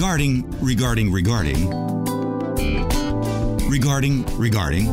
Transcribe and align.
Regarding, 0.00 0.50
Regarding, 0.62 1.12
Regarding. 1.12 1.68
Regarding, 3.68 4.24
Regarding. 4.38 4.86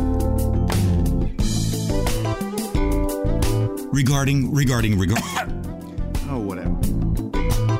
Regarding, 3.89 4.53
regarding, 4.53 4.99
regarding. 4.99 5.63
Oh, 6.29 6.39
whatever. 6.39 6.75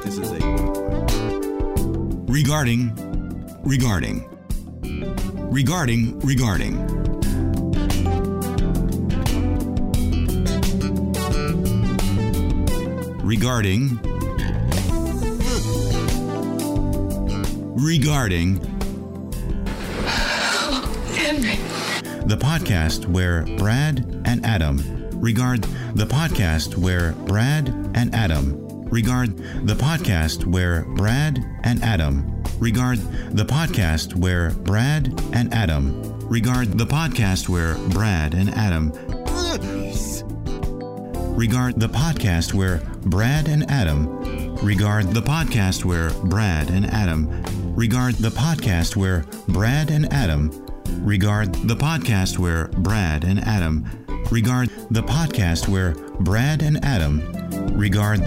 This 0.06 0.18
is 0.18 0.32
a. 0.32 0.40
Regarding, 2.32 2.96
regarding. 3.66 4.26
Regarding, 5.52 6.18
regarding. 6.22 6.78
Regarding. 13.22 14.07
Regarding. 17.88 18.58
Henry. 21.16 21.55
The 22.28 22.36
podcast 22.36 23.05
where 23.05 23.45
Brad 23.58 24.00
and 24.25 24.45
Adam 24.45 25.09
regard 25.22 25.62
the 25.95 26.03
podcast 26.03 26.75
where 26.75 27.14
Brad 27.14 27.70
and 27.95 28.14
Adam 28.14 28.84
regard 28.89 29.38
the 29.66 29.73
podcast 29.73 30.44
where 30.44 30.84
Brad 30.84 31.39
and 31.64 31.81
Adam 31.81 32.44
regard 32.59 33.00
the 33.31 33.45
podcast 33.45 34.16
where 34.16 34.52
Brad 34.52 35.08
and 35.31 35.53
Adam 35.53 36.19
regard 36.28 36.78
the 36.78 36.86
podcast 36.86 37.47
where 37.47 37.75
Brad 37.88 38.34
and 38.34 38.50
Adam 38.50 38.92
regard 41.38 41.80
the 41.80 41.88
podcast 41.88 42.53
where 42.53 42.81
Brad 43.06 43.47
and 43.47 43.72
Adam 43.72 44.56
regard 44.58 45.14
the 45.14 45.22
podcast 45.22 45.86
where 45.86 46.09
Brad 46.25 46.69
and 46.69 46.86
Adam 46.88 47.31
regard 47.78 48.16
the 48.16 48.30
podcast 48.30 48.95
where 48.95 49.23
Brad 49.50 49.92
and 49.92 50.11
Adam. 50.11 50.50
Regard 51.06 51.53
the 51.53 51.75
podcast 51.75 52.39
where 52.39 52.69
Brad 52.69 53.23
and 53.23 53.39
Adam. 53.39 53.86
Regard 54.31 54.69
the 54.89 55.03
podcast 55.03 55.67
where 55.67 55.94
Brad 56.22 56.64
and 56.64 56.84
Adam. 56.84 57.22
Regard. 57.78 58.19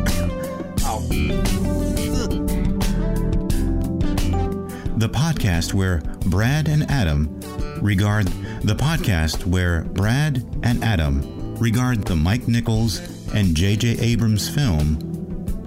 The 4.97 5.09
podcast 5.09 5.75
where 5.75 6.01
Brad 6.27 6.69
and 6.69 6.89
Adam. 6.89 7.41
Regard 7.83 8.27
the 8.63 8.77
podcast 8.77 9.47
where 9.47 9.83
Brad 9.83 10.45
and 10.63 10.85
Adam. 10.85 11.57
Regard 11.57 12.05
the 12.05 12.15
Mike 12.15 12.47
Nichols 12.47 13.01
and 13.35 13.57
J.J. 13.57 13.99
Abrams 13.99 14.49
film 14.49 14.99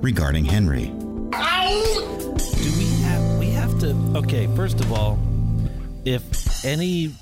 regarding 0.02 0.45
Henry. 0.45 1.03
To 3.84 4.14
Okay, 4.16 4.48
first 4.56 4.80
of 4.80 4.94
all, 4.94 5.20
if 6.06 6.64
any 6.64 7.14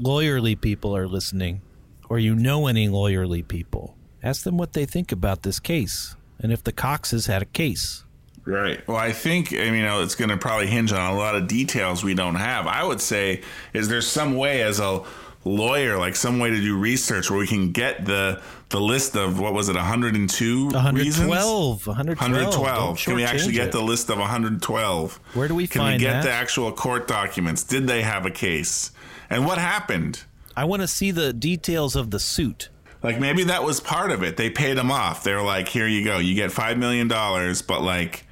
lawyerly 0.00 0.60
people 0.60 0.96
are 0.96 1.08
listening 1.08 1.60
or 2.08 2.20
you 2.20 2.36
know 2.36 2.68
any 2.68 2.88
lawyerly 2.88 3.46
people, 3.46 3.96
ask 4.22 4.44
them 4.44 4.56
what 4.56 4.74
they 4.74 4.86
think 4.86 5.10
about 5.10 5.42
this 5.42 5.58
case 5.58 6.14
and 6.38 6.52
if 6.52 6.62
the 6.62 6.70
Coxes 6.70 7.26
had 7.26 7.42
a 7.42 7.46
case. 7.46 8.04
Right. 8.44 8.86
Well, 8.86 8.96
I 8.96 9.10
think 9.12 9.52
I 9.52 9.70
mean, 9.70 9.84
it's 9.84 10.14
going 10.14 10.30
to 10.30 10.36
probably 10.36 10.68
hinge 10.68 10.92
on 10.92 11.12
a 11.12 11.16
lot 11.16 11.34
of 11.34 11.48
details 11.48 12.04
we 12.04 12.14
don't 12.14 12.36
have. 12.36 12.68
I 12.68 12.84
would 12.84 13.00
say 13.00 13.42
is 13.72 13.88
there 13.88 14.00
some 14.00 14.36
way 14.36 14.62
as 14.62 14.78
a 14.78 15.02
lawyer, 15.44 15.98
like 15.98 16.16
some 16.16 16.38
way 16.38 16.50
to 16.50 16.56
do 16.60 16.76
research 16.76 17.30
where 17.30 17.38
we 17.38 17.46
can 17.46 17.72
get 17.72 18.04
the 18.04 18.40
the 18.70 18.80
list 18.80 19.16
of 19.16 19.40
what 19.40 19.54
was 19.54 19.70
it, 19.70 19.76
102 19.76 20.64
reasons? 20.64 20.74
112, 20.74 21.86
112. 21.86 22.18
112. 22.18 22.98
Can 22.98 23.14
we 23.14 23.24
actually 23.24 23.54
get 23.54 23.68
it. 23.68 23.72
the 23.72 23.80
list 23.80 24.10
of 24.10 24.18
112? 24.18 25.20
Where 25.32 25.48
do 25.48 25.54
we 25.54 25.66
Can 25.66 25.84
we 25.86 25.96
get 25.96 26.12
that? 26.12 26.24
the 26.24 26.30
actual 26.30 26.70
court 26.72 27.08
documents? 27.08 27.62
Did 27.62 27.86
they 27.86 28.02
have 28.02 28.26
a 28.26 28.30
case? 28.30 28.90
And 29.30 29.46
what 29.46 29.56
happened? 29.58 30.24
I 30.54 30.64
want 30.64 30.82
to 30.82 30.88
see 30.88 31.12
the 31.12 31.32
details 31.32 31.96
of 31.96 32.10
the 32.10 32.18
suit. 32.18 32.68
Like 33.02 33.20
maybe 33.20 33.44
that 33.44 33.62
was 33.62 33.80
part 33.80 34.10
of 34.10 34.22
it. 34.22 34.36
They 34.36 34.50
paid 34.50 34.76
him 34.76 34.90
off. 34.90 35.22
they're 35.22 35.42
like, 35.42 35.68
"Here 35.68 35.86
you 35.86 36.04
go. 36.04 36.18
You 36.18 36.34
get 36.34 36.50
five 36.50 36.76
million 36.78 37.06
dollars, 37.06 37.62
but 37.62 37.80
like, 37.80 38.26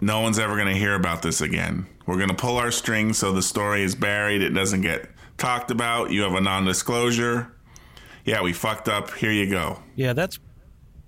no 0.00 0.20
one's 0.20 0.38
ever 0.38 0.54
going 0.54 0.72
to 0.72 0.78
hear 0.78 0.94
about 0.94 1.20
this 1.22 1.40
again. 1.42 1.86
We're 2.06 2.16
going 2.16 2.30
to 2.30 2.34
pull 2.34 2.56
our 2.56 2.70
strings 2.70 3.18
so 3.18 3.32
the 3.32 3.42
story 3.42 3.82
is 3.82 3.94
buried. 3.94 4.40
It 4.40 4.50
doesn't 4.50 4.80
get 4.80 5.10
talked 5.38 5.70
about. 5.70 6.10
You 6.10 6.22
have 6.22 6.34
a 6.34 6.40
non-disclosure. 6.40 7.50
Yeah, 8.24 8.42
we 8.42 8.52
fucked 8.52 8.88
up. 8.88 9.12
Here 9.14 9.32
you 9.32 9.48
go. 9.50 9.80
Yeah, 9.94 10.12
that's 10.12 10.38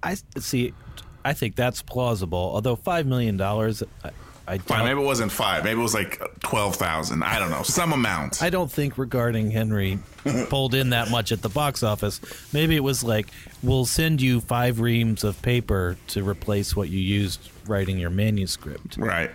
I 0.03 0.17
see 0.39 0.73
I 1.25 1.33
think 1.33 1.57
that's 1.57 1.83
plausible. 1.83 2.39
Although 2.39 2.77
5 2.77 3.07
million 3.07 3.37
dollars 3.37 3.83
I, 4.05 4.11
I 4.47 4.59
Fine. 4.59 4.85
Maybe 4.87 5.01
it 5.01 5.05
wasn't 5.05 5.31
five. 5.31 5.63
Maybe 5.65 5.79
it 5.79 5.83
was 5.83 5.93
like 5.93 6.23
twelve 6.41 6.77
thousand. 6.77 7.23
I 7.23 7.39
don't 7.39 7.51
know. 7.51 7.63
Some 7.63 7.93
amount. 7.93 8.43
I 8.43 8.49
don't 8.49 8.71
think 8.73 8.97
regarding 8.97 9.51
Henry 9.51 9.99
pulled 10.49 10.75
in 10.75 10.91
that 10.91 11.11
much 11.11 11.33
at 11.33 11.43
the 11.43 11.51
box 11.51 11.83
office. 11.83 12.19
Maybe 12.55 12.75
it 12.75 12.83
was 12.83 13.05
like, 13.05 13.27
we'll 13.63 13.85
send 13.85 14.23
you 14.23 14.41
five 14.41 14.81
reams 14.81 15.23
of 15.23 15.43
paper 15.43 15.99
to 16.09 16.27
replace 16.27 16.75
what 16.75 16.89
you 16.89 16.99
used 16.99 17.51
writing 17.67 17.99
your 17.99 18.09
manuscript. 18.11 18.97
right. 18.97 19.31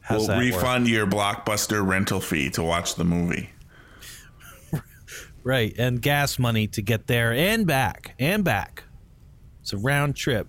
How's 0.00 0.20
we'll 0.26 0.28
that 0.28 0.36
work? 0.38 0.54
refund 0.54 0.88
your 0.88 1.06
blockbuster 1.06 1.86
rental 1.86 2.20
fee 2.20 2.50
to 2.50 2.62
watch 2.64 2.96
the 2.96 3.04
movie. 3.04 3.50
Right, 5.44 5.74
and 5.76 6.00
gas 6.00 6.38
money 6.38 6.66
to 6.68 6.82
get 6.82 7.06
there 7.06 7.32
and 7.32 7.66
back 7.66 8.14
and 8.18 8.44
back. 8.44 8.84
It's 9.60 9.72
a 9.72 9.76
round 9.76 10.16
trip. 10.16 10.46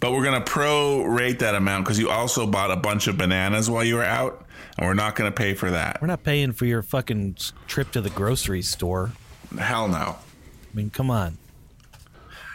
But 0.00 0.12
we're 0.12 0.24
going 0.24 0.42
to 0.42 0.50
prorate 0.50 1.38
that 1.38 1.54
amount 1.54 1.84
because 1.84 1.98
you 1.98 2.10
also 2.10 2.46
bought 2.46 2.72
a 2.72 2.76
bunch 2.76 3.06
of 3.06 3.16
bananas 3.16 3.70
while 3.70 3.84
you 3.84 3.94
were 3.96 4.04
out, 4.04 4.44
and 4.76 4.86
we're 4.86 4.94
not 4.94 5.14
going 5.14 5.30
to 5.30 5.34
pay 5.34 5.54
for 5.54 5.70
that. 5.70 6.00
We're 6.00 6.08
not 6.08 6.24
paying 6.24 6.52
for 6.52 6.66
your 6.66 6.82
fucking 6.82 7.36
trip 7.68 7.92
to 7.92 8.00
the 8.00 8.10
grocery 8.10 8.62
store. 8.62 9.12
Hell 9.56 9.86
no. 9.86 10.16
I 10.16 10.76
mean, 10.76 10.90
come 10.90 11.10
on. 11.10 11.38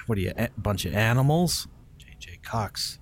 What 0.07 0.17
are 0.17 0.21
you, 0.21 0.33
a 0.37 0.49
bunch 0.57 0.85
of 0.85 0.93
animals? 0.93 1.67
JJ 1.99 2.43
Cox. 2.43 2.99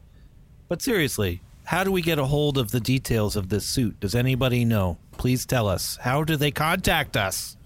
But 0.67 0.81
seriously, 0.81 1.41
how 1.63 1.83
do 1.83 1.91
we 1.91 2.03
get 2.03 2.19
a 2.19 2.25
hold 2.25 2.59
of 2.59 2.69
the 2.69 2.79
details 2.79 3.35
of 3.35 3.49
this 3.49 3.65
suit? 3.65 3.99
Does 3.99 4.13
anybody 4.13 4.65
know? 4.65 4.97
Please 5.17 5.45
tell 5.45 5.67
us. 5.67 5.97
How 6.01 6.23
do 6.23 6.35
they 6.35 6.51
contact 6.51 7.17
us? 7.17 7.57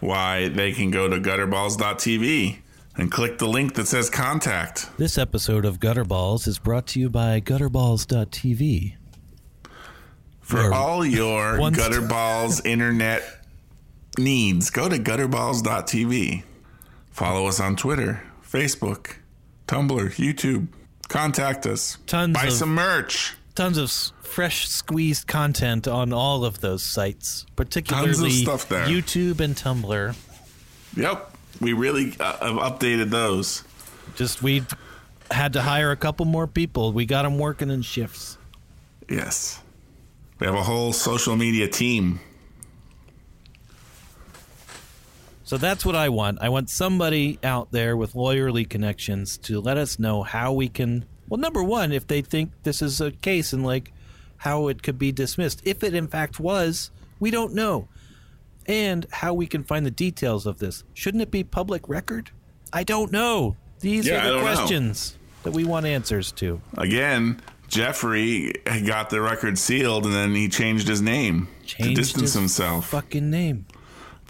Why 0.00 0.48
they 0.48 0.72
can 0.72 0.90
go 0.90 1.08
to 1.08 1.16
gutterballs.tv 1.18 2.58
and 2.96 3.10
click 3.10 3.38
the 3.38 3.48
link 3.48 3.74
that 3.74 3.86
says 3.86 4.10
contact. 4.10 4.90
This 4.96 5.18
episode 5.18 5.64
of 5.64 5.78
Gutterballs 5.80 6.46
is 6.46 6.58
brought 6.58 6.86
to 6.88 7.00
you 7.00 7.08
by 7.08 7.40
gutterballs.tv. 7.40 8.94
For 10.40 10.72
all 10.72 11.04
your 11.04 11.58
Gutterballs 11.58 12.64
internet 12.66 13.22
needs, 14.16 14.70
go 14.70 14.88
to 14.88 14.96
gutterballs.tv. 14.98 16.42
Follow 17.10 17.46
us 17.46 17.58
on 17.60 17.76
Twitter, 17.76 18.22
Facebook, 18.48 19.16
Tumblr, 19.66 20.10
YouTube. 20.14 20.68
Contact 21.08 21.66
us. 21.66 21.98
Tons 22.06 22.34
Buy 22.34 22.46
of- 22.46 22.52
some 22.52 22.74
merch. 22.74 23.34
Tons 23.58 23.76
of 23.76 23.90
fresh 24.24 24.68
squeezed 24.68 25.26
content 25.26 25.88
on 25.88 26.12
all 26.12 26.44
of 26.44 26.60
those 26.60 26.80
sites, 26.84 27.44
particularly 27.56 28.30
stuff 28.30 28.68
there. 28.68 28.86
YouTube 28.86 29.40
and 29.40 29.56
Tumblr. 29.56 30.14
Yep. 30.96 31.36
We 31.60 31.72
really 31.72 32.14
uh, 32.20 32.38
have 32.38 32.54
updated 32.54 33.10
those. 33.10 33.64
Just 34.14 34.44
we 34.44 34.62
had 35.32 35.54
to 35.54 35.62
hire 35.62 35.90
a 35.90 35.96
couple 35.96 36.24
more 36.24 36.46
people. 36.46 36.92
We 36.92 37.04
got 37.04 37.24
them 37.24 37.36
working 37.36 37.68
in 37.68 37.82
shifts. 37.82 38.38
Yes. 39.08 39.60
We 40.38 40.46
have 40.46 40.54
a 40.54 40.62
whole 40.62 40.92
social 40.92 41.34
media 41.34 41.66
team. 41.66 42.20
So 45.42 45.56
that's 45.58 45.84
what 45.84 45.96
I 45.96 46.10
want. 46.10 46.38
I 46.40 46.48
want 46.48 46.70
somebody 46.70 47.40
out 47.42 47.72
there 47.72 47.96
with 47.96 48.12
lawyerly 48.12 48.68
connections 48.68 49.36
to 49.38 49.60
let 49.60 49.76
us 49.78 49.98
know 49.98 50.22
how 50.22 50.52
we 50.52 50.68
can. 50.68 51.06
Well, 51.28 51.38
number 51.40 51.62
one, 51.62 51.92
if 51.92 52.06
they 52.06 52.22
think 52.22 52.52
this 52.62 52.80
is 52.82 53.00
a 53.00 53.10
case 53.10 53.52
and 53.52 53.64
like 53.64 53.92
how 54.38 54.68
it 54.68 54.82
could 54.82 54.98
be 54.98 55.10
dismissed. 55.12 55.60
If 55.64 55.82
it 55.82 55.94
in 55.94 56.06
fact 56.08 56.38
was, 56.40 56.90
we 57.20 57.30
don't 57.30 57.54
know. 57.54 57.88
And 58.66 59.06
how 59.10 59.34
we 59.34 59.46
can 59.46 59.64
find 59.64 59.84
the 59.86 59.90
details 59.90 60.46
of 60.46 60.58
this. 60.58 60.84
Shouldn't 60.94 61.22
it 61.22 61.30
be 61.30 61.42
public 61.42 61.88
record? 61.88 62.30
I 62.72 62.84
don't 62.84 63.10
know. 63.10 63.56
These 63.80 64.06
Yeah, 64.06 64.20
are 64.20 64.24
the 64.24 64.28
don't 64.34 64.36
know. 64.44 64.54
questions 64.54 65.16
that 65.42 65.52
we 65.52 65.64
want 65.64 65.86
answers 65.86 66.30
to. 66.32 66.60
Again, 66.76 67.40
Jeffrey 67.68 68.52
got 68.86 69.10
the 69.10 69.20
record 69.20 69.58
sealed 69.58 70.04
and 70.06 70.14
then 70.14 70.34
he 70.34 70.48
changed 70.48 70.86
his 70.88 71.00
name 71.02 71.48
Changed 71.64 71.82
to 71.90 71.94
distance 71.94 72.22
his 72.22 72.34
himself. 72.34 72.88
Fucking 72.88 73.30
name. 73.30 73.66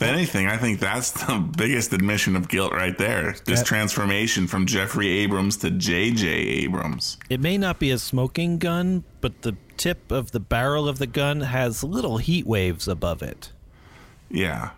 If 0.01 0.03
anything, 0.03 0.47
I 0.47 0.57
think 0.57 0.79
that's 0.79 1.11
the 1.11 1.39
biggest 1.57 1.93
admission 1.93 2.37
of 2.37 2.49
guilt 2.49 2.73
right 2.73 2.97
there. 2.97 3.35
This 3.47 3.61
That- 3.61 3.67
transformation 3.67 4.47
from 4.47 4.65
Jeffrey 4.67 5.09
Abrams 5.09 5.57
to 5.59 5.71
J.J. 5.71 6.29
Abrams. 6.29 7.17
It 7.29 7.41
may 7.41 7.59
not 7.59 7.81
be 7.81 7.91
a 7.91 7.99
smoking 7.99 8.59
gun, 8.59 9.03
but 9.21 9.43
the 9.43 9.57
tip 9.77 10.13
of 10.13 10.31
the 10.31 10.39
barrel 10.41 10.89
of 10.89 10.99
the 10.99 11.07
gun 11.09 11.41
has 11.41 11.83
little 11.83 12.19
heat 12.19 12.47
waves 12.47 12.87
above 12.87 13.23
it. 13.23 13.51
Yeah. 14.31 14.71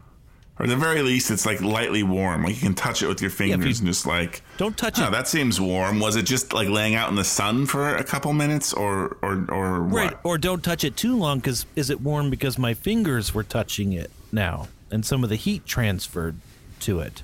Or 0.59 0.65
at 0.65 0.69
the 0.69 0.77
very 0.77 1.03
least, 1.03 1.31
it's 1.31 1.45
like 1.47 1.61
lightly 1.63 2.03
warm. 2.03 2.45
Like 2.45 2.55
you 2.55 2.61
can 2.61 2.75
touch 2.75 3.03
it 3.03 3.07
with 3.09 3.21
your 3.21 3.31
fingers 3.31 3.79
you- 3.81 3.85
and 3.85 3.87
just 3.95 4.07
like. 4.07 4.43
Don't 4.59 4.77
touch 4.77 4.99
Oh, 5.01 5.09
it. 5.09 5.11
that 5.11 5.29
seems 5.29 5.61
warm. 5.61 6.01
Was 6.01 6.17
it 6.17 6.23
just 6.23 6.53
like 6.55 6.69
laying 6.69 6.95
out 6.95 7.09
in 7.11 7.15
the 7.17 7.25
sun 7.25 7.67
for 7.67 7.95
a 7.95 8.05
couple 8.05 8.33
minutes, 8.35 8.73
or 8.75 9.17
or 9.23 9.45
or 9.51 9.83
what? 9.83 9.93
Right. 9.95 10.17
Or 10.23 10.37
don't 10.39 10.63
touch 10.65 10.85
it 10.85 10.97
too 10.97 11.17
long 11.17 11.39
because 11.41 11.65
is 11.77 11.89
it 11.91 12.01
warm 12.03 12.29
because 12.31 12.59
my 12.59 12.73
fingers 12.75 13.33
were 13.35 13.43
touching 13.45 13.93
it 13.95 14.11
now 14.33 14.69
and 14.91 15.05
some 15.05 15.23
of 15.25 15.31
the 15.31 15.37
heat 15.37 15.67
transferred 15.67 16.37
to 16.81 17.01
it. 17.01 17.23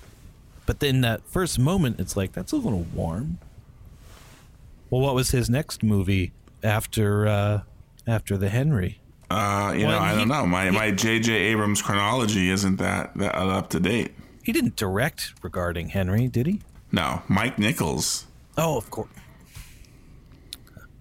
But 0.66 0.80
then 0.80 1.00
that 1.02 1.22
first 1.28 1.58
moment, 1.58 2.00
it's 2.00 2.16
like, 2.16 2.32
that's 2.32 2.52
a 2.52 2.56
little 2.56 2.86
warm. 2.94 3.38
Well, 4.90 5.00
what 5.00 5.14
was 5.14 5.30
his 5.30 5.48
next 5.50 5.82
movie 5.82 6.32
after 6.62 7.26
uh, 7.26 7.60
after 8.06 8.36
the 8.36 8.48
Henry? 8.48 9.00
Uh, 9.30 9.74
you 9.76 9.86
know, 9.86 9.98
I 9.98 10.12
he- 10.12 10.18
don't 10.18 10.28
know. 10.28 10.46
My 10.46 10.70
my 10.70 10.90
J.J. 10.92 11.32
Abrams 11.32 11.82
chronology 11.82 12.50
isn't 12.50 12.76
that, 12.76 13.14
that 13.16 13.34
up 13.34 13.70
to 13.70 13.80
date. 13.80 14.12
He 14.44 14.52
didn't 14.52 14.76
direct 14.76 15.32
regarding 15.42 15.88
Henry, 15.88 16.28
did 16.28 16.46
he? 16.46 16.60
No, 16.92 17.22
Mike 17.26 17.58
Nichols, 17.58 18.26
Oh, 18.56 18.76
of 18.78 18.88
course. 18.90 19.08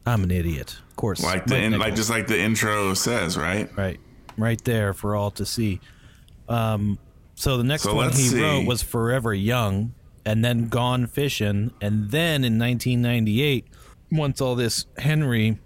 I'm 0.06 0.24
an 0.24 0.32
idiot. 0.32 0.78
Of 0.90 0.96
course. 0.96 1.24
like 1.24 1.46
the 1.46 1.58
in, 1.58 1.78
like 1.78 1.96
just 1.96 2.10
like 2.10 2.28
the 2.28 2.40
intro 2.40 2.94
says, 2.94 3.38
right? 3.38 3.70
right, 3.78 4.00
right 4.38 4.64
there 4.64 4.94
for 4.94 5.16
all 5.16 5.32
to 5.32 5.46
see. 5.46 5.80
Um, 6.48 7.00
so 7.36 7.58
the 7.58 7.64
next 7.64 7.84
So 7.84 7.96
one 7.96 8.12
he 8.12 8.24
see. 8.24 8.42
wrote 8.42 8.66
was 8.68 8.82
Forever 8.82 9.34
Young, 9.34 9.94
and 10.26 10.44
then 10.46 10.68
Gone 10.70 11.08
Fishing, 11.08 11.72
and 11.82 12.12
then 12.12 12.44
in 12.44 12.58
1998, 12.60 13.66
once 14.12 14.40
all 14.42 14.56
this 14.56 14.86
Henry 14.98 15.60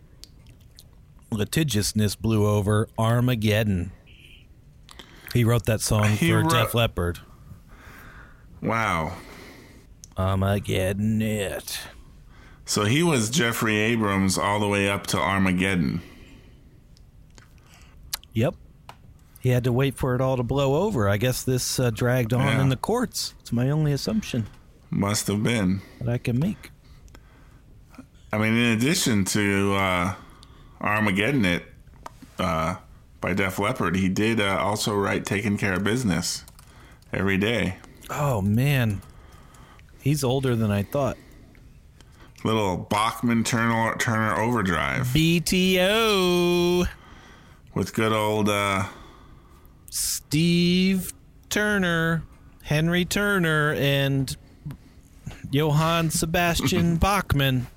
litigiousness 1.31 2.15
blew 2.15 2.47
over, 2.47 2.87
Armageddon. 2.97 3.91
He 5.33 5.43
wrote 5.43 5.65
that 5.65 5.81
song 5.81 6.09
He 6.09 6.29
for 6.29 6.41
wrote- 6.41 6.49
Def 6.51 6.73
Leppard. 6.73 7.19
Wow. 8.61 9.13
Armageddon 10.17 11.21
it. 11.21 11.79
So 12.65 12.85
he 12.85 13.03
was 13.03 13.29
Jeffrey 13.29 13.77
Abrams 13.77 14.37
all 14.37 14.59
the 14.59 14.67
way 14.67 14.89
up 14.89 15.07
to 15.07 15.17
Armageddon. 15.19 16.01
Yep. 18.33 18.55
He 19.39 19.49
had 19.49 19.63
to 19.63 19.71
wait 19.71 19.95
for 19.97 20.15
it 20.15 20.21
all 20.21 20.35
to 20.37 20.43
blow 20.43 20.75
over. 20.83 21.07
I 21.07 21.17
guess 21.17 21.43
this 21.43 21.79
uh, 21.79 21.89
dragged 21.91 22.33
on 22.33 22.41
Yeah. 22.41 22.61
in 22.61 22.69
the 22.69 22.75
courts. 22.75 23.33
It's 23.39 23.51
my 23.53 23.69
only 23.69 23.93
assumption 23.93 24.47
Must 24.89 25.27
have 25.27 25.41
been. 25.43 25.81
that 25.99 26.09
I 26.09 26.17
can 26.17 26.37
make. 26.39 26.71
I 28.31 28.37
mean, 28.37 28.53
in 28.55 28.77
addition 28.77 29.25
to 29.25 29.73
uh, 29.75 30.13
Armageddon, 30.81 31.45
it 31.45 31.63
uh, 32.37 32.75
by 33.21 33.33
Def 33.33 33.57
Leppard, 33.59 33.95
he 33.95 34.07
did 34.09 34.39
uh, 34.39 34.57
also 34.59 34.93
write 34.95 35.25
"Taking 35.25 35.57
Care 35.57 35.73
of 35.73 35.83
Business" 35.83 36.43
every 37.11 37.37
day. 37.37 37.77
Oh 38.09 38.41
man, 38.41 39.01
he's 40.01 40.23
older 40.23 40.55
than 40.55 40.69
I 40.69 40.83
thought. 40.83 41.17
Little 42.43 42.77
Bachman 42.77 43.43
Turner 43.43 43.95
Turner 43.97 44.35
Overdrive 44.39 45.07
BTO 45.07 46.87
with 47.73 47.93
good 47.93 48.13
old 48.13 48.47
uh, 48.47 48.85
Steve 49.89 51.13
Turner, 51.49 52.23
Henry 52.63 53.05
Turner, 53.05 53.73
and 53.73 54.35
Johann 55.51 56.09
Sebastian 56.11 56.95
Bachmann, 56.99 57.67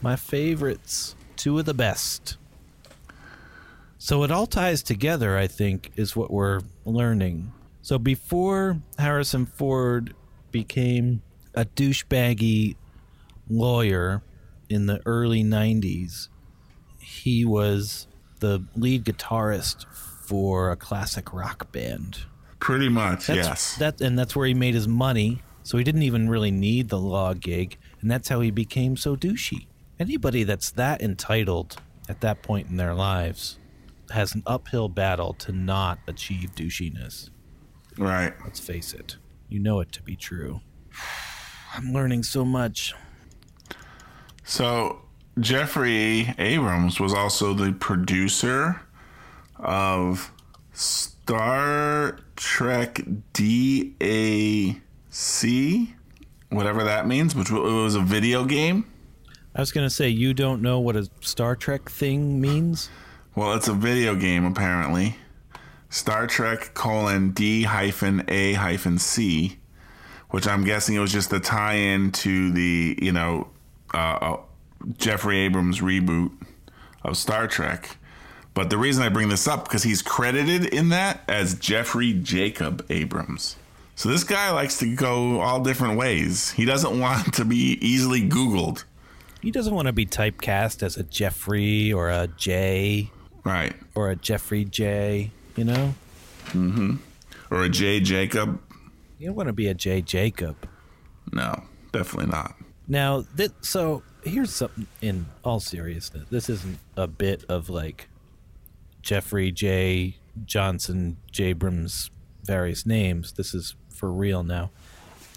my 0.00 0.16
favorites, 0.16 1.14
two 1.36 1.58
of 1.58 1.66
the 1.66 1.74
best. 1.74 2.36
So 3.98 4.22
it 4.22 4.30
all 4.30 4.46
ties 4.46 4.82
together, 4.82 5.36
I 5.36 5.46
think, 5.46 5.92
is 5.96 6.16
what 6.16 6.30
we're 6.30 6.60
learning. 6.84 7.52
So 7.82 7.98
before 7.98 8.78
Harrison 8.98 9.44
Ford 9.44 10.14
became 10.50 11.22
a 11.54 11.64
douchebaggy 11.64 12.76
lawyer 13.50 14.22
in 14.68 14.86
the 14.86 15.00
early 15.04 15.42
90s, 15.42 16.28
he 16.98 17.44
was 17.44 18.06
the 18.40 18.64
lead 18.76 19.04
guitarist 19.04 19.86
for 20.28 20.70
a 20.70 20.76
classic 20.76 21.32
rock 21.32 21.72
band. 21.72 22.18
pretty 22.60 22.90
much 22.90 23.28
That's, 23.28 23.36
yes. 23.38 23.76
That 23.76 24.00
and 24.02 24.18
that's 24.18 24.36
where 24.36 24.46
he 24.46 24.52
made 24.52 24.74
his 24.74 24.86
money. 24.86 25.42
So 25.62 25.78
he 25.78 25.84
didn't 25.84 26.02
even 26.02 26.28
really 26.28 26.50
need 26.50 26.88
the 26.90 26.98
law 26.98 27.32
gig, 27.34 27.78
and 28.00 28.10
that's 28.10 28.28
how 28.28 28.40
he 28.40 28.50
became 28.50 28.96
so 28.96 29.16
douchey. 29.16 29.66
Anybody 29.98 30.44
that's 30.44 30.70
that 30.72 31.00
entitled 31.02 31.76
at 32.08 32.20
that 32.20 32.42
point 32.42 32.68
in 32.68 32.76
their 32.76 32.94
lives 32.94 33.58
has 34.10 34.34
an 34.34 34.42
uphill 34.46 34.88
battle 34.88 35.32
to 35.34 35.52
not 35.52 35.98
achieve 36.06 36.54
douchiness. 36.54 37.30
right. 37.96 38.34
Let's 38.44 38.60
face 38.60 38.92
it. 38.94 39.16
You 39.48 39.60
know 39.60 39.80
it 39.80 39.92
to 39.92 40.02
be 40.02 40.16
true. 40.16 40.60
I'm 41.74 41.92
learning 41.92 42.22
so 42.22 42.44
much. 42.44 42.94
So 44.44 45.02
Jeffrey 45.40 46.34
Abrams 46.38 46.98
was 47.00 47.12
also 47.14 47.52
the 47.54 47.72
producer 47.72 48.80
of 49.58 50.32
Star 50.72 52.18
Trek 52.36 53.02
DAC, 53.34 54.74
whatever 56.50 56.84
that 56.84 57.06
means, 57.06 57.34
which 57.34 57.50
was 57.50 57.94
a 57.94 58.00
video 58.00 58.44
game. 58.44 58.84
I 59.54 59.60
was 59.60 59.72
going 59.72 59.86
to 59.86 59.90
say 59.94 60.08
you 60.08 60.34
don't 60.34 60.62
know 60.62 60.78
what 60.78 60.94
a 60.96 61.08
Star 61.20 61.56
Trek 61.56 61.90
thing 61.90 62.40
means? 62.40 62.90
Well, 63.34 63.54
it's 63.54 63.68
a 63.68 63.74
video 63.74 64.14
game 64.14 64.44
apparently. 64.44 65.16
Star 65.90 66.26
Trek 66.26 66.74
colon 66.74 67.30
D 67.30 67.62
hyphen 67.62 68.24
A 68.28 68.52
hyphen 68.54 68.98
C, 68.98 69.58
which 70.30 70.46
I'm 70.46 70.64
guessing 70.64 70.94
it 70.94 70.98
was 71.00 71.12
just 71.12 71.32
a 71.32 71.40
tie-in 71.40 72.12
to 72.12 72.52
the 72.52 72.98
you 73.00 73.12
know 73.12 73.48
uh, 73.94 73.96
uh, 73.96 74.36
Jeffrey 74.98 75.38
Abrams 75.40 75.80
reboot 75.80 76.30
of 77.02 77.16
Star 77.16 77.48
Trek. 77.48 77.96
But 78.58 78.70
the 78.70 78.76
reason 78.76 79.04
I 79.04 79.08
bring 79.08 79.28
this 79.28 79.46
up 79.46 79.66
because 79.66 79.84
he's 79.84 80.02
credited 80.02 80.64
in 80.74 80.88
that 80.88 81.20
as 81.28 81.54
Jeffrey 81.54 82.12
Jacob 82.12 82.84
Abrams. 82.90 83.54
So 83.94 84.08
this 84.08 84.24
guy 84.24 84.50
likes 84.50 84.78
to 84.78 84.96
go 84.96 85.40
all 85.40 85.60
different 85.62 85.96
ways. 85.96 86.50
He 86.50 86.64
doesn't 86.64 86.98
want 87.06 87.34
to 87.34 87.44
be 87.44 87.78
easily 87.80 88.20
Googled. 88.28 88.82
He 89.40 89.52
doesn't 89.52 89.72
want 89.72 89.86
to 89.86 89.92
be 89.92 90.06
typecast 90.06 90.82
as 90.82 90.96
a 90.96 91.04
Jeffrey 91.04 91.92
or 91.92 92.10
a 92.10 92.26
J 92.36 93.12
Right. 93.44 93.74
or 93.94 94.10
a 94.10 94.16
Jeffrey 94.16 94.64
J, 94.64 95.30
you 95.54 95.62
know? 95.62 95.94
Mm-hmm. 96.48 96.96
Or 97.52 97.62
a 97.62 97.68
J 97.68 98.00
Jacob. 98.00 98.60
You 99.20 99.28
don't 99.28 99.36
want 99.36 99.46
to 99.46 99.52
be 99.52 99.68
a 99.68 99.74
J 99.74 100.02
Jacob. 100.02 100.56
No, 101.32 101.62
definitely 101.92 102.32
not. 102.32 102.56
Now, 102.88 103.24
th- 103.36 103.52
so 103.60 104.02
here's 104.24 104.52
something 104.52 104.88
in 105.00 105.26
all 105.44 105.60
seriousness. 105.60 106.26
This 106.28 106.50
isn't 106.50 106.80
a 106.96 107.06
bit 107.06 107.44
of 107.48 107.70
like 107.70 108.08
Jeffrey 109.02 109.50
J. 109.50 110.16
Johnson, 110.44 111.16
Jabrams, 111.32 112.10
various 112.42 112.86
names. 112.86 113.32
This 113.32 113.54
is 113.54 113.74
for 113.88 114.10
real 114.10 114.42
now. 114.42 114.70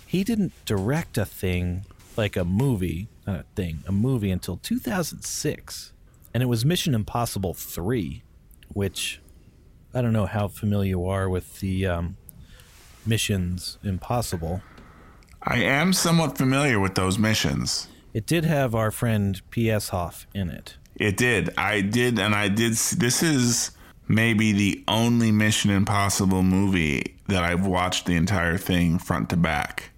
He 0.06 0.24
didn't 0.24 0.53
direct 0.65 1.18
a 1.18 1.25
thing 1.25 1.86
like 2.18 2.36
a 2.36 2.44
movie, 2.44 3.08
not 3.25 3.39
a 3.39 3.46
thing, 3.56 3.84
a 3.88 3.91
movie 3.91 4.32
until 4.32 4.58
2006. 4.58 5.94
And 6.34 6.44
it 6.44 6.46
was 6.46 6.65
Mission 6.65 6.94
Impossible 6.94 7.53
3, 7.53 8.24
which 8.70 9.22
I 9.94 10.01
don't 10.01 10.13
know 10.13 10.25
how 10.25 10.48
familiar 10.48 10.89
you 10.89 11.06
are 11.08 11.30
with 11.30 11.60
the 11.60 11.86
um, 11.88 12.18
Missions 13.06 13.77
Impossible. 13.84 14.62
I 15.44 15.58
am 15.58 15.91
somewhat 15.91 16.38
familiar 16.38 16.80
with 16.80 16.96
those 16.96 17.18
missions. 17.18 17.88
It 18.13 18.25
did 18.25 18.46
have 18.46 18.75
our 18.75 18.91
friend 18.91 19.41
P.S. 19.50 19.89
Hoff 19.89 20.27
in 20.34 20.50
it. 20.50 20.77
It 21.01 21.17
did. 21.17 21.50
I 21.58 21.81
did, 21.81 22.20
and 22.20 22.36
I 22.36 22.48
did. 22.48 22.74
This 22.74 23.24
is 23.24 23.72
maybe 24.08 24.51
the 24.51 24.84
only 24.88 25.31
Mission 25.31 25.72
Impossible 25.72 26.43
movie 26.43 27.15
that 27.27 27.43
I've 27.43 27.65
watched 27.65 28.05
the 28.05 28.15
entire 28.15 28.58
thing 28.58 29.00
front 29.00 29.29
to 29.31 29.38
back. 29.38 29.89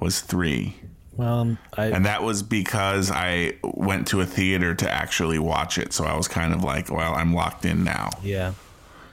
Was 0.00 0.20
three, 0.20 0.76
Well, 1.16 1.40
um, 1.40 1.58
I 1.76 1.86
and 1.86 2.06
that 2.06 2.22
was 2.22 2.42
because 2.42 3.10
I 3.10 3.54
went 3.62 4.06
to 4.08 4.20
a 4.22 4.26
theater 4.26 4.74
to 4.74 4.90
actually 4.90 5.38
watch 5.38 5.76
it. 5.78 5.92
So 5.92 6.04
I 6.04 6.16
was 6.16 6.26
kind 6.26 6.54
of 6.54 6.64
like, 6.64 6.90
well, 6.90 7.14
I'm 7.14 7.34
locked 7.34 7.64
in 7.64 7.84
now. 7.84 8.10
yeah. 8.22 8.52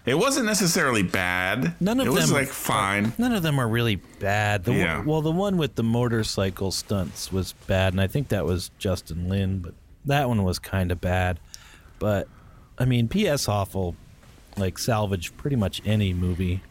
It 0.06 0.18
wasn't 0.18 0.46
necessarily 0.46 1.04
bad. 1.04 1.76
None 1.82 2.00
of 2.00 2.06
them. 2.06 2.14
it 2.14 2.16
was 2.18 2.30
them 2.30 2.38
like 2.38 2.48
fine. 2.48 3.12
None 3.18 3.34
of 3.34 3.44
them 3.44 3.60
are 3.60 3.68
really 3.68 3.98
bad. 3.98 4.64
The 4.64 4.72
one- 4.72 4.80
Yeah. 4.80 5.04
well, 5.04 5.22
the 5.22 5.32
one 5.32 5.58
with 5.58 5.76
the 5.76 5.84
motorcycle 5.84 6.72
stunts 6.72 7.30
was 7.30 7.52
bad, 7.68 7.92
and 7.92 8.00
I 8.00 8.08
think 8.08 8.30
that 8.30 8.46
was 8.46 8.72
Justin 8.80 9.28
Lin, 9.28 9.60
but 9.60 9.74
that 10.08 10.28
one 10.28 10.44
was 10.44 10.60
kind 10.60 10.92
of 10.92 11.00
bad. 11.00 11.40
But 12.00 12.28
I 12.78 12.86
mean, 12.86 13.08
P.S. 13.08 13.48
Will 13.48 13.96
like 14.58 14.78
salvaged 14.80 15.38
pretty 15.38 15.56
much 15.56 15.82
any 15.86 16.14
movie 16.14 16.62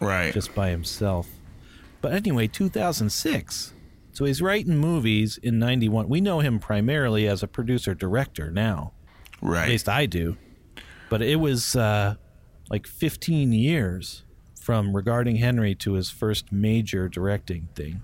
Right. 0.00 0.32
just 0.32 0.54
by 0.54 0.70
himself. 0.70 1.28
But 2.00 2.12
anyway, 2.12 2.46
2006. 2.46 3.74
So 4.12 4.24
he's 4.24 4.42
writing 4.42 4.76
movies 4.76 5.38
in 5.42 5.58
91. 5.58 6.08
We 6.08 6.20
know 6.20 6.40
him 6.40 6.58
primarily 6.58 7.26
as 7.28 7.42
a 7.42 7.46
producer 7.48 7.94
director 7.94 8.50
now. 8.50 8.92
Right. 9.40 9.64
At 9.64 9.68
least 9.68 9.88
I 9.88 10.06
do. 10.06 10.36
But 11.08 11.22
it 11.22 11.36
was 11.36 11.76
uh, 11.76 12.16
like 12.70 12.86
15 12.86 13.52
years 13.52 14.24
from 14.60 14.94
regarding 14.94 15.36
Henry 15.36 15.74
to 15.76 15.94
his 15.94 16.10
first 16.10 16.52
major 16.52 17.08
directing 17.08 17.68
thing. 17.74 18.02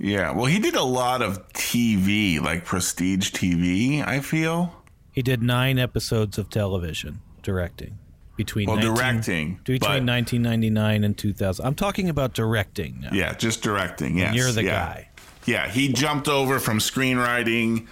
Yeah. 0.00 0.30
Well, 0.32 0.46
he 0.46 0.58
did 0.58 0.74
a 0.76 0.82
lot 0.84 1.22
of 1.22 1.48
TV, 1.52 2.40
like 2.40 2.64
prestige 2.64 3.30
TV, 3.32 4.06
I 4.06 4.20
feel. 4.20 4.74
He 5.12 5.22
did 5.22 5.42
nine 5.42 5.78
episodes 5.78 6.38
of 6.38 6.48
television 6.50 7.20
directing 7.42 7.98
between 8.36 8.68
Well, 8.68 8.76
19 8.76 8.94
directing, 8.94 9.54
between 9.64 9.78
but- 9.80 10.04
1999 10.04 11.02
and 11.04 11.18
2000. 11.18 11.66
I'm 11.66 11.74
talking 11.74 12.08
about 12.08 12.34
directing 12.34 13.00
now. 13.00 13.10
Yeah, 13.12 13.34
just 13.34 13.62
directing. 13.62 14.18
Yes. 14.18 14.34
You're 14.34 14.52
the 14.52 14.62
yeah. 14.64 14.70
guy. 14.70 15.08
Yeah, 15.44 15.68
he 15.68 15.92
jumped 15.92 16.28
over 16.28 16.60
from 16.60 16.78
screenwriting, 16.78 17.86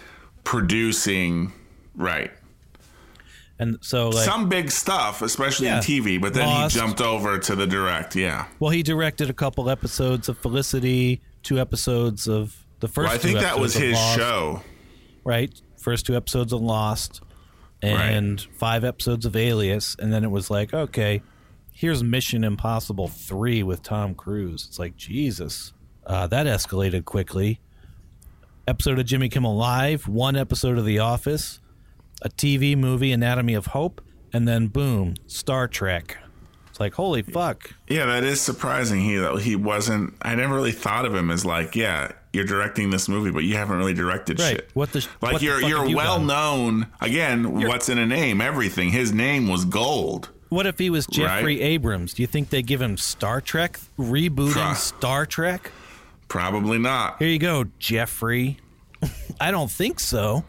producing, 0.44 1.52
right. 1.96 2.30
And 3.58 3.78
so 3.80 4.10
like 4.10 4.24
Some 4.26 4.48
big 4.50 4.70
stuff, 4.70 5.22
especially 5.22 5.66
Yeah. 5.66 5.78
in 5.78 5.82
TV, 5.82 6.20
but 6.20 6.34
then 6.34 6.46
Lost. 6.46 6.74
he 6.74 6.80
jumped 6.80 7.00
over 7.00 7.38
to 7.38 7.56
the 7.56 7.66
direct. 7.66 8.14
Yeah. 8.14 8.46
well 8.60 8.70
he 8.70 8.82
directed 8.82 9.30
a 9.30 9.32
couple 9.32 9.68
episodes 9.70 10.28
of 10.28 10.38
Felicity, 10.38 11.22
two 11.46 11.58
episodes 11.58 12.26
of 12.28 12.66
the 12.80 12.88
first 12.88 13.06
Well, 13.06 13.14
I 13.14 13.18
think 13.18 13.38
that 13.40 13.58
was 13.58 13.74
his 13.74 13.94
Lost, 13.94 14.18
show. 14.18 14.62
right? 15.24 15.52
First 15.78 16.04
two 16.06 16.16
episodes 16.16 16.52
of 16.52 16.60
Lost 16.60 17.22
and 17.82 18.40
five 18.40 18.84
episodes 18.84 19.24
of 19.26 19.36
Alias 19.36 19.96
and 19.98 20.12
then 20.12 20.24
it 20.24 20.30
was 20.30 20.50
like, 20.50 20.74
okay, 20.74 21.22
here's 21.72 22.02
Mission 22.02 22.42
Impossible 22.44 23.06
3 23.08 23.62
with 23.62 23.82
Tom 23.82 24.14
Cruise. 24.14 24.66
It's 24.68 24.78
like, 24.78 24.96
Jesus. 24.96 25.72
Uh, 26.06 26.26
that 26.26 26.46
escalated 26.46 27.04
quickly. 27.04 27.60
Episode 28.68 28.98
of 28.98 29.06
Jimmy 29.06 29.28
Kimmel 29.28 29.56
Live, 29.56 30.08
one 30.08 30.34
episode 30.36 30.76
of 30.78 30.84
The 30.84 30.98
Office, 30.98 31.60
a 32.22 32.28
TV 32.28 32.76
movie, 32.76 33.12
Anatomy 33.12 33.54
of 33.54 33.66
Hope, 33.66 34.00
and 34.32 34.48
then 34.48 34.66
boom, 34.68 35.14
Star 35.26 35.68
Trek. 35.68 36.16
It's 36.76 36.80
like, 36.82 36.92
holy 36.92 37.22
fuck. 37.22 37.70
Yeah, 37.88 38.04
that 38.04 38.22
is 38.22 38.38
surprising. 38.38 39.00
He 39.00 39.14
he 39.40 39.56
wasn't. 39.56 40.12
I 40.20 40.34
never 40.34 40.54
really 40.54 40.72
thought 40.72 41.06
of 41.06 41.14
him 41.14 41.30
as 41.30 41.42
like, 41.42 41.74
yeah, 41.74 42.12
you're 42.34 42.44
directing 42.44 42.90
this 42.90 43.08
movie, 43.08 43.30
but 43.30 43.44
you 43.44 43.56
haven't 43.56 43.78
really 43.78 43.94
directed 43.94 44.38
Right. 44.38 44.56
shit. 44.56 44.70
What 44.74 44.92
the 44.92 44.98
like 45.22 45.32
what 45.32 45.40
you're 45.40 45.60
fuck 45.62 45.70
you're 45.70 45.86
you 45.86 45.96
well 45.96 46.18
done? 46.18 46.26
known. 46.26 46.86
Again, 47.00 47.66
what's 47.66 47.88
in 47.88 47.96
a 47.96 48.04
name? 48.04 48.42
Everything. 48.42 48.90
His 48.90 49.10
name 49.10 49.48
was 49.48 49.64
gold. 49.64 50.28
What 50.50 50.66
if 50.66 50.78
he 50.78 50.90
was 50.90 51.06
Jeffrey 51.06 51.56
Right. 51.56 51.64
Abrams? 51.64 52.12
Do 52.12 52.20
you 52.22 52.26
think 52.26 52.50
they 52.50 52.60
give 52.60 52.82
him 52.82 52.98
Star 52.98 53.40
Trek? 53.40 53.80
Rebooting 53.98 54.52
Pro- 54.52 54.74
Star 54.74 55.24
Trek? 55.24 55.72
Probably 56.28 56.76
not. 56.76 57.16
Here 57.20 57.28
you 57.28 57.38
go, 57.38 57.64
Jeffrey. 57.78 58.58
I 59.40 59.50
don't 59.50 59.70
think 59.70 59.98
so. 59.98 60.44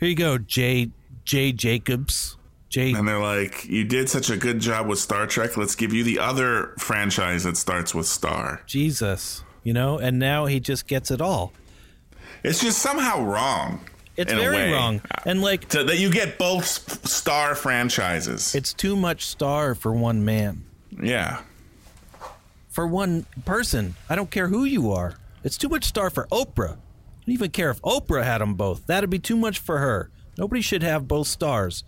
Here 0.00 0.10
you 0.10 0.16
go, 0.16 0.36
J. 0.36 0.90
J. 1.24 1.52
Jacobs. 1.52 2.36
J. 2.68 2.92
And 2.92 3.06
they're 3.06 3.20
like, 3.20 3.64
you 3.66 3.84
did 3.84 4.08
such 4.08 4.28
a 4.30 4.36
good 4.36 4.58
job 4.60 4.86
with 4.88 4.98
Star 4.98 5.26
Trek. 5.26 5.56
Let's 5.56 5.74
give 5.76 5.92
you 5.92 6.02
the 6.04 6.18
other 6.18 6.74
franchise 6.78 7.44
that 7.44 7.56
starts 7.56 7.94
with 7.94 8.06
Star. 8.06 8.62
Jesus. 8.66 9.44
You 9.62 9.72
know, 9.72 9.98
and 9.98 10.18
now 10.18 10.46
he 10.46 10.60
just 10.60 10.86
gets 10.86 11.10
it 11.10 11.20
all. 11.20 11.52
It's 12.42 12.60
just 12.60 12.78
somehow 12.78 13.22
wrong. 13.22 13.80
It's 14.16 14.32
very 14.32 14.72
wrong. 14.72 15.00
And 15.24 15.42
like, 15.42 15.68
To, 15.68 15.84
that 15.84 15.98
you 15.98 16.10
get 16.10 16.38
both 16.38 17.06
Star 17.08 17.54
franchises. 17.54 18.54
it's 18.54 18.72
too 18.72 18.96
much 18.96 19.24
star 19.26 19.74
for 19.74 19.92
one 19.92 20.24
man, 20.24 20.64
yeah. 21.02 21.42
for 22.68 22.86
one 22.86 23.26
person. 23.44 23.94
I 24.08 24.16
don't 24.16 24.30
care 24.30 24.48
who 24.48 24.64
you 24.64 24.90
are. 24.92 25.14
It's 25.44 25.58
too 25.58 25.68
much 25.68 25.84
star 25.84 26.10
for 26.10 26.26
Oprah. 26.28 26.72
I 26.74 27.26
don't 27.26 27.34
even 27.34 27.50
care 27.50 27.70
if 27.70 27.80
Oprah 27.82 28.24
had 28.24 28.40
them 28.40 28.54
both. 28.54 28.86
That'd 28.86 29.10
be 29.10 29.18
too 29.18 29.36
much 29.36 29.58
for 29.58 29.78
her. 29.78 30.10
Nobody 30.38 30.60
should 30.62 30.82
have 30.82 31.08
both 31.08 31.26
stars. 31.26 31.84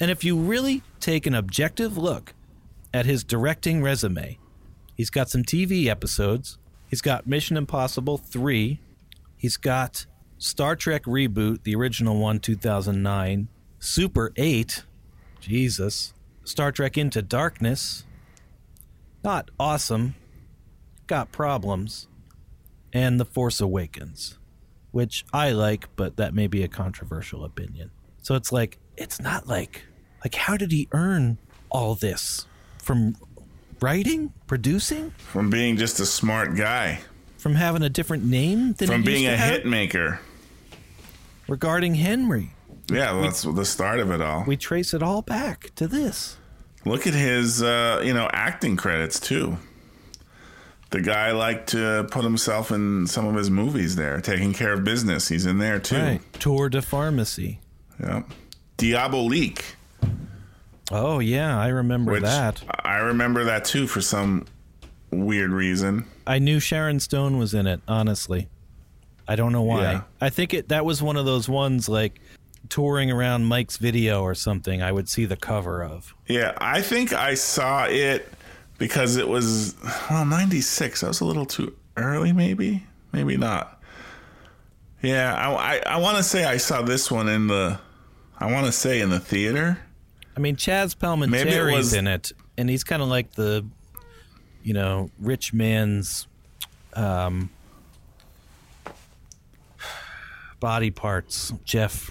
And 0.00 0.10
if 0.10 0.22
you 0.22 0.36
really 0.36 0.82
take 1.00 1.26
an 1.26 1.34
objective 1.34 1.98
look 1.98 2.34
at 2.94 3.06
his 3.06 3.24
directing 3.24 3.82
resume, 3.82 4.38
he's 4.94 5.10
got 5.10 5.28
some 5.28 5.42
TV 5.42 5.86
episodes. 5.86 6.58
He's 6.88 7.02
got 7.02 7.26
Mission 7.26 7.56
Impossible 7.56 8.18
3. 8.18 8.80
He's 9.36 9.56
got 9.56 10.06
Star 10.38 10.76
Trek 10.76 11.04
Reboot, 11.04 11.64
the 11.64 11.74
original 11.74 12.18
one, 12.18 12.38
2009. 12.38 13.48
Super 13.80 14.32
8. 14.36 14.84
Jesus. 15.40 16.14
Star 16.44 16.72
Trek 16.72 16.96
Into 16.96 17.22
Darkness. 17.22 18.04
Not 19.22 19.50
awesome. 19.58 20.14
Got 21.06 21.32
problems. 21.32 22.08
And 22.92 23.20
The 23.20 23.26
Force 23.26 23.60
Awakens, 23.60 24.38
which 24.92 25.24
I 25.32 25.50
like, 25.50 25.94
but 25.94 26.16
that 26.16 26.34
may 26.34 26.46
be 26.46 26.62
a 26.62 26.68
controversial 26.68 27.44
opinion. 27.44 27.90
So 28.22 28.34
it's 28.34 28.50
like, 28.50 28.78
it's 28.98 29.20
not 29.20 29.46
like, 29.46 29.82
like, 30.24 30.34
how 30.34 30.56
did 30.56 30.72
he 30.72 30.88
earn 30.92 31.38
all 31.70 31.94
this? 31.94 32.46
From 32.82 33.16
writing? 33.80 34.32
Producing? 34.46 35.10
From 35.18 35.50
being 35.50 35.76
just 35.76 36.00
a 36.00 36.06
smart 36.06 36.56
guy. 36.56 37.00
From 37.38 37.54
having 37.54 37.82
a 37.82 37.88
different 37.88 38.24
name 38.24 38.72
than 38.74 38.88
From 38.88 39.02
being 39.02 39.26
a 39.26 39.36
hit 39.36 39.64
maker. 39.66 40.20
Regarding 41.48 41.94
Henry, 41.94 42.50
Yeah, 42.90 43.20
that's 43.22 43.42
the 43.42 43.64
start 43.64 44.00
of 44.00 44.10
it 44.10 44.20
all. 44.20 44.44
we 44.46 44.56
trace 44.56 44.92
it 44.92 45.02
all 45.02 45.22
back 45.22 45.70
to 45.76 45.86
this. 45.86 46.36
Look 46.84 47.06
at 47.06 47.14
his, 47.14 47.62
uh, 47.62 48.02
you 48.04 48.12
know, 48.12 48.28
acting 48.32 48.76
credits 48.76 49.18
too. 49.20 49.56
The 50.90 51.00
guy 51.02 51.32
liked 51.32 51.68
to 51.70 52.06
put 52.10 52.24
himself 52.24 52.70
in 52.70 53.06
some 53.06 53.26
of 53.26 53.34
his 53.34 53.50
movies 53.50 53.96
there, 53.96 54.20
taking 54.20 54.54
care 54.54 54.72
of 54.72 54.84
business. 54.84 55.28
He's 55.28 55.44
in 55.44 55.58
there 55.58 55.78
too. 55.78 55.96
Right. 55.98 56.20
Tour 56.34 56.68
de 56.70 56.80
Pharmacy. 56.80 57.60
Yep. 58.02 58.24
Diabolique, 58.78 59.64
Oh, 60.90 61.18
yeah, 61.18 61.58
I 61.58 61.68
remember 61.68 62.18
that. 62.20 62.62
I 62.84 62.96
remember 62.96 63.44
that 63.44 63.66
too 63.66 63.86
for 63.86 64.00
some 64.00 64.46
weird 65.10 65.50
reason. 65.50 66.06
I 66.26 66.38
knew 66.38 66.60
Sharon 66.60 66.98
Stone 67.00 67.36
was 67.36 67.52
in 67.52 67.66
it, 67.66 67.80
honestly. 67.86 68.48
I 69.26 69.36
don't 69.36 69.52
know 69.52 69.62
why. 69.62 69.82
Yeah. 69.82 70.00
I 70.20 70.30
think 70.30 70.54
it 70.54 70.68
that 70.68 70.86
was 70.86 71.02
one 71.02 71.16
of 71.18 71.26
those 71.26 71.46
ones 71.48 71.88
like 71.88 72.18
touring 72.70 73.10
around 73.10 73.44
Mike's 73.44 73.76
video 73.76 74.22
or 74.22 74.34
something 74.34 74.80
I 74.80 74.90
would 74.90 75.08
see 75.10 75.26
the 75.26 75.36
cover 75.36 75.82
of. 75.84 76.14
Yeah, 76.26 76.56
I 76.58 76.80
think 76.80 77.12
I 77.12 77.34
saw 77.34 77.84
it 77.84 78.26
because 78.78 79.16
it 79.16 79.28
was 79.28 79.76
well 80.08 80.24
'96. 80.24 81.02
That 81.02 81.08
was 81.08 81.20
a 81.20 81.26
little 81.26 81.44
too 81.44 81.76
early, 81.98 82.32
maybe, 82.32 82.86
maybe 83.12 83.36
not. 83.36 83.82
Yeah, 85.02 85.34
I 85.34 85.74
I, 85.74 85.82
I 85.84 85.96
want 85.98 86.16
to 86.16 86.22
say 86.22 86.44
I 86.44 86.56
saw 86.56 86.80
this 86.80 87.10
one 87.10 87.28
in 87.28 87.48
the, 87.48 87.78
I 88.38 88.50
want 88.52 88.66
to 88.66 88.72
say 88.72 89.00
in 89.00 89.10
the 89.10 89.20
theater. 89.20 89.78
I 90.36 90.40
mean, 90.40 90.56
Chaz 90.56 90.96
Palminteri's 90.96 91.72
was- 91.72 91.92
in 91.94 92.06
it, 92.06 92.32
and 92.56 92.70
he's 92.70 92.84
kind 92.84 93.02
of 93.02 93.08
like 93.08 93.32
the, 93.32 93.64
you 94.62 94.72
know, 94.72 95.10
rich 95.18 95.52
man's 95.52 96.26
um, 96.94 97.50
body 100.60 100.90
parts. 100.90 101.52
Jeff 101.64 102.10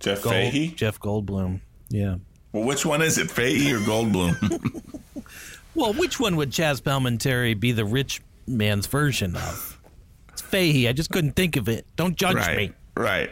Jeff 0.00 0.22
Gold, 0.22 0.34
Fahey. 0.34 0.68
Jeff 0.68 0.98
Goldblum. 1.00 1.60
Yeah. 1.88 2.16
Well, 2.52 2.64
which 2.64 2.84
one 2.86 3.02
is 3.02 3.18
it, 3.18 3.30
Fahey 3.30 3.72
or 3.72 3.78
Goldblum? 3.78 4.82
Well, 5.76 5.92
which 5.92 6.20
one 6.20 6.36
would 6.36 6.50
Chaz 6.50 6.80
Palminteri 6.80 7.58
be 7.58 7.72
the 7.72 7.84
rich 7.84 8.22
man's 8.46 8.86
version 8.86 9.34
of? 9.34 9.80
It's 10.28 10.40
Fahey. 10.40 10.88
I 10.88 10.92
just 10.92 11.10
couldn't 11.10 11.32
think 11.32 11.56
of 11.56 11.68
it. 11.68 11.84
Don't 11.96 12.14
judge 12.14 12.36
right, 12.36 12.56
me. 12.56 12.72
right. 12.96 13.30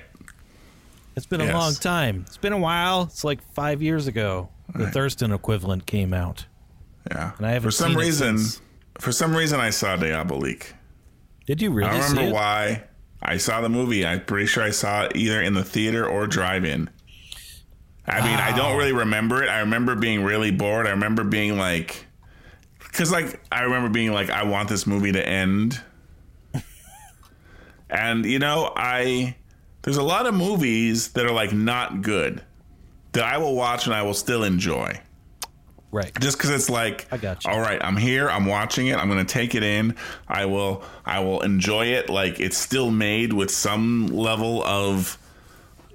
It's 1.15 1.27
been 1.27 1.41
a 1.41 1.53
long 1.53 1.75
time. 1.75 2.25
It's 2.27 2.39
been 2.39 2.53
a 2.53 2.59
while. 2.59 3.03
It's 3.03 3.25
like 3.25 3.43
five 3.53 3.83
years 3.83 4.07
ago. 4.07 4.49
The 4.75 4.91
Thurston 4.91 5.33
equivalent 5.33 5.87
came 5.87 6.15
out. 6.15 6.47
Yeah. 7.11 7.33
And 7.37 7.47
I 7.47 7.51
haven't 7.51 7.69
for 7.69 7.73
some 7.73 7.97
reason, 7.97 8.39
for 8.99 9.13
some 9.13 9.35
reason, 9.37 9.61
I 9.61 9.71
saw 9.71 9.97
Diabolique. 9.97 10.73
Did 11.47 11.61
you 11.61 11.73
really 11.73 11.91
I 11.91 11.99
don't 11.99 12.11
remember 12.11 12.35
why. 12.35 12.85
I 13.21 13.37
saw 13.37 13.61
the 13.61 13.69
movie. 13.69 14.07
I'm 14.07 14.25
pretty 14.25 14.47
sure 14.47 14.63
I 14.63 14.71
saw 14.71 15.05
it 15.05 15.17
either 15.17 15.41
in 15.43 15.55
the 15.55 15.65
theater 15.65 16.07
or 16.07 16.27
drive-in. 16.27 16.89
I 18.07 18.21
mean, 18.21 18.37
I 18.37 18.57
don't 18.57 18.77
really 18.77 18.93
remember 18.93 19.43
it. 19.45 19.49
I 19.49 19.61
remember 19.61 19.95
being 19.95 20.25
really 20.25 20.51
bored. 20.51 20.87
I 20.87 20.91
remember 20.91 21.23
being 21.23 21.57
like, 21.57 22.07
because 22.79 23.13
like 23.13 23.41
I 23.53 23.63
remember 23.63 23.91
being 23.91 24.13
like, 24.13 24.29
I 24.29 24.43
want 24.43 24.69
this 24.69 24.87
movie 24.87 25.13
to 25.13 25.25
end. 25.25 25.81
and 27.91 28.25
you 28.25 28.41
know, 28.41 28.73
I 28.75 29.37
there's 29.83 29.97
a 29.97 30.03
lot 30.03 30.27
of 30.27 30.35
movies 30.35 31.09
that 31.13 31.27
are 31.27 31.33
like 31.33 31.53
not 31.53 32.03
good 32.03 32.43
that 33.13 33.25
I 33.25 33.39
will 33.39 33.55
watch 33.55 33.87
and 33.87 33.95
I 33.95 34.03
will 34.03 34.15
still 34.15 34.45
enjoy. 34.45 35.01
Right. 35.91 36.11
just 36.21 36.39
because 36.39 36.49
it's 36.49 36.71
like 36.71 37.07
I 37.13 37.19
got 37.19 37.45
you. 37.45 37.51
all 37.51 37.61
right 37.61 37.79
i'm 37.85 37.99
here 37.99 38.31
i'm 38.31 38.47
watching 38.47 38.87
it 38.87 38.97
i'm 38.97 39.09
gonna 39.09 39.27
take 39.27 39.55
it 39.55 39.63
in 39.63 39.95
i 40.27 40.47
will 40.47 40.83
i 41.05 41.21
will 41.21 41.43
enjoy 41.43 41.89
it. 41.89 42.09
Like 42.09 42.41
it's 42.41 42.57
still 42.57 42.91
made 42.91 43.35
with 43.35 43.51
some 43.51 44.07
level 44.07 44.65
of 44.65 45.19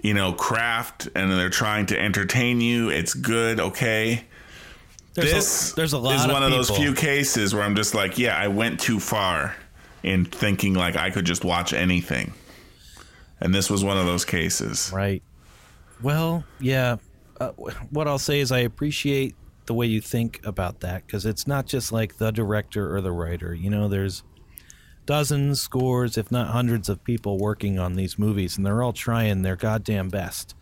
you 0.04 0.14
know 0.14 0.34
craft 0.34 1.10
and 1.16 1.32
they're 1.32 1.50
trying 1.50 1.88
to 1.88 2.00
entertain 2.00 2.62
you 2.62 2.90
it's 2.92 3.16
good 3.16 3.60
okay. 3.60 4.24
There's 5.16 5.32
this 5.32 5.72
a, 5.72 5.76
there's 5.78 5.94
a 5.94 5.98
lot 5.98 6.16
is 6.18 6.26
of 6.26 6.32
one 6.32 6.44
of 6.44 6.52
those 6.52 6.70
few 6.70 6.94
cases 6.94 7.56
where 7.56 7.64
i'm 7.64 7.76
just 7.76 7.96
like 7.96 8.20
yeah 8.20 8.38
i 8.38 8.50
went 8.50 8.80
too 8.80 9.00
far 9.00 9.56
in 10.04 10.26
thinking 10.26 10.76
like 10.76 10.96
i 10.96 11.10
could 11.10 11.26
just 11.26 11.44
watch 11.44 11.74
anything 11.74 12.34
and 13.42 13.54
this 13.54 13.70
was 13.70 13.84
one 13.84 13.98
of 13.98 14.06
those 14.06 14.26
cases 14.26 14.92
Right. 14.94 15.24
Well, 16.02 16.44
yeah. 16.60 16.98
Uh, 17.40 17.52
what 17.90 18.08
I'll 18.08 18.20
say 18.20 18.40
is 18.40 18.52
I 18.52 18.60
appreciate 18.60 19.36
the 19.66 19.74
way 19.74 19.86
you 19.86 20.02
think 20.02 20.40
about 20.46 20.80
that 20.82 21.06
because 21.06 21.26
it's 21.26 21.46
not 21.48 21.66
just 21.66 21.92
like 21.92 22.18
the 22.18 22.32
director 22.32 22.96
or 22.96 23.02
the 23.02 23.12
writer. 23.12 23.54
You 23.54 23.70
know, 23.70 23.88
there's 23.88 24.24
dozens, 25.06 25.62
scores, 25.62 26.18
if 26.18 26.32
not 26.32 26.50
hundreds 26.50 26.90
of 26.90 27.04
people 27.04 27.38
working 27.38 27.80
on 27.80 27.94
these 27.94 28.18
movies, 28.18 28.58
and 28.58 28.66
they're 28.66 28.82
all 28.82 28.94
trying 28.94 29.42
their 29.42 29.56
goddamn 29.56 30.10
best. 30.10 30.56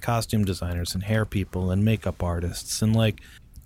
Costume 0.00 0.44
designers 0.44 0.94
and 0.94 1.04
hair 1.04 1.24
people 1.24 1.70
and 1.70 1.84
makeup 1.84 2.22
artists. 2.22 2.82
And 2.82 2.94
like 2.94 3.20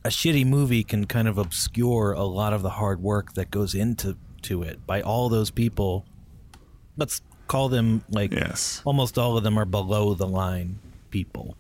a 0.05 0.09
shitty 0.09 0.47
movie 0.47 0.85
can 0.85 1.07
kind 1.07 1.27
of 1.27 1.39
obscure 1.39 2.13
a 2.13 2.25
lot 2.25 2.53
of 2.53 2.63
the 2.63 2.71
hard 2.71 3.03
work 3.03 3.35
that 3.35 3.51
goes 3.51 3.75
into 3.75 4.17
to 4.43 4.63
it 4.63 4.87
by 4.87 5.01
all 5.01 5.29
those 5.29 5.51
people. 5.51 6.05
Let's 6.97 7.21
call 7.49 7.69
them 7.69 8.03
like 8.11 8.33
Yes. 8.33 8.83
almost 8.85 9.19
all 9.19 9.37
of 9.37 9.43
them 9.43 9.59
are 9.59 9.65
below 9.65 10.15
the 10.15 10.27
line 10.27 10.79
people, 11.11 11.57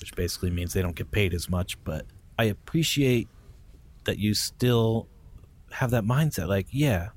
which 0.00 0.14
basically 0.14 0.50
means 0.50 0.72
they 0.74 0.82
don't 0.82 0.96
get 0.96 1.10
paid 1.10 1.32
as 1.32 1.48
much. 1.48 1.82
But 1.84 2.04
I 2.38 2.44
appreciate 2.44 3.28
that 4.04 4.18
you 4.18 4.34
still 4.34 5.08
have 5.72 5.90
that 5.92 6.04
mindset. 6.04 6.48
Like, 6.48 6.66
yeah, 6.70 7.08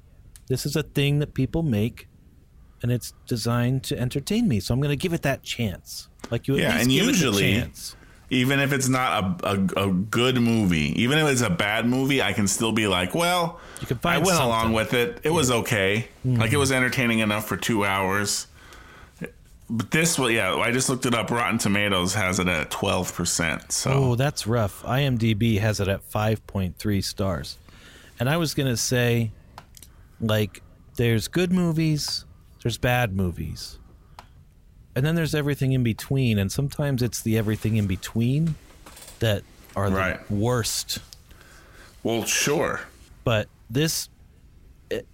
this 0.47 0.65
is 0.65 0.75
a 0.75 0.83
thing 0.83 1.19
that 1.19 1.33
people 1.33 1.63
make, 1.63 2.07
and 2.81 2.91
it's 2.91 3.13
designed 3.27 3.83
to 3.85 3.97
entertain 3.99 4.47
me. 4.47 4.59
So 4.59 4.73
I'm 4.73 4.79
going 4.81 4.89
to 4.97 5.01
give 5.01 5.13
it 5.13 5.21
that 5.23 5.43
chance. 5.43 6.09
Like 6.29 6.47
you, 6.47 6.57
Yeah, 6.57 6.77
and 6.79 6.89
give 6.89 7.05
usually- 7.05 7.51
it 7.51 7.57
a 7.57 7.61
chance. 7.61 7.95
Even 8.33 8.59
if 8.59 8.71
it's 8.71 8.87
not 8.87 9.43
a, 9.43 9.49
a, 9.79 9.87
a 9.87 9.91
good 9.91 10.37
movie, 10.41 10.99
even 11.01 11.17
if 11.19 11.27
it's 11.27 11.41
a 11.41 11.49
bad 11.49 11.85
movie, 11.85 12.21
I 12.21 12.31
can 12.31 12.47
still 12.47 12.71
be 12.71 12.87
like, 12.87 13.13
well, 13.13 13.59
You 13.81 13.87
can 13.87 13.99
I 14.05 14.17
went 14.17 14.29
something. 14.29 14.45
along 14.45 14.73
with 14.73 14.93
it. 14.93 15.19
It 15.23 15.31
was 15.31 15.51
okay. 15.51 16.07
Hmm. 16.23 16.35
Like 16.37 16.53
it 16.53 16.57
was 16.57 16.71
entertaining 16.71 17.19
enough 17.19 17.45
for 17.45 17.57
two 17.57 17.83
hours. 17.85 18.47
But 19.69 19.91
this, 19.91 20.17
well, 20.19 20.29
yeah, 20.29 20.55
I 20.55 20.71
just 20.71 20.89
looked 20.89 21.05
it 21.05 21.13
up. 21.13 21.29
Rotten 21.31 21.57
Tomatoes 21.57 22.13
has 22.13 22.39
it 22.39 22.47
at 22.47 22.71
twelve 22.71 23.13
percent. 23.13 23.71
So 23.71 23.91
Oh, 23.91 24.15
that's 24.15 24.45
rough. 24.47 24.81
IMDb 24.83 25.59
has 25.59 25.79
it 25.79 25.87
at 25.87 26.09
5.3 26.11 27.03
stars. 27.03 27.57
And 28.19 28.29
I 28.29 28.35
was 28.37 28.53
going 28.53 28.67
to 28.69 28.75
say, 28.77 29.31
like, 30.19 30.61
there's 30.97 31.27
good 31.29 31.51
movies, 31.53 32.25
there's 32.63 32.77
bad 32.77 33.15
movies. 33.15 33.77
And 34.95 35.05
then 35.05 35.15
there's 35.15 35.33
everything 35.35 35.71
in 35.71 35.83
between. 35.83 36.37
And 36.37 36.51
sometimes 36.51 37.01
it's 37.01 37.21
the 37.21 37.37
everything 37.37 37.77
in 37.77 37.87
between 37.87 38.55
that 39.19 39.43
are 39.75 39.89
the 39.89 39.95
Right. 39.95 40.31
worst. 40.31 40.99
well, 42.03 42.25
sure. 42.25 42.81
But 43.23 43.47
this, 43.69 44.09
it, 44.89 45.05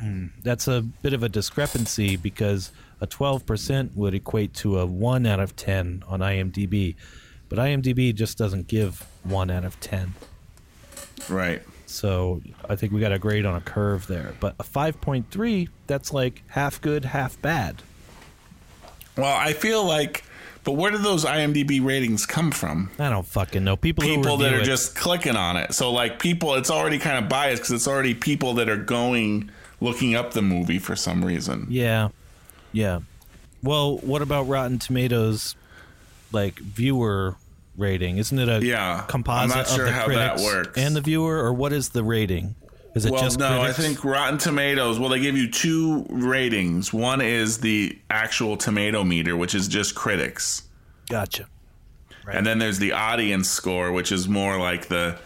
hmm, 0.00 0.26
that's 0.42 0.68
a 0.68 0.80
bit 0.82 1.12
of 1.12 1.22
a 1.22 1.28
discrepancy 1.28 2.16
because 2.16 2.70
a 3.00 3.06
12% 3.06 3.94
would 3.96 4.14
equate 4.14 4.54
to 4.54 4.78
a 4.78 4.86
1 4.86 5.26
out 5.26 5.40
of 5.40 5.54
10 5.56 6.04
on 6.08 6.20
IMDb. 6.20 6.94
But 7.48 7.58
IMDb 7.58 8.14
just 8.14 8.38
doesn't 8.38 8.68
give 8.68 9.04
1 9.24 9.50
out 9.50 9.64
of 9.64 9.78
10. 9.80 10.14
Right. 11.28 11.62
So 11.86 12.40
I 12.68 12.74
think 12.76 12.92
we 12.92 13.00
got 13.00 13.12
a 13.12 13.18
grade 13.18 13.44
on 13.44 13.54
a 13.56 13.60
curve 13.60 14.06
there. 14.06 14.34
But 14.40 14.54
a 14.58 14.64
5.3, 14.64 15.68
that's 15.86 16.12
like 16.12 16.42
half 16.48 16.80
good, 16.80 17.04
half 17.06 17.40
bad. 17.42 17.82
Well, 19.16 19.34
I 19.34 19.52
feel 19.52 19.84
like, 19.84 20.24
but 20.64 20.72
where 20.72 20.90
do 20.90 20.98
those 20.98 21.24
IMDb 21.24 21.84
ratings 21.84 22.26
come 22.26 22.50
from? 22.50 22.90
I 22.98 23.08
don't 23.08 23.26
fucking 23.26 23.64
know. 23.64 23.76
People, 23.76 24.04
who 24.04 24.16
People 24.16 24.36
that 24.38 24.52
are 24.52 24.60
it- 24.60 24.64
just 24.64 24.94
clicking 24.96 25.36
on 25.36 25.56
it. 25.56 25.74
So, 25.74 25.92
like, 25.92 26.18
people, 26.18 26.54
it's 26.54 26.70
already 26.70 26.98
kind 26.98 27.22
of 27.22 27.28
biased 27.28 27.62
because 27.62 27.72
it's 27.72 27.88
already 27.88 28.14
people 28.14 28.54
that 28.54 28.68
are 28.68 28.76
going 28.76 29.50
looking 29.80 30.14
up 30.14 30.32
the 30.32 30.42
movie 30.42 30.78
for 30.78 30.96
some 30.96 31.24
reason. 31.24 31.66
Yeah. 31.70 32.08
Yeah. 32.72 33.00
Well, 33.62 33.98
what 33.98 34.22
about 34.22 34.48
Rotten 34.48 34.78
Tomatoes, 34.78 35.54
like, 36.32 36.58
viewer 36.58 37.36
rating? 37.76 38.18
Isn't 38.18 38.38
it 38.38 38.48
a 38.48 38.64
Yeah, 38.64 39.00
I'm 39.02 39.06
composite 39.06 39.56
not 39.56 39.68
sure 39.68 39.86
of 39.86 39.92
the 39.92 39.92
how 39.92 40.08
that 40.08 40.36
critics 40.36 40.42
works. 40.44 40.78
and 40.78 40.94
the 40.96 41.00
viewer, 41.00 41.38
or 41.42 41.52
what 41.52 41.72
is 41.72 41.90
the 41.90 42.02
rating? 42.04 42.54
Is 42.96 43.04
it 43.04 43.12
well, 43.12 43.22
just 43.22 43.38
no, 43.38 43.60
critics? 43.60 43.78
I 43.78 43.82
think 43.82 44.04
Rotten 44.04 44.38
Tomatoes. 44.38 44.98
Well, 44.98 45.10
they 45.10 45.20
give 45.20 45.36
you 45.36 45.50
two 45.50 46.06
ratings. 46.08 46.92
One 46.94 47.20
is 47.20 47.58
the 47.58 47.98
actual 48.08 48.56
tomato 48.56 49.04
meter, 49.04 49.36
which 49.36 49.54
is 49.54 49.68
just 49.68 49.94
critics, 49.94 50.62
Gotcha. 51.10 51.46
and 52.32 52.46
then 52.46 52.58
there's 52.58 52.78
the 52.78 52.92
audience 52.92 53.50
score, 53.50 53.92
which 53.92 54.10
is 54.10 54.28
more 54.28 54.58
like 54.58 54.88
the, 54.88 55.18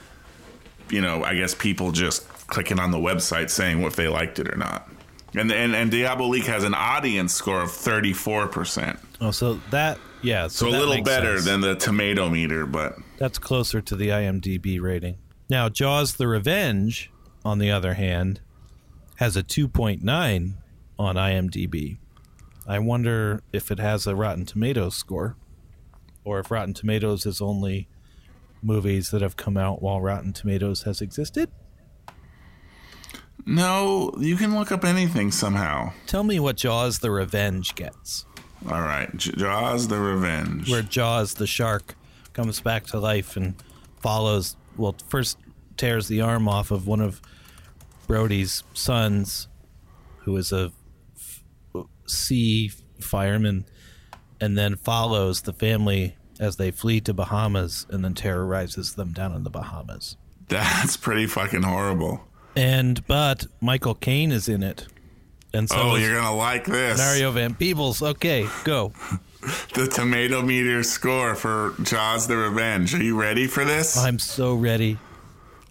you 0.91 1.01
know, 1.01 1.23
I 1.23 1.35
guess 1.37 1.55
people 1.55 1.93
just 1.93 2.27
clicking 2.49 2.81
on 2.81 2.91
the 2.91 2.99
website 2.99 3.51
saying 3.51 3.81
if 3.83 3.95
they 3.95 4.09
liked 4.09 4.41
it 4.41 4.49
or 4.53 4.57
not. 4.57 4.89
And 5.37 5.53
and 5.53 5.77
and 5.77 5.93
Diabolique 5.93 6.47
has 6.47 6.65
an 6.65 6.75
audience 6.75 7.33
score 7.33 7.63
of 7.63 7.71
thirty 7.71 8.13
four 8.13 8.49
percent, 8.49 8.99
Oh, 9.21 9.31
so 9.31 9.61
that, 9.71 9.97
yeah. 10.23 10.49
So, 10.49 10.69
so 10.69 10.77
a 10.77 10.77
little 10.77 11.05
better 11.05 11.35
sense. 11.37 11.45
than 11.45 11.61
the 11.61 11.77
tomato 11.77 12.29
meter, 12.29 12.67
but 12.67 12.97
That's 13.19 13.39
closer 13.39 13.81
to 13.81 13.95
the 13.95 14.09
IMDb 14.09 14.81
rating. 14.81 15.19
Now, 15.49 15.69
Jaws 15.69 16.15
the 16.15 16.27
Revenge, 16.27 17.11
on 17.45 17.59
the 17.59 17.71
other 17.71 17.95
hand, 17.95 18.41
has 19.17 19.37
a 19.37 19.43
2.9 19.43 20.55
on 20.99 21.15
IMDb. 21.17 21.99
I 22.67 22.79
wonder 22.79 23.43
if 23.53 23.71
it 23.71 23.79
has 23.79 24.07
a 24.07 24.15
Rotten 24.15 24.47
Tomatoes 24.47 24.95
score, 24.97 25.37
or 26.25 26.39
if 26.41 26.51
Rotten 26.51 26.75
Tomatoes 26.75 27.27
is 27.27 27.41
only 27.41 27.89
movies 28.63 29.11
that 29.11 29.23
have 29.23 29.37
come 29.37 29.57
out 29.57 29.81
while 29.83 30.01
Rotten 30.01 30.33
Tomatoes 30.33 30.83
has 30.83 31.01
existed. 31.01 31.51
no, 33.47 34.13
you 34.19 34.37
can 34.37 34.55
look 34.55 34.71
up 34.71 34.85
anything 34.85 35.31
somehow. 35.33 35.93
Tell 36.07 36.23
me 36.23 36.39
what 36.39 36.57
Jaws 36.57 36.99
the 36.99 37.11
Revenge 37.11 37.75
gets. 37.75 38.27
All 38.69 38.83
right, 38.83 39.15
J- 39.17 39.33
Jaws: 39.33 39.89
The 39.89 39.99
Revenge. 39.99 40.71
where 40.71 40.83
Jaws 40.83 41.35
the 41.35 41.47
shark 41.47 41.95
comes 42.35 42.61
back 42.61 42.87
to 42.89 43.01
life 43.01 43.37
and 43.37 43.55
follows. 44.01 44.57
Well, 44.77 44.95
first 45.09 45.39
tears 45.79 46.09
the 46.09 46.21
arm 46.21 46.47
off 46.49 46.71
of 46.71 46.87
one 46.87 47.01
of 47.01 47.23
Brody's 48.11 48.65
sons, 48.75 49.47
who 50.25 50.37
is 50.37 50.51
a 50.51 50.73
f- 51.17 51.85
sea 52.07 52.73
fireman, 53.01 53.67
and 54.41 54.59
then 54.59 54.75
follows 54.75 55.43
the 55.43 55.53
family 55.53 56.17
as 56.41 56.57
they 56.57 56.73
flee 56.73 57.01
to 57.03 57.15
Bahamas, 57.15 57.87
and 57.89 58.05
then 58.05 58.15
terrorizes 58.15 58.95
them 58.95 59.13
down 59.13 59.33
in 59.37 59.45
the 59.45 59.51
Bahamas. 59.51 60.17
That's 60.49 60.97
pretty 60.97 61.27
fucking 61.27 61.63
horrible. 61.63 62.25
And 62.57 63.07
but 63.07 63.47
Michael 63.61 63.95
Caine 63.95 64.33
is 64.33 64.49
in 64.49 64.65
it, 64.65 64.89
and 65.55 65.69
so 65.69 65.77
oh, 65.79 65.95
you're 65.95 66.17
gonna 66.17 66.35
like 66.35 66.65
this. 66.65 66.99
Mario 66.99 67.31
Van 67.31 67.55
Peebles. 67.55 68.03
Okay, 68.03 68.49
go. 68.65 68.93
The 69.73 69.87
tomato 69.87 70.43
meter 70.43 70.83
score 70.83 71.35
for 71.35 71.75
Jaws: 71.83 72.27
The 72.27 72.37
Revenge. 72.37 72.93
Are 72.95 73.03
you 73.03 73.19
ready 73.19 73.47
for 73.47 73.65
this? 73.65 73.97
I'm 73.97 74.19
so 74.19 74.55
ready. 74.55 74.99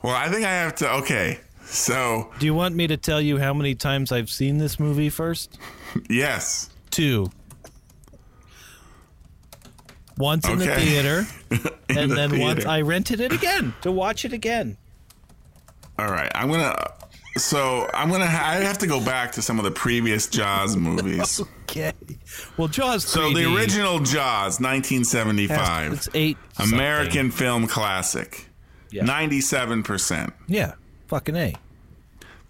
well, 0.01 0.15
I 0.15 0.27
think 0.29 0.43
I 0.43 0.51
have 0.51 0.73
to. 0.77 0.91
Okay, 0.93 1.39
so 1.69 2.31
Do 2.39 2.45
you 2.45 2.53
want 2.53 2.75
me 2.75 2.87
to 2.87 2.97
tell 2.97 3.21
you 3.21 3.37
how 3.37 3.53
many 3.53 3.75
times 3.75 4.11
I've 4.11 4.29
seen 4.29 4.57
this 4.57 4.79
movie 4.79 5.09
first? 5.09 5.57
yes, 6.09 6.69
Two. 6.91 7.29
Once 10.17 10.47
in 10.49 10.57
the 10.59 10.67
theater, 10.75 11.25
and 11.89 12.11
the 12.11 12.15
then 12.15 12.39
once. 12.39 12.65
I 12.65 12.81
rented 12.81 13.21
it 13.21 13.31
again 13.31 13.73
to 13.83 13.91
watch 13.91 14.25
it 14.25 14.33
again. 14.33 14.75
all 15.97 16.11
right. 16.11 16.29
I'm 16.35 16.49
gonna. 16.51 16.75
So 17.37 17.89
I'm 17.93 18.09
gonna. 18.09 18.27
Ha- 18.27 18.49
I 18.49 18.55
have 18.55 18.77
to 18.79 18.87
go 18.87 18.99
back 19.03 19.31
to 19.33 19.41
some 19.41 19.59
of 19.59 19.63
the 19.65 19.71
previous 19.71 20.27
Jaws 20.27 20.75
movies. 20.87 21.39
Okay. 21.63 21.93
Well, 22.57 22.67
Jaws. 22.67 23.05
So 23.05 23.31
3D 23.31 23.35
the 23.35 23.55
original 23.55 23.99
Jaws, 23.99 24.57
has- 24.57 24.59
1975, 24.59 25.93
It's 25.93 26.09
eight. 26.13 26.37
something. 26.53 26.73
American 26.77 27.31
film 27.31 27.65
classic, 27.67 28.49
Yeah. 28.91 29.03
97 29.05 29.83
percent. 29.83 30.33
Yeah. 30.47 30.73
Fucking 31.09 31.35
a. 31.35 31.53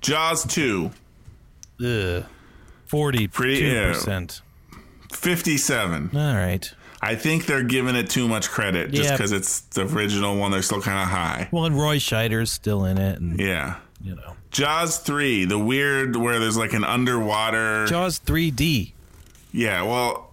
Jaws 0.02 0.46
2, 0.46 0.92
Ugh. 1.84 2.26
Forty 2.88 3.28
Pretty- 3.28 3.60
two 3.62 3.92
percent. 3.94 4.42
57. 5.14 6.12
All 6.14 6.36
right. 6.36 6.72
I 7.02 7.16
think 7.16 7.46
they're 7.46 7.64
giving 7.64 7.96
it 7.96 8.10
too 8.10 8.28
much 8.28 8.50
credit 8.50 8.92
just 8.92 9.04
Yeah. 9.10 9.16
because 9.16 9.32
it's 9.32 9.62
the 9.62 9.82
original 9.88 10.36
one. 10.38 10.52
They're 10.52 10.62
still 10.62 10.82
kind 10.82 11.00
of 11.02 11.08
high. 11.08 11.48
Well, 11.52 11.66
and 11.66 11.80
Roy 11.80 11.98
Scheider's 11.98 12.52
still 12.52 12.84
in 12.86 12.98
it, 12.98 13.20
and 13.20 13.40
Yeah. 13.40 13.76
you 14.02 14.16
know, 14.16 14.36
Jaws 14.52 14.98
3, 14.98 15.46
the 15.46 15.58
weird 15.60 16.16
where 16.18 16.40
there's 16.40 16.58
like 16.58 16.74
an 16.74 16.84
underwater. 16.84 17.86
Jaws 17.88 18.20
3D. 18.20 18.94
yeah, 19.54 19.82
well, 19.84 20.32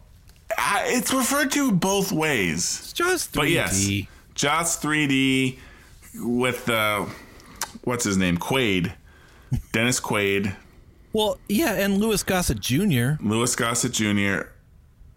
I, 0.59 0.85
it's 0.87 1.12
referred 1.12 1.53
to 1.53 1.71
both 1.73 2.11
ways. 2.12 2.79
It's 2.83 2.93
Jaws 2.93 3.29
3D. 3.29 3.35
But 3.35 3.51
yes, 3.51 3.89
Jaws 4.35 4.77
3D 4.81 5.59
with 6.17 6.69
uh, 6.69 7.07
what's 7.87 8.05
his 8.05 8.16
name? 8.18 8.37
Quaid. 8.37 8.92
Dennis 9.72 10.01
Quaid, 10.01 10.55
Well, 11.12 11.38
yeah, 11.49 11.72
and 11.75 11.99
Louis 11.99 12.22
Gossett 12.22 12.59
Jr. 12.61 13.12
Louis 13.22 13.55
Gossett 13.57 13.92
Jr. 13.92 14.49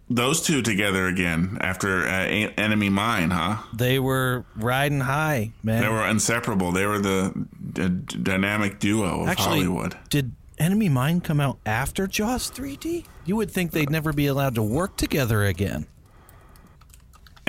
Those 0.08 0.40
two 0.40 0.62
together 0.62 1.06
again 1.06 1.58
after 1.60 2.06
uh, 2.06 2.10
En- 2.26 2.50
Enemy 2.56 2.88
Mine, 2.90 3.30
huh? 3.30 3.58
They 3.74 3.98
were 3.98 4.44
riding 4.56 5.00
high, 5.00 5.50
man. 5.62 5.82
They 5.82 5.88
were 5.88 6.06
inseparable. 6.06 6.72
They 6.72 6.86
were 6.86 6.98
the 6.98 7.46
d- 7.72 8.16
dynamic 8.22 8.78
duo 8.78 9.22
of 9.22 9.28
Actually, 9.28 9.64
Hollywood. 9.64 9.96
did 10.08 10.32
Enemy 10.58 10.88
Mine 10.88 11.20
come 11.20 11.40
out 11.40 11.58
after 11.66 12.06
Jaws 12.06 12.50
3D? 12.50 13.04
You 13.24 13.36
would 13.36 13.50
think 13.50 13.72
they'd 13.72 13.90
never 13.90 14.12
be 14.12 14.26
allowed 14.26 14.54
to 14.56 14.62
work 14.62 14.96
together 14.96 15.44
again. 15.44 15.86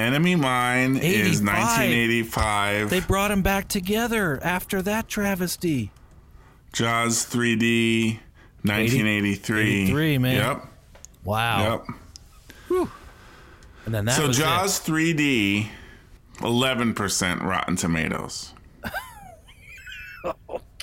Enemy 0.01 0.35
Mine 0.35 0.97
is 0.97 1.41
1985. 1.41 2.89
They 2.89 2.99
brought 2.99 3.29
them 3.29 3.41
back 3.41 3.67
together 3.67 4.39
after 4.43 4.81
that 4.81 5.07
travesty. 5.07 5.91
Jaws 6.73 7.25
3D 7.25 8.19
1983. 8.63 9.83
83, 9.83 10.17
man. 10.17 10.35
Yep. 10.35 10.65
Wow. 11.23 11.85
Yep. 12.69 12.87
And 13.85 13.93
then 13.95 14.05
that 14.05 14.15
So 14.15 14.27
was 14.27 14.39
it. 14.39 14.41
Jaws 14.41 14.79
3D 14.79 15.67
11% 16.37 17.41
Rotten 17.43 17.75
Tomatoes. 17.75 18.53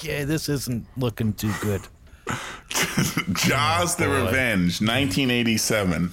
Okay, 0.01 0.23
this 0.23 0.49
isn't 0.49 0.87
looking 0.97 1.33
too 1.33 1.53
good. 1.61 1.81
Jaws 3.33 3.97
the. 3.97 4.07
Oh, 4.07 4.25
Revenge 4.27 4.81
1987. 4.81 6.13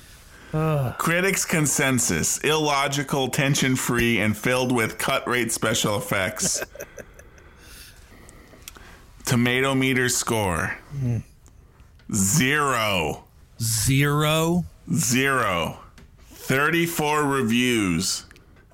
Critics 0.97 1.45
consensus 1.45 2.37
illogical, 2.39 3.29
tension 3.29 3.75
free, 3.75 4.19
and 4.19 4.37
filled 4.37 4.71
with 4.71 4.97
cut 4.97 5.27
rate 5.27 5.51
special 5.51 5.97
effects. 5.97 6.63
Tomato 9.25 9.73
meter 9.73 10.09
score 10.09 10.77
zero. 12.13 13.23
Zero. 13.61 14.65
Zero. 14.93 15.79
34 16.29 17.23
reviews. 17.23 18.25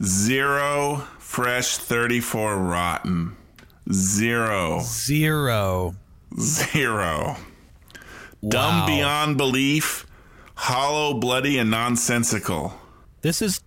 Zero 0.04 0.98
fresh, 1.20 1.78
34 1.78 2.58
rotten. 2.58 3.38
Zero. 3.92 4.82
Zero. 4.84 5.96
Zero. 6.40 7.38
Dumb 8.46 8.88
beyond 8.88 9.38
belief, 9.38 10.06
hollow, 10.62 11.16
bloody, 11.16 11.58
and 11.58 11.72
nonsensical. 11.72 12.72
This 13.22 13.42
is 13.42 13.62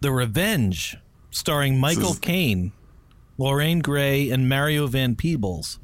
The 0.00 0.12
Revenge, 0.12 0.96
starring 1.30 1.80
Michael 1.80 2.14
Caine, 2.14 2.70
Lorraine 3.38 3.80
Gray, 3.80 4.30
and 4.30 4.48
Mario 4.48 4.86
Van 4.86 5.16
Peebles. 5.16 5.80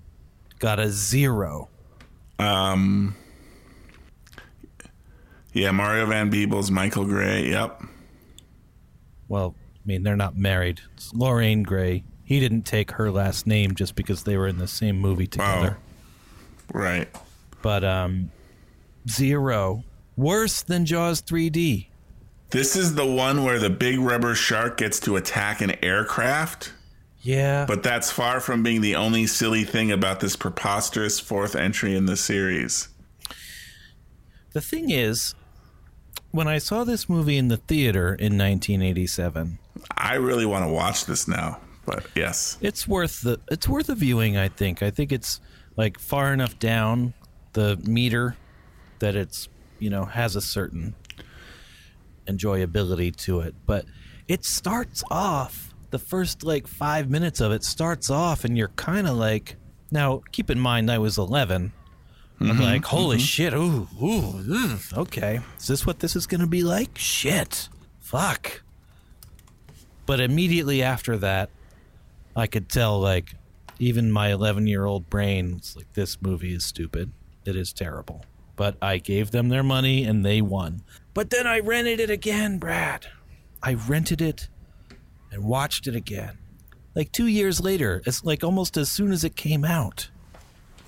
Got 0.60 0.78
a 0.78 0.90
zero. 0.90 1.68
Um, 2.38 3.16
yeah, 5.52 5.72
Mario 5.72 6.06
Van 6.06 6.30
Peebles, 6.30 6.70
Michael 6.70 7.04
Gray. 7.04 7.50
Yep. 7.50 7.82
Well, 9.26 9.56
I 9.58 9.80
mean, 9.84 10.04
they're 10.04 10.16
not 10.16 10.36
married. 10.36 10.80
It's 10.94 11.12
Lorraine 11.12 11.64
Gray. 11.64 12.04
He 12.22 12.38
didn't 12.38 12.62
take 12.62 12.92
her 12.92 13.10
last 13.10 13.44
name 13.44 13.74
just 13.74 13.96
because 13.96 14.22
they 14.22 14.36
were 14.36 14.46
in 14.46 14.58
the 14.58 14.68
same 14.68 15.00
movie 15.00 15.26
together. 15.26 15.78
Right. 16.72 17.08
But 17.60 17.82
um, 17.82 18.30
zero. 19.08 19.82
Worse 20.16 20.62
than 20.62 20.86
Jaws 20.86 21.22
3D. 21.22 21.88
This 22.50 22.76
is 22.76 22.94
the 22.94 23.06
one 23.06 23.42
where 23.42 23.58
the 23.58 23.70
big 23.70 23.98
rubber 23.98 24.34
shark 24.34 24.76
gets 24.76 25.00
to 25.00 25.16
attack 25.16 25.60
an 25.60 25.72
aircraft. 25.84 26.72
Yeah. 27.20 27.64
But 27.66 27.82
that's 27.82 28.12
far 28.12 28.38
from 28.38 28.62
being 28.62 28.80
the 28.80 28.94
only 28.94 29.26
silly 29.26 29.64
thing 29.64 29.90
about 29.90 30.20
this 30.20 30.36
preposterous 30.36 31.18
fourth 31.18 31.56
entry 31.56 31.96
in 31.96 32.06
the 32.06 32.16
series. 32.16 32.88
The 34.52 34.60
thing 34.60 34.90
is, 34.90 35.34
when 36.30 36.46
I 36.46 36.58
saw 36.58 36.84
this 36.84 37.08
movie 37.08 37.38
in 37.38 37.48
the 37.48 37.56
theater 37.56 38.08
in 38.08 38.38
1987, 38.38 39.58
I 39.96 40.14
really 40.14 40.46
want 40.46 40.64
to 40.64 40.72
watch 40.72 41.06
this 41.06 41.26
now, 41.26 41.58
but 41.86 42.06
yes. 42.14 42.58
it's 42.60 42.86
worth 42.86 43.22
the 43.22 43.40
it's 43.50 43.66
worth 43.66 43.88
a 43.88 43.94
viewing. 43.94 44.36
I 44.36 44.48
think. 44.48 44.82
I 44.82 44.90
think 44.90 45.10
it's 45.10 45.40
like 45.76 45.98
far 45.98 46.32
enough 46.32 46.58
down 46.58 47.14
the 47.54 47.76
meter 47.84 48.36
that 49.00 49.16
it's 49.16 49.48
you 49.78 49.90
know 49.90 50.04
has 50.04 50.36
a 50.36 50.40
certain 50.40 50.94
enjoyability 52.26 53.14
to 53.14 53.40
it. 53.40 53.54
But 53.66 53.84
it 54.28 54.44
starts 54.44 55.02
off 55.10 55.74
the 55.90 55.98
first 55.98 56.42
like 56.42 56.66
five 56.66 57.10
minutes 57.10 57.40
of 57.40 57.52
it 57.52 57.64
starts 57.64 58.10
off, 58.10 58.44
and 58.44 58.56
you're 58.56 58.68
kind 58.68 59.06
of 59.06 59.16
like. 59.16 59.56
Now, 59.90 60.22
keep 60.32 60.50
in 60.50 60.58
mind, 60.58 60.90
I 60.90 60.98
was 60.98 61.18
11. 61.18 61.72
I'm 62.40 62.46
mm-hmm, 62.48 62.62
like, 62.62 62.84
holy 62.84 63.18
mm-hmm. 63.18 63.24
shit! 63.24 63.54
Ooh, 63.54 63.86
ooh, 64.02 64.44
ugh, 64.52 64.80
okay. 64.96 65.40
Is 65.56 65.68
this 65.68 65.86
what 65.86 66.00
this 66.00 66.16
is 66.16 66.26
going 66.26 66.40
to 66.40 66.48
be 66.48 66.64
like? 66.64 66.98
Shit, 66.98 67.68
fuck. 68.00 68.62
But 70.04 70.20
immediately 70.20 70.82
after 70.82 71.16
that, 71.18 71.50
I 72.34 72.48
could 72.48 72.68
tell, 72.68 72.98
like, 72.98 73.34
even 73.78 74.10
my 74.10 74.32
11 74.32 74.66
year 74.66 74.84
old 74.84 75.08
brain 75.08 75.54
was 75.54 75.76
like, 75.76 75.92
this 75.94 76.20
movie 76.20 76.54
is 76.54 76.64
stupid. 76.64 77.12
It 77.44 77.56
is 77.56 77.72
terrible. 77.72 78.24
But 78.56 78.76
I 78.80 78.98
gave 78.98 79.30
them 79.30 79.48
their 79.48 79.62
money 79.62 80.04
and 80.04 80.24
they 80.24 80.40
won. 80.40 80.82
But 81.12 81.30
then 81.30 81.46
I 81.46 81.60
rented 81.60 82.00
it 82.00 82.10
again, 82.10 82.58
Brad. 82.58 83.06
I 83.62 83.74
rented 83.74 84.20
it 84.20 84.48
and 85.32 85.44
watched 85.44 85.86
it 85.86 85.96
again. 85.96 86.38
Like 86.94 87.10
two 87.12 87.26
years 87.26 87.60
later, 87.60 88.02
it's 88.06 88.24
like 88.24 88.44
almost 88.44 88.76
as 88.76 88.90
soon 88.90 89.10
as 89.12 89.24
it 89.24 89.34
came 89.36 89.64
out. 89.64 90.08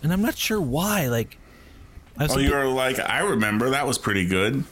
And 0.03 0.13
I'm 0.13 0.23
not 0.23 0.37
sure 0.37 0.61
why. 0.61 1.09
Like, 1.09 1.39
I 2.19 2.25
was 2.25 2.37
Oh, 2.37 2.39
you 2.39 2.51
bit- 2.51 2.57
were 2.57 2.69
like, 2.69 3.01
I 3.01 3.21
remember 3.21 3.71
that 3.71 3.87
was 3.87 3.99
pretty 3.99 4.27
good. 4.29 4.63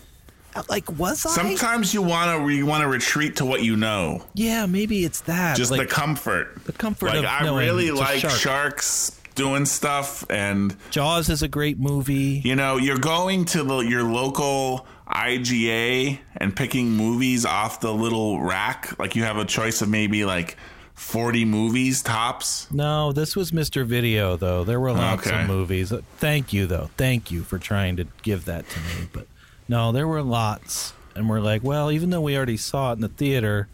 Uh, 0.55 0.63
like, 0.69 0.89
was 0.97 1.27
I? 1.27 1.31
Sometimes 1.31 1.93
you 1.93 2.01
want 2.03 2.31
to 2.47 2.49
you 2.55 2.65
want 2.65 2.83
to 2.83 2.89
retreat 2.89 3.37
to 3.37 3.45
what 3.45 3.63
you 3.65 3.77
know, 3.77 4.23
yeah, 4.35 4.67
maybe 4.67 5.05
it's 5.05 5.23
that. 5.23 5.57
just 5.57 5.73
like, 5.73 5.81
the 5.81 5.87
comfort. 5.93 6.65
the 6.65 6.73
comfort 6.73 7.07
Like 7.07 7.19
of 7.19 7.25
I 7.25 7.41
really 7.59 7.91
like 7.91 8.21
shark. 8.21 8.33
sharks 8.35 9.21
doing 9.35 9.65
stuff, 9.67 10.25
and 10.31 10.77
Jaws 10.91 11.29
is 11.29 11.43
a 11.43 11.49
great 11.49 11.79
movie. 11.79 12.41
you 12.45 12.55
know 12.57 12.77
you're 12.77 12.99
going 12.99 13.45
to 13.47 13.63
the, 13.63 13.79
your 13.79 14.03
local 14.05 14.87
IGA 15.09 16.19
and 16.37 16.55
picking 16.55 16.91
movies 16.91 17.45
off 17.45 17.81
the 17.81 17.93
little 17.93 18.41
rack. 18.41 18.99
Like 18.99 19.17
you 19.17 19.25
have 19.25 19.37
a 19.37 19.45
choice 19.45 19.83
of 19.83 19.89
maybe 19.89 20.25
like 20.25 20.57
40 20.95 21.45
movies 21.45 22.03
tops. 22.03 22.71
No, 22.71 23.13
this 23.13 23.35
was 23.35 23.51
Mr. 23.51 23.85
Video, 23.85 24.37
though. 24.37 24.65
There 24.65 24.79
were 24.81 24.93
lots 24.93 25.27
Okay. 25.27 25.43
of 25.43 25.49
movies. 25.49 25.93
Uh, 25.93 26.01
Thank 26.19 26.53
you, 26.53 26.67
though. 26.67 26.91
Thank 26.97 27.31
you 27.31 27.43
for 27.43 27.59
trying 27.59 27.97
to 27.97 28.07
give 28.23 28.45
that 28.45 28.69
to 28.71 28.79
me. 28.81 29.09
But 29.13 29.27
no, 29.69 29.91
there 29.93 30.07
were 30.07 30.23
lots. 30.23 30.93
And 31.17 31.29
we're 31.29 31.41
like, 31.41 31.63
well, 31.63 31.91
even 31.91 32.11
though 32.11 32.21
we 32.21 32.37
already 32.37 32.57
saw 32.57 32.91
it 32.91 32.95
in 32.95 33.01
the 33.01 33.09
theater, 33.09 33.69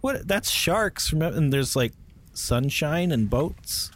what? 0.00 0.26
That's 0.28 0.50
sharks. 0.50 1.12
Remember? 1.12 1.36
And 1.38 1.52
there's 1.52 1.74
like 1.76 1.92
sunshine 2.34 3.10
and 3.12 3.28
boats. 3.30 3.90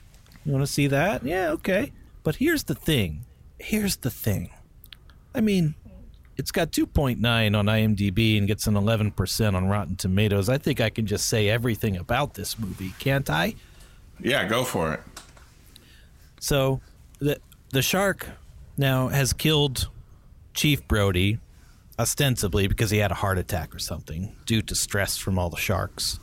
You 0.44 0.52
want 0.52 0.66
to 0.66 0.72
see 0.72 0.86
that? 0.86 1.24
Yeah, 1.24 1.50
okay. 1.50 1.92
But 2.22 2.36
here's 2.36 2.64
the 2.64 2.74
thing. 2.74 3.24
Here's 3.58 3.96
the 3.96 4.10
thing. 4.10 4.50
I 5.34 5.40
mean, 5.40 5.74
it's 6.36 6.52
got 6.52 6.70
2.9 6.70 7.18
on 7.58 7.66
IMDb 7.66 8.38
and 8.38 8.46
gets 8.46 8.66
an 8.66 8.74
11% 8.74 9.54
on 9.54 9.68
Rotten 9.68 9.96
Tomatoes. 9.96 10.48
I 10.48 10.58
think 10.58 10.80
I 10.80 10.88
can 10.88 11.06
just 11.06 11.28
say 11.28 11.48
everything 11.48 11.96
about 11.96 12.34
this 12.34 12.58
movie, 12.58 12.94
can't 12.98 13.28
I? 13.28 13.54
Yeah, 14.20 14.46
go 14.46 14.64
for 14.64 14.94
it. 14.94 15.00
So 16.40 16.80
the 17.18 17.40
the 17.70 17.82
shark 17.82 18.26
now 18.76 19.08
has 19.08 19.32
killed 19.32 19.88
Chief 20.54 20.86
Brody 20.88 21.38
ostensibly 21.98 22.68
because 22.68 22.90
he 22.90 22.98
had 22.98 23.10
a 23.10 23.14
heart 23.16 23.38
attack 23.38 23.74
or 23.74 23.78
something 23.78 24.34
due 24.46 24.62
to 24.62 24.74
stress 24.74 25.16
from 25.16 25.38
all 25.38 25.50
the 25.50 25.56
sharks. 25.56 26.18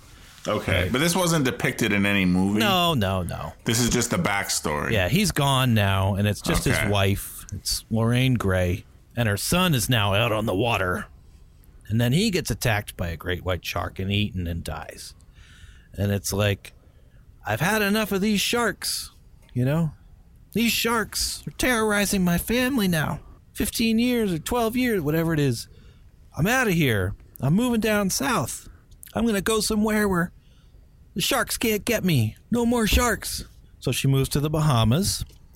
Okay, 0.47 0.89
but 0.91 0.99
this 0.99 1.15
wasn't 1.15 1.45
depicted 1.45 1.91
in 1.91 2.05
any 2.05 2.25
movie. 2.25 2.59
No, 2.59 2.93
no, 2.93 3.23
no. 3.23 3.53
This 3.63 3.79
is 3.79 3.89
just 3.89 4.11
the 4.11 4.17
backstory. 4.17 4.91
Yeah, 4.91 5.09
he's 5.09 5.31
gone 5.31 5.73
now 5.73 6.15
and 6.15 6.27
it's 6.27 6.41
just 6.41 6.67
Okay. 6.67 6.77
his 6.79 6.89
wife. 6.91 7.45
It's 7.53 7.83
Lorraine 7.89 8.35
Gray 8.35 8.85
and 9.15 9.27
her 9.27 9.37
son 9.37 9.73
is 9.73 9.89
now 9.89 10.13
out 10.13 10.31
on 10.31 10.45
the 10.45 10.55
water. 10.55 11.07
And 11.87 11.99
then 12.01 12.13
he 12.13 12.29
gets 12.31 12.49
attacked 12.51 12.97
by 12.97 13.09
a 13.09 13.17
great 13.17 13.43
white 13.45 13.65
shark 13.65 13.99
and 13.99 14.11
eaten 14.11 14.47
and 14.47 14.63
dies. 14.63 15.13
And 15.93 16.11
it's 16.11 16.31
like 16.33 16.73
I've 17.45 17.61
had 17.61 17.81
enough 17.81 18.11
of 18.11 18.21
these 18.21 18.41
sharks, 18.41 19.11
you 19.53 19.65
know? 19.65 19.91
These 20.53 20.71
sharks 20.71 21.43
are 21.47 21.51
terrorizing 21.51 22.23
my 22.23 22.37
family 22.37 22.87
now. 22.87 23.19
15 23.53 23.99
years 23.99 24.33
or 24.33 24.39
12 24.39 24.75
years, 24.75 25.01
whatever 25.01 25.33
it 25.33 25.39
is. 25.39 25.67
I'm 26.37 26.47
out 26.47 26.67
of 26.67 26.73
here. 26.73 27.13
I'm 27.39 27.53
moving 27.53 27.81
down 27.81 28.09
south. 28.09 28.67
I'm 29.13 29.23
going 29.23 29.35
to 29.35 29.41
go 29.41 29.59
somewhere 29.59 30.07
where 30.09 30.31
the 31.15 31.21
sharks 31.21 31.57
can't 31.57 31.83
get 31.85 32.03
me. 32.03 32.35
No 32.51 32.65
more 32.65 32.85
sharks. 32.85 33.45
So 33.79 33.91
she 33.91 34.07
moves 34.07 34.29
to 34.29 34.39
the 34.39 34.49
Bahamas, 34.49 35.23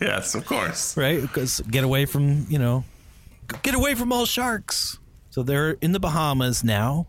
Yes, 0.00 0.34
of 0.34 0.46
course. 0.46 0.96
right? 0.96 1.20
Because 1.20 1.60
get 1.70 1.82
away 1.84 2.06
from, 2.06 2.46
you 2.48 2.58
know, 2.58 2.84
get 3.62 3.74
away 3.74 3.94
from 3.94 4.12
all 4.12 4.26
sharks. 4.26 4.98
So 5.30 5.42
they're 5.42 5.72
in 5.82 5.92
the 5.92 5.98
Bahamas 6.00 6.62
now, 6.62 7.08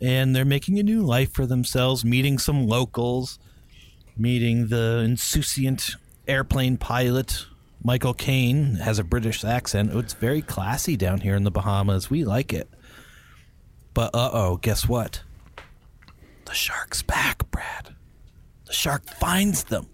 and 0.00 0.34
they're 0.34 0.44
making 0.46 0.78
a 0.78 0.82
new 0.82 1.02
life 1.02 1.32
for 1.34 1.44
themselves, 1.46 2.04
meeting 2.04 2.38
some 2.38 2.66
locals, 2.66 3.38
meeting 4.16 4.68
the 4.68 5.04
insouciant 5.06 5.96
airplane 6.26 6.76
pilot. 6.78 7.44
Michael 7.84 8.14
Caine 8.14 8.76
has 8.76 8.98
a 8.98 9.04
British 9.04 9.44
accent. 9.44 9.90
Oh, 9.92 9.98
It's 9.98 10.14
very 10.14 10.42
classy 10.42 10.96
down 10.96 11.20
here 11.20 11.36
in 11.36 11.44
the 11.44 11.50
Bahamas. 11.50 12.10
We 12.10 12.24
like 12.24 12.52
it. 12.52 12.68
But 13.94 14.14
uh 14.14 14.30
oh, 14.32 14.56
guess 14.56 14.88
what? 14.88 15.22
The 16.48 16.54
shark's 16.54 17.02
back, 17.02 17.50
Brad. 17.50 17.94
The 18.66 18.72
shark 18.72 19.04
finds 19.20 19.64
them. 19.64 19.86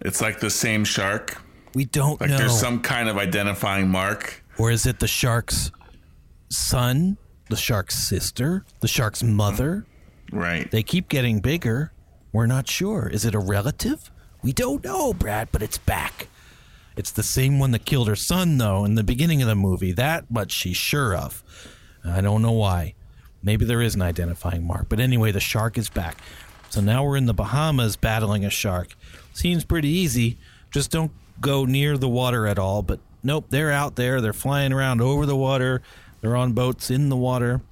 It's 0.00 0.20
like 0.20 0.40
the 0.40 0.50
same 0.50 0.84
shark. 0.84 1.40
We 1.74 1.84
don't 1.84 2.20
Like 2.20 2.30
know. 2.30 2.38
there's 2.38 2.58
some 2.58 2.80
kind 2.80 3.08
of 3.08 3.16
identifying 3.18 3.88
mark. 3.88 4.42
Or 4.58 4.70
is 4.70 4.86
it 4.86 4.98
the 5.00 5.06
shark's 5.06 5.70
son 6.50 7.16
the 7.48 7.56
shark's 7.56 7.94
sister, 7.96 8.64
the 8.80 8.88
shark's 8.88 9.22
mother. 9.22 9.86
Right. 10.32 10.70
They 10.70 10.82
keep 10.82 11.08
getting 11.08 11.40
bigger. 11.40 11.92
We're 12.32 12.46
not 12.46 12.68
sure. 12.68 13.08
Is 13.08 13.24
it 13.24 13.34
a 13.34 13.38
relative? 13.38 14.10
We 14.42 14.52
don't 14.52 14.84
know, 14.84 15.14
Brad, 15.14 15.48
but 15.50 15.62
it's 15.62 15.78
back. 15.78 16.28
It's 16.96 17.10
the 17.10 17.22
same 17.22 17.58
one 17.58 17.70
that 17.70 17.84
killed 17.86 18.08
her 18.08 18.16
son, 18.16 18.58
though, 18.58 18.84
in 18.84 18.96
the 18.96 19.02
beginning 19.04 19.40
of 19.40 19.48
the 19.48 19.54
movie. 19.54 19.92
That 19.92 20.30
much 20.30 20.52
she's 20.52 20.76
sure 20.76 21.16
of. 21.16 21.42
I 22.04 22.20
don't 22.20 22.42
know 22.42 22.52
why. 22.52 22.94
Maybe 23.42 23.64
there 23.64 23.80
is 23.80 23.94
an 23.94 24.02
identifying 24.02 24.66
mark. 24.66 24.88
But 24.88 25.00
anyway, 25.00 25.32
the 25.32 25.40
shark 25.40 25.78
is 25.78 25.88
back. 25.88 26.18
So 26.70 26.80
now 26.80 27.04
we're 27.04 27.16
in 27.16 27.26
the 27.26 27.34
Bahamas 27.34 27.96
battling 27.96 28.44
a 28.44 28.50
shark. 28.50 28.94
Seems 29.32 29.64
pretty 29.64 29.88
easy. 29.88 30.38
Just 30.70 30.90
don't 30.90 31.12
go 31.40 31.64
near 31.64 31.96
the 31.96 32.08
water 32.08 32.46
at 32.46 32.58
all. 32.58 32.82
But 32.82 33.00
nope, 33.22 33.46
they're 33.48 33.72
out 33.72 33.96
there. 33.96 34.20
They're 34.20 34.32
flying 34.32 34.72
around 34.72 35.00
over 35.00 35.24
the 35.24 35.36
water. 35.36 35.82
They're 36.20 36.36
on 36.36 36.52
boats 36.52 36.90
in 36.90 37.08
the 37.08 37.16
water. 37.16 37.62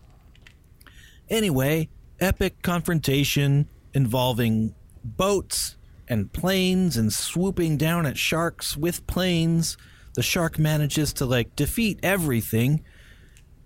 Anyway, 1.29 1.89
epic 2.21 2.63
confrontation 2.63 3.69
involving 3.93 4.75
boats 5.05 5.77
and 6.09 6.33
planes 6.33 6.97
and 6.97 7.13
swooping 7.13 7.77
down 7.77 8.07
at 8.07 8.17
sharks 8.17 8.77
with 8.77 9.07
planes. 9.07 9.77
The 10.15 10.23
shark 10.23 10.59
manages 10.59 11.13
to 11.15 11.27
like 11.27 11.55
defeat 11.57 11.99
everything. 12.03 12.85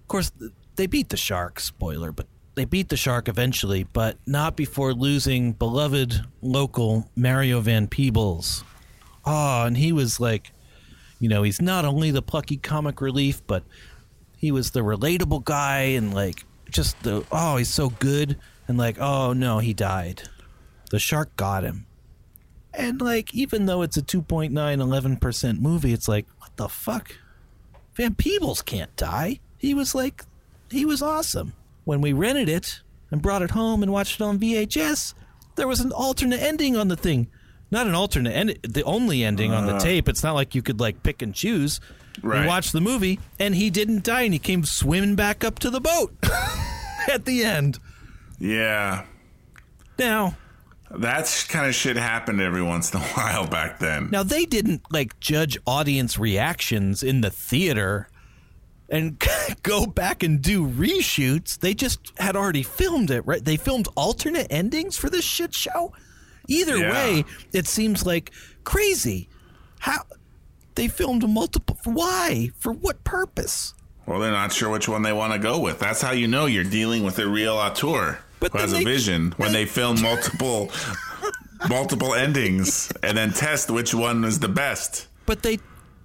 Of 0.03 0.09
course, 0.09 0.33
they 0.77 0.87
beat 0.87 1.09
the 1.09 1.17
shark, 1.17 1.61
spoiler, 1.61 2.13
but 2.13 2.27
they 2.55 2.65
beat 2.65 2.89
the 2.89 2.97
shark 2.97 3.29
eventually, 3.29 3.85
but 3.85 4.17
not 4.27 4.57
before 4.57 4.93
losing 4.93 5.53
beloved 5.53 6.25
local 6.43 7.11
Mario 7.17 7.61
Van 7.61 7.87
Peebles. 7.87 8.65
Oh, 9.25 9.65
and 9.65 9.77
he 9.77 9.93
was 9.93 10.21
like, 10.21 10.53
you 11.19 11.29
know, 11.29 11.43
he's 11.43 11.61
not 11.61 11.85
only 11.85 12.11
the 12.11 12.23
plucky 12.23 12.57
comic 12.57 13.01
relief, 13.01 13.43
but 13.47 13.63
he 14.37 14.51
was 14.51 14.71
the 14.71 14.81
relatable 14.81 15.45
guy 15.45 15.81
and 15.81 16.15
like 16.15 16.45
just 16.71 17.03
the 17.03 17.25
oh, 17.31 17.57
he's 17.57 17.69
so 17.69 17.91
good 17.91 18.37
and 18.69 18.79
like, 18.79 18.99
oh 18.99 19.33
no, 19.33 19.59
he 19.59 19.75
died. 19.75 20.23
The 20.91 20.99
shark 20.99 21.37
got 21.37 21.63
him. 21.63 21.87
And 22.73 23.01
like, 23.01 23.35
even 23.35 23.67
though 23.67 23.83
it's 23.83 23.97
a 23.97 24.03
2.9, 24.03 24.51
11% 24.51 25.61
movie, 25.61 25.93
it's 25.93 26.09
like, 26.09 26.27
what 26.39 26.57
the 26.57 26.69
fuck? 26.69 27.17
Van 27.95 28.15
Peebles 28.15 28.63
can't 28.63 28.95
die. 28.97 29.41
He 29.59 29.75
was 29.75 29.95
like, 29.95 30.25
he 30.71 30.85
was 30.85 31.03
awesome. 31.03 31.53
When 31.85 32.01
we 32.01 32.13
rented 32.13 32.49
it 32.49 32.81
and 33.11 33.23
brought 33.23 33.43
it 33.43 33.51
home 33.51 33.83
and 33.83 33.93
watched 33.93 34.21
it 34.21 34.25
on 34.25 34.39
VHS, 34.39 35.15
there 35.57 35.69
was 35.69 35.81
an 35.81 35.93
alternate 35.93 36.41
ending 36.41 36.77
on 36.77 36.89
the 36.89 36.97
thing. 36.97 37.29
Not 37.71 37.87
an 37.87 37.95
alternate 37.95 38.33
end, 38.33 38.59
the 38.63 38.83
only 38.83 39.23
ending 39.23 39.53
on 39.53 39.67
the 39.67 39.77
uh. 39.77 39.81
tape. 39.81 40.09
It's 40.09 40.23
not 40.23 40.35
like 40.35 40.55
you 40.55 40.63
could 40.63 40.81
like 40.81 41.03
pick 41.03 41.23
and 41.23 41.35
choose. 41.35 41.81
Right. 42.23 42.43
We 42.43 42.49
watched 42.49 42.73
the 42.73 42.81
movie 42.81 43.21
and 43.39 43.55
he 43.55 43.71
didn't 43.71 44.03
die 44.05 44.23
and 44.23 44.33
he 44.33 44.39
came 44.39 44.65
swimming 44.65 45.15
back 45.15 45.45
up 45.45 45.59
to 45.61 45.71
the 45.71 45.81
boat 45.81 46.13
at 47.09 47.25
the 47.25 47.45
end. 47.45 47.79
Yeah. 48.39 49.05
Now, 49.99 50.37
That 50.91 51.47
kind 51.49 51.67
of 51.67 51.75
shit 51.75 51.97
happened 51.97 52.41
every 52.41 52.63
once 52.63 52.93
in 52.93 53.01
a 53.01 53.03
while 53.15 53.47
back 53.47 53.79
then. 53.79 54.11
Now 54.11 54.25
they 54.25 54.45
didn't 54.45 54.83
like 54.91 55.19
judge 55.21 55.57
audience 55.67 56.19
reactions 56.19 57.03
in 57.03 57.21
the 57.21 57.31
theater 57.31 58.09
and 58.90 59.22
go 59.62 59.87
back 59.87 60.22
and 60.22 60.42
do 60.42 60.66
reshoots. 60.66 61.59
They 61.59 61.74
just 61.74 62.12
had 62.18 62.37
already 62.37 62.62
filmed 62.62 63.11
it, 63.11 63.24
right? 63.26 63.44
They 63.44 63.57
filmed 63.57 63.88
alternate 63.96 64.46
endings 64.50 64.96
for 64.96 65.09
this 65.09 65.24
shit 65.24 65.55
show. 65.55 65.92
Either 66.48 66.76
Yeah. 66.76 66.92
way, 66.92 67.24
it 67.53 67.66
seems 67.66 68.05
like 68.05 68.33
crazy. 68.64 69.29
How 69.79 70.03
they 70.74 70.88
filmed 70.88 71.29
multiple 71.29 71.79
why? 71.85 72.50
For 72.59 72.72
what 72.72 73.05
purpose? 73.05 73.74
Well, 74.07 74.18
they're 74.18 74.33
not 74.33 74.53
sure 74.53 74.68
which 74.70 74.88
one 74.88 75.03
they 75.03 75.12
want 75.12 75.33
to 75.35 75.38
go 75.38 75.61
with. 75.61 75.79
That's 75.79 76.03
how 76.03 76.11
you 76.12 76.26
know 76.26 76.46
you're 76.46 76.64
dealing 76.64 77.05
with 77.05 77.18
a 77.20 77.29
real 77.29 77.55
auteur 77.55 78.18
But 78.40 78.53
who 78.53 78.59
has 78.59 78.72
then 78.72 78.81
a 78.83 78.85
they- 78.85 78.90
vision 78.90 79.35
when 79.37 79.53
they 79.53 79.66
film 79.66 80.00
multiple 80.03 80.70
multiple 81.68 82.14
endings 82.14 82.90
and 83.03 83.16
then 83.16 83.33
test 83.33 83.70
which 83.70 83.94
one 83.94 84.24
is 84.24 84.38
the 84.40 84.48
best. 84.48 85.07
But 85.26 85.42
they 85.42 85.59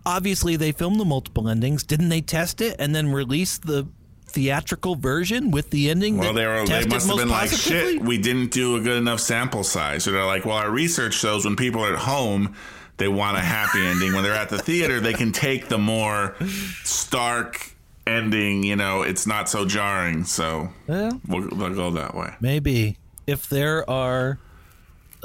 obviously 0.05 0.55
they 0.55 0.71
filmed 0.71 0.99
the 0.99 1.05
multiple 1.05 1.47
endings. 1.49 1.83
Didn't 1.83 2.09
they 2.09 2.21
test 2.21 2.61
it 2.61 2.75
and 2.79 2.93
then 2.95 3.11
release 3.11 3.57
the 3.57 3.87
theatrical 4.27 4.95
version 4.95 5.51
with 5.51 5.69
the 5.69 5.89
ending? 5.89 6.17
Well, 6.17 6.33
they 6.33 6.45
were 6.45 6.65
they 6.65 6.85
must 6.85 7.07
have 7.07 7.17
been 7.17 7.29
like 7.29 7.49
shit. 7.49 8.01
We 8.01 8.17
didn't 8.17 8.51
do 8.51 8.75
a 8.75 8.81
good 8.81 8.97
enough 8.97 9.19
sample 9.19 9.63
size. 9.63 10.03
So 10.03 10.11
they're 10.11 10.25
like, 10.25 10.45
well, 10.45 10.57
our 10.57 10.69
research 10.69 11.13
shows 11.13 11.45
when 11.45 11.55
people 11.55 11.81
are 11.83 11.93
at 11.93 11.99
home, 11.99 12.55
they 12.97 13.07
want 13.07 13.37
a 13.37 13.41
happy 13.41 13.85
ending. 13.85 14.13
When 14.13 14.23
they're 14.23 14.33
at 14.33 14.49
the 14.49 14.57
theater, 14.59 14.99
they 14.99 15.13
can 15.13 15.31
take 15.31 15.67
the 15.69 15.77
more 15.77 16.35
stark 16.83 17.71
ending. 18.07 18.63
You 18.63 18.75
know, 18.75 19.01
it's 19.03 19.25
not 19.25 19.49
so 19.49 19.65
jarring. 19.65 20.25
So 20.25 20.69
Yeah. 20.87 21.11
we'll, 21.27 21.47
we'll 21.51 21.73
go 21.73 21.91
that 21.91 22.13
way. 22.15 22.35
Maybe 22.41 22.97
if 23.25 23.47
there 23.49 23.89
are 23.89 24.37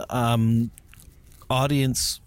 um, 0.09 0.71
audience 1.51 2.21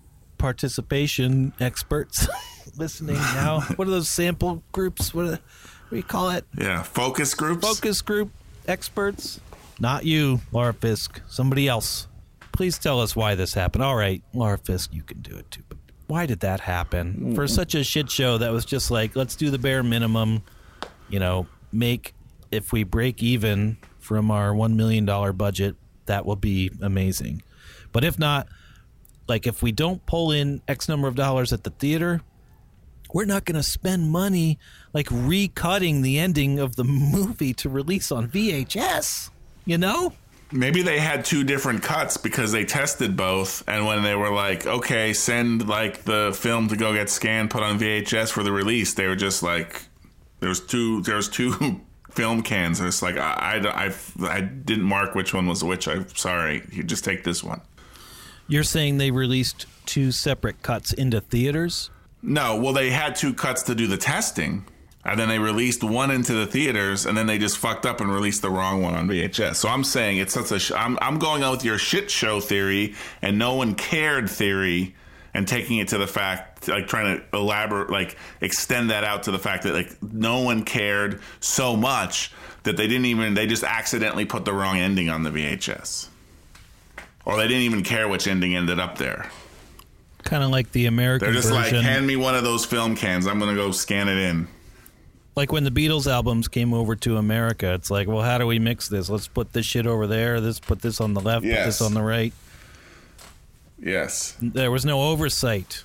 participation 0.43 1.53
experts 1.61 2.27
listening 2.75 3.15
now, 3.15 3.61
what 3.77 3.87
are 3.87 3.91
those 3.91 4.09
sample 4.09 4.61
groups? 4.73 5.13
What, 5.13 5.25
are, 5.25 5.29
what 5.29 5.39
do 5.89 5.95
you 5.95 6.03
call 6.03 6.31
it? 6.31 6.43
Yeah, 6.57 6.83
focus 6.83 7.33
groups. 7.33 7.65
Focus 7.65 8.01
group 8.01 8.29
experts? 8.67 9.39
Not 9.79 10.03
you, 10.03 10.41
Laura 10.51 10.73
Fisk. 10.73 11.21
Somebody 11.29 11.69
else. 11.69 12.07
Please 12.51 12.77
tell 12.77 12.99
us 12.99 13.15
why 13.15 13.35
this 13.35 13.53
happened. 13.53 13.85
All 13.85 13.95
right, 13.95 14.21
Laura 14.33 14.57
Fisk, 14.57 14.93
you 14.93 15.01
can 15.01 15.21
do 15.21 15.33
it 15.37 15.49
too. 15.49 15.63
But 15.69 15.77
why 16.07 16.25
did 16.25 16.41
that 16.41 16.59
happen 16.59 17.33
for 17.35 17.45
mm. 17.45 17.49
such 17.49 17.73
a 17.73 17.81
shit 17.81 18.11
show 18.11 18.37
that 18.37 18.51
was 18.51 18.65
just 18.65 18.91
like, 18.91 19.15
let's 19.15 19.37
do 19.37 19.49
the 19.49 19.57
bare 19.57 19.81
minimum, 19.81 20.43
you 21.07 21.19
know, 21.19 21.47
make 21.71 22.13
if 22.51 22.73
we 22.73 22.83
break 22.83 23.23
even 23.23 23.77
from 23.97 24.29
our 24.29 24.53
one 24.53 24.75
million 24.75 25.05
dollar 25.05 25.31
budget, 25.31 25.77
that 26.05 26.25
will 26.25 26.35
be 26.35 26.69
amazing. 26.81 27.41
But 27.93 28.03
if 28.03 28.19
not, 28.19 28.49
like 29.27 29.47
if 29.47 29.61
we 29.61 29.71
don't 29.71 30.05
pull 30.05 30.31
in 30.31 30.61
X 30.67 30.89
number 30.89 31.07
of 31.07 31.15
dollars 31.15 31.53
at 31.53 31.63
the 31.63 31.69
theater, 31.71 32.21
we're 33.13 33.25
not 33.25 33.45
going 33.45 33.55
to 33.55 33.63
spend 33.63 34.09
money 34.09 34.59
like 34.93 35.07
recutting 35.07 36.01
the 36.01 36.19
ending 36.19 36.59
of 36.59 36.75
the 36.75 36.83
movie 36.83 37.53
to 37.53 37.69
release 37.69 38.11
on 38.11 38.27
VHS. 38.27 39.29
You 39.65 39.77
know? 39.77 40.13
Maybe 40.51 40.81
they 40.83 40.99
had 40.99 41.25
two 41.25 41.43
different 41.43 41.81
cuts 41.81 42.17
because 42.17 42.51
they 42.51 42.63
tested 42.63 43.17
both, 43.17 43.63
and 43.67 43.87
when 43.87 44.03
they 44.03 44.13
were 44.13 44.29
like, 44.29 44.67
"Okay, 44.67 45.11
send 45.13 45.67
like 45.67 46.03
the 46.03 46.31
film 46.39 46.67
to 46.67 46.75
go 46.75 46.93
get 46.93 47.09
scanned, 47.09 47.49
put 47.49 47.63
on 47.63 47.79
VHS 47.79 48.31
for 48.31 48.43
the 48.43 48.51
release," 48.51 48.93
they 48.93 49.07
were 49.07 49.15
just 49.15 49.41
like, 49.41 49.81
"There's 50.41 50.59
two, 50.59 51.01
there's 51.01 51.27
two 51.27 51.81
film 52.11 52.43
cans." 52.43 52.79
And 52.79 52.87
it's 52.87 53.01
like, 53.01 53.17
I, 53.17 53.63
I, 53.63 53.85
I, 53.87 53.93
I 54.29 54.41
didn't 54.41 54.83
mark 54.83 55.15
which 55.15 55.33
one 55.33 55.47
was 55.47 55.63
which. 55.63 55.87
I'm 55.87 56.07
sorry. 56.09 56.61
You 56.71 56.83
just 56.83 57.03
take 57.03 57.23
this 57.23 57.43
one. 57.43 57.61
You're 58.47 58.63
saying 58.63 58.97
they 58.97 59.11
released 59.11 59.65
two 59.85 60.11
separate 60.11 60.61
cuts 60.61 60.93
into 60.93 61.21
theaters? 61.21 61.89
No, 62.21 62.55
well, 62.55 62.73
they 62.73 62.89
had 62.89 63.15
two 63.15 63.33
cuts 63.33 63.63
to 63.63 63.75
do 63.75 63.87
the 63.87 63.97
testing, 63.97 64.65
and 65.05 65.19
then 65.19 65.27
they 65.27 65.39
released 65.39 65.83
one 65.83 66.11
into 66.11 66.33
the 66.33 66.45
theaters, 66.45 67.05
and 67.05 67.17
then 67.17 67.27
they 67.27 67.37
just 67.37 67.57
fucked 67.57 67.85
up 67.85 67.99
and 67.99 68.11
released 68.11 68.41
the 68.41 68.49
wrong 68.49 68.81
one 68.81 68.93
on 68.93 69.07
VHS. 69.07 69.55
So 69.55 69.69
I'm 69.69 69.83
saying 69.83 70.17
it's 70.17 70.33
such 70.33 70.51
a. 70.51 70.59
Sh- 70.59 70.71
I'm 70.71 70.97
I'm 71.01 71.19
going 71.19 71.43
on 71.43 71.51
with 71.51 71.65
your 71.65 71.77
shit 71.77 72.09
show 72.09 72.39
theory 72.39 72.95
and 73.21 73.37
no 73.37 73.55
one 73.55 73.75
cared 73.75 74.29
theory, 74.29 74.95
and 75.33 75.47
taking 75.47 75.79
it 75.79 75.89
to 75.89 75.97
the 75.97 76.07
fact, 76.07 76.67
like 76.67 76.87
trying 76.87 77.17
to 77.17 77.37
elaborate, 77.37 77.89
like 77.89 78.17
extend 78.39 78.89
that 78.91 79.03
out 79.03 79.23
to 79.23 79.31
the 79.31 79.39
fact 79.39 79.63
that 79.63 79.73
like 79.73 80.01
no 80.01 80.41
one 80.41 80.63
cared 80.63 81.21
so 81.39 81.75
much 81.75 82.31
that 82.63 82.77
they 82.77 82.87
didn't 82.87 83.05
even 83.05 83.33
they 83.33 83.47
just 83.47 83.63
accidentally 83.63 84.25
put 84.25 84.45
the 84.45 84.53
wrong 84.53 84.77
ending 84.77 85.09
on 85.09 85.23
the 85.23 85.29
VHS, 85.29 86.07
or 87.25 87.37
they 87.37 87.47
didn't 87.47 87.63
even 87.63 87.83
care 87.83 88.07
which 88.07 88.27
ending 88.27 88.55
ended 88.55 88.79
up 88.79 88.97
there. 88.97 89.29
Kind 90.23 90.43
of 90.43 90.49
like 90.51 90.71
the 90.71 90.85
American 90.85 91.25
They're 91.27 91.33
just 91.35 91.49
version. 91.53 91.77
like, 91.77 91.85
hand 91.85 92.07
me 92.07 92.15
one 92.15 92.35
of 92.35 92.43
those 92.43 92.65
film 92.65 92.95
cans. 92.95 93.27
I'm 93.27 93.39
gonna 93.39 93.55
go 93.55 93.71
scan 93.71 94.07
it 94.07 94.17
in. 94.17 94.47
like 95.35 95.51
when 95.51 95.63
the 95.65 95.71
Beatles 95.71 96.07
albums 96.09 96.47
came 96.47 96.73
over 96.73 96.95
to 96.97 97.17
America, 97.17 97.73
it's 97.73 97.91
like, 97.91 98.07
well, 98.07 98.21
how 98.21 98.37
do 98.37 98.47
we 98.47 98.57
mix 98.59 98.87
this? 98.87 99.09
Let's 99.09 99.27
put 99.27 99.51
this 99.53 99.65
shit 99.65 99.85
over 99.85 100.07
there. 100.07 100.39
Let's 100.39 100.59
put 100.59 100.81
this 100.81 101.01
on 101.01 101.13
the 101.13 101.21
left, 101.21 101.43
put 101.43 101.49
this 101.65 101.81
on 101.81 101.93
the 101.93 102.01
right. 102.01 102.33
Yes. 103.77 104.37
There 104.41 104.71
was 104.71 104.85
no 104.85 105.01
oversight. 105.09 105.83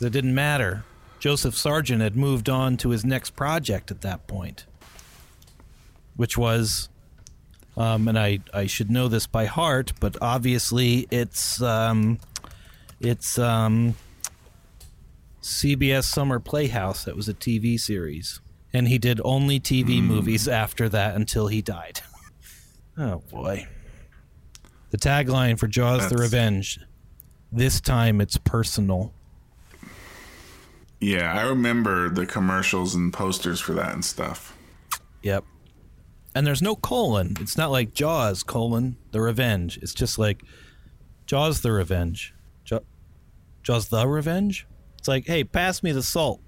It 0.00 0.10
didn't 0.10 0.34
matter. 0.34 0.84
Joseph 1.18 1.54
Sargent 1.56 2.00
had 2.02 2.16
moved 2.16 2.48
on 2.48 2.76
to 2.78 2.90
his 2.90 3.04
next 3.04 3.30
project 3.36 3.90
at 3.90 4.00
that 4.02 4.26
point, 4.26 4.64
which 6.14 6.38
was, 6.38 6.88
um, 7.76 8.08
and 8.08 8.18
I, 8.18 8.40
I 8.54 8.66
should 8.66 8.90
know 8.90 9.08
this 9.08 9.26
by 9.26 9.44
heart, 9.44 9.92
but 10.00 10.16
obviously 10.22 11.06
it's 11.10 11.60
um, 11.60 12.18
it's 13.00 13.38
um, 13.38 13.94
CBS 15.42 16.04
Summer 16.04 16.40
Playhouse. 16.40 17.04
That 17.04 17.16
was 17.16 17.28
a 17.28 17.34
TV 17.34 17.78
series, 17.78 18.40
and 18.72 18.88
he 18.88 18.98
did 18.98 19.20
only 19.24 19.60
TV 19.60 20.02
movies 20.02 20.48
after 20.48 20.88
that 20.88 21.14
until 21.14 21.48
he 21.48 21.60
died. 21.60 22.00
oh 22.98 23.22
boy! 23.30 23.68
The 24.90 24.98
tagline 24.98 25.58
for 25.58 25.66
Jaws: 25.66 26.08
The 26.08 26.16
Revenge. 26.16 26.80
This 27.52 27.80
time 27.80 28.20
it's 28.20 28.38
personal. 28.38 29.12
Yeah, 30.98 31.32
I 31.32 31.42
remember 31.42 32.08
the 32.08 32.26
commercials 32.26 32.94
and 32.94 33.12
posters 33.12 33.60
for 33.60 33.74
that 33.74 33.92
and 33.92 34.04
stuff. 34.04 34.56
Yep. 35.22 35.44
And 36.36 36.46
there's 36.46 36.60
no 36.60 36.76
colon. 36.76 37.34
It's 37.40 37.56
not 37.56 37.70
like 37.70 37.94
Jaws 37.94 38.42
colon 38.42 38.98
the 39.10 39.22
revenge. 39.22 39.78
It's 39.80 39.94
just 39.94 40.18
like 40.18 40.42
Jaws 41.24 41.62
the 41.62 41.72
revenge. 41.72 42.34
Ja- 42.66 42.80
Jaws 43.62 43.88
the 43.88 44.06
revenge. 44.06 44.66
It's 44.98 45.08
like, 45.08 45.26
hey, 45.26 45.44
pass 45.44 45.82
me 45.82 45.92
the 45.92 46.02
salt. 46.02 46.42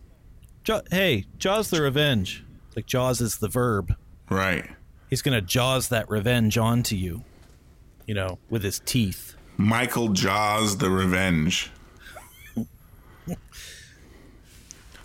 Hey, 0.91 1.25
Jaws 1.39 1.71
the 1.71 1.81
revenge. 1.81 2.45
It's 2.67 2.77
like 2.77 2.85
Jaws 2.85 3.23
is 3.23 3.39
the 3.39 3.49
verb. 3.49 3.95
Right. 4.29 4.69
He's 5.09 5.23
gonna 5.23 5.41
Jaws 5.41 5.89
that 5.89 6.11
revenge 6.11 6.59
onto 6.59 6.95
you. 6.95 7.25
You 8.07 8.13
know, 8.13 8.39
with 8.51 8.65
his 8.65 8.81
teeth. 8.81 9.37
Michael 9.57 10.09
Jaws 10.09 10.77
the 10.77 10.91
Revenge. 10.91 11.71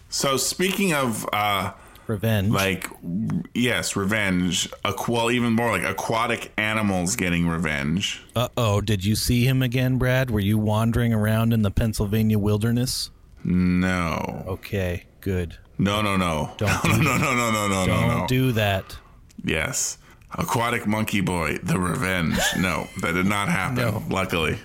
so 0.09 0.35
speaking 0.35 0.93
of 0.93 1.25
uh 1.31 1.71
Revenge. 2.07 2.49
like 2.51 2.89
yes, 3.53 3.95
revenge. 3.95 4.69
Aqu- 4.85 5.07
well, 5.09 5.31
even 5.31 5.53
more 5.53 5.71
like 5.71 5.83
aquatic 5.83 6.51
animals 6.57 7.15
getting 7.15 7.47
revenge. 7.47 8.21
Uh 8.35 8.49
oh, 8.57 8.81
did 8.81 9.05
you 9.05 9.15
see 9.15 9.45
him 9.45 9.61
again, 9.61 9.97
Brad? 9.97 10.29
Were 10.31 10.39
you 10.39 10.57
wandering 10.57 11.13
around 11.13 11.53
in 11.53 11.61
the 11.61 11.71
Pennsylvania 11.71 12.37
wilderness? 12.39 13.09
No. 13.43 14.43
Okay, 14.47 15.03
good. 15.21 15.57
No, 15.77 16.01
no, 16.01 16.15
no. 16.17 16.53
Don't 16.57 16.69
no, 16.85 16.93
do 16.95 17.03
no, 17.03 17.17
no, 17.17 17.33
no, 17.35 17.51
no, 17.51 17.67
no, 17.67 17.85
Don't 17.85 18.07
no, 18.07 18.17
no. 18.19 18.27
do 18.27 18.51
that. 18.53 18.97
Yes. 19.43 19.97
Aquatic 20.35 20.87
Monkey 20.87 21.21
Boy, 21.21 21.57
The 21.61 21.79
Revenge. 21.79 22.37
No, 22.57 22.87
that 23.01 23.13
did 23.13 23.25
not 23.27 23.49
happen. 23.49 23.75
No. 23.75 24.03
Luckily. 24.09 24.57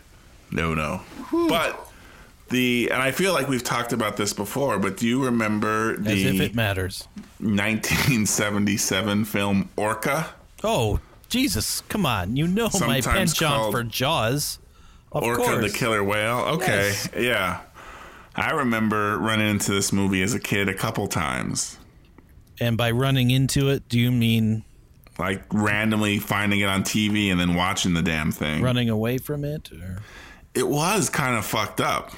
No, 0.50 0.74
no. 0.74 1.02
But 1.48 1.87
the 2.48 2.90
and 2.92 3.02
I 3.02 3.10
feel 3.10 3.32
like 3.32 3.48
we've 3.48 3.64
talked 3.64 3.92
about 3.92 4.16
this 4.16 4.32
before, 4.32 4.78
but 4.78 4.96
do 4.96 5.06
you 5.06 5.24
remember 5.24 5.94
As 6.06 6.22
if 6.22 6.38
the 6.38 6.44
it 6.44 6.54
matters. 6.54 7.06
1977 7.40 9.24
film 9.24 9.68
Orca? 9.76 10.30
Oh, 10.64 11.00
Jesus, 11.28 11.82
come 11.82 12.06
on. 12.06 12.36
You 12.36 12.46
know 12.46 12.64
my 12.64 13.00
Sometimes 13.00 13.04
penchant 13.34 13.70
for 13.72 13.84
Jaws. 13.84 14.58
Of 15.12 15.22
Orca 15.22 15.42
course. 15.42 15.72
the 15.72 15.78
killer 15.78 16.02
whale. 16.04 16.38
Okay. 16.54 16.66
Yes. 16.66 17.08
Yeah. 17.16 17.60
I 18.34 18.50
remember 18.50 19.18
running 19.18 19.48
into 19.48 19.72
this 19.72 19.92
movie 19.92 20.22
as 20.22 20.34
a 20.34 20.38
kid 20.40 20.68
a 20.68 20.74
couple 20.74 21.06
times. 21.08 21.78
And 22.60 22.76
by 22.76 22.90
running 22.90 23.30
into 23.30 23.68
it, 23.68 23.88
do 23.88 23.98
you 23.98 24.10
mean 24.10 24.64
Like 25.18 25.42
randomly 25.52 26.18
finding 26.18 26.60
it 26.60 26.66
on 26.66 26.82
TV 26.82 27.30
and 27.30 27.40
then 27.40 27.54
watching 27.54 27.94
the 27.94 28.02
damn 28.02 28.30
thing. 28.32 28.62
running 28.62 28.88
away 28.90 29.18
from 29.18 29.44
it? 29.44 29.70
Or? 29.72 30.02
It 30.54 30.68
was 30.68 31.08
kind 31.08 31.36
of 31.36 31.44
fucked 31.44 31.80
up. 31.80 32.12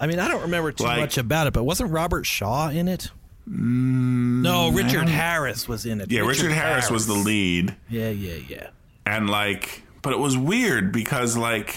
I 0.00 0.06
mean, 0.06 0.18
I 0.18 0.28
don't 0.28 0.42
remember 0.42 0.72
too 0.72 0.84
Like- 0.84 1.00
much 1.00 1.18
about 1.18 1.46
it, 1.46 1.52
but 1.52 1.64
wasn't 1.64 1.90
Robert 1.90 2.24
Shaw 2.26 2.68
in 2.70 2.88
it? 2.88 3.10
no, 3.46 4.70
Richard 4.72 5.08
Harris 5.08 5.68
was 5.68 5.84
in 5.86 6.00
it. 6.00 6.08
Mm, 6.08 6.12
Yeah, 6.12 6.20
Richard, 6.22 6.50
Harris, 6.52 6.90
was 6.90 7.06
the 7.06 7.12
lead. 7.14 7.76
Yeah, 7.90 8.08
yeah, 8.08 8.38
yeah. 8.48 8.66
and 9.06 9.28
like 9.28 9.82
but 10.02 10.12
it 10.14 10.18
was 10.18 10.36
weird 10.36 10.92
because 10.92 11.36
like 11.36 11.76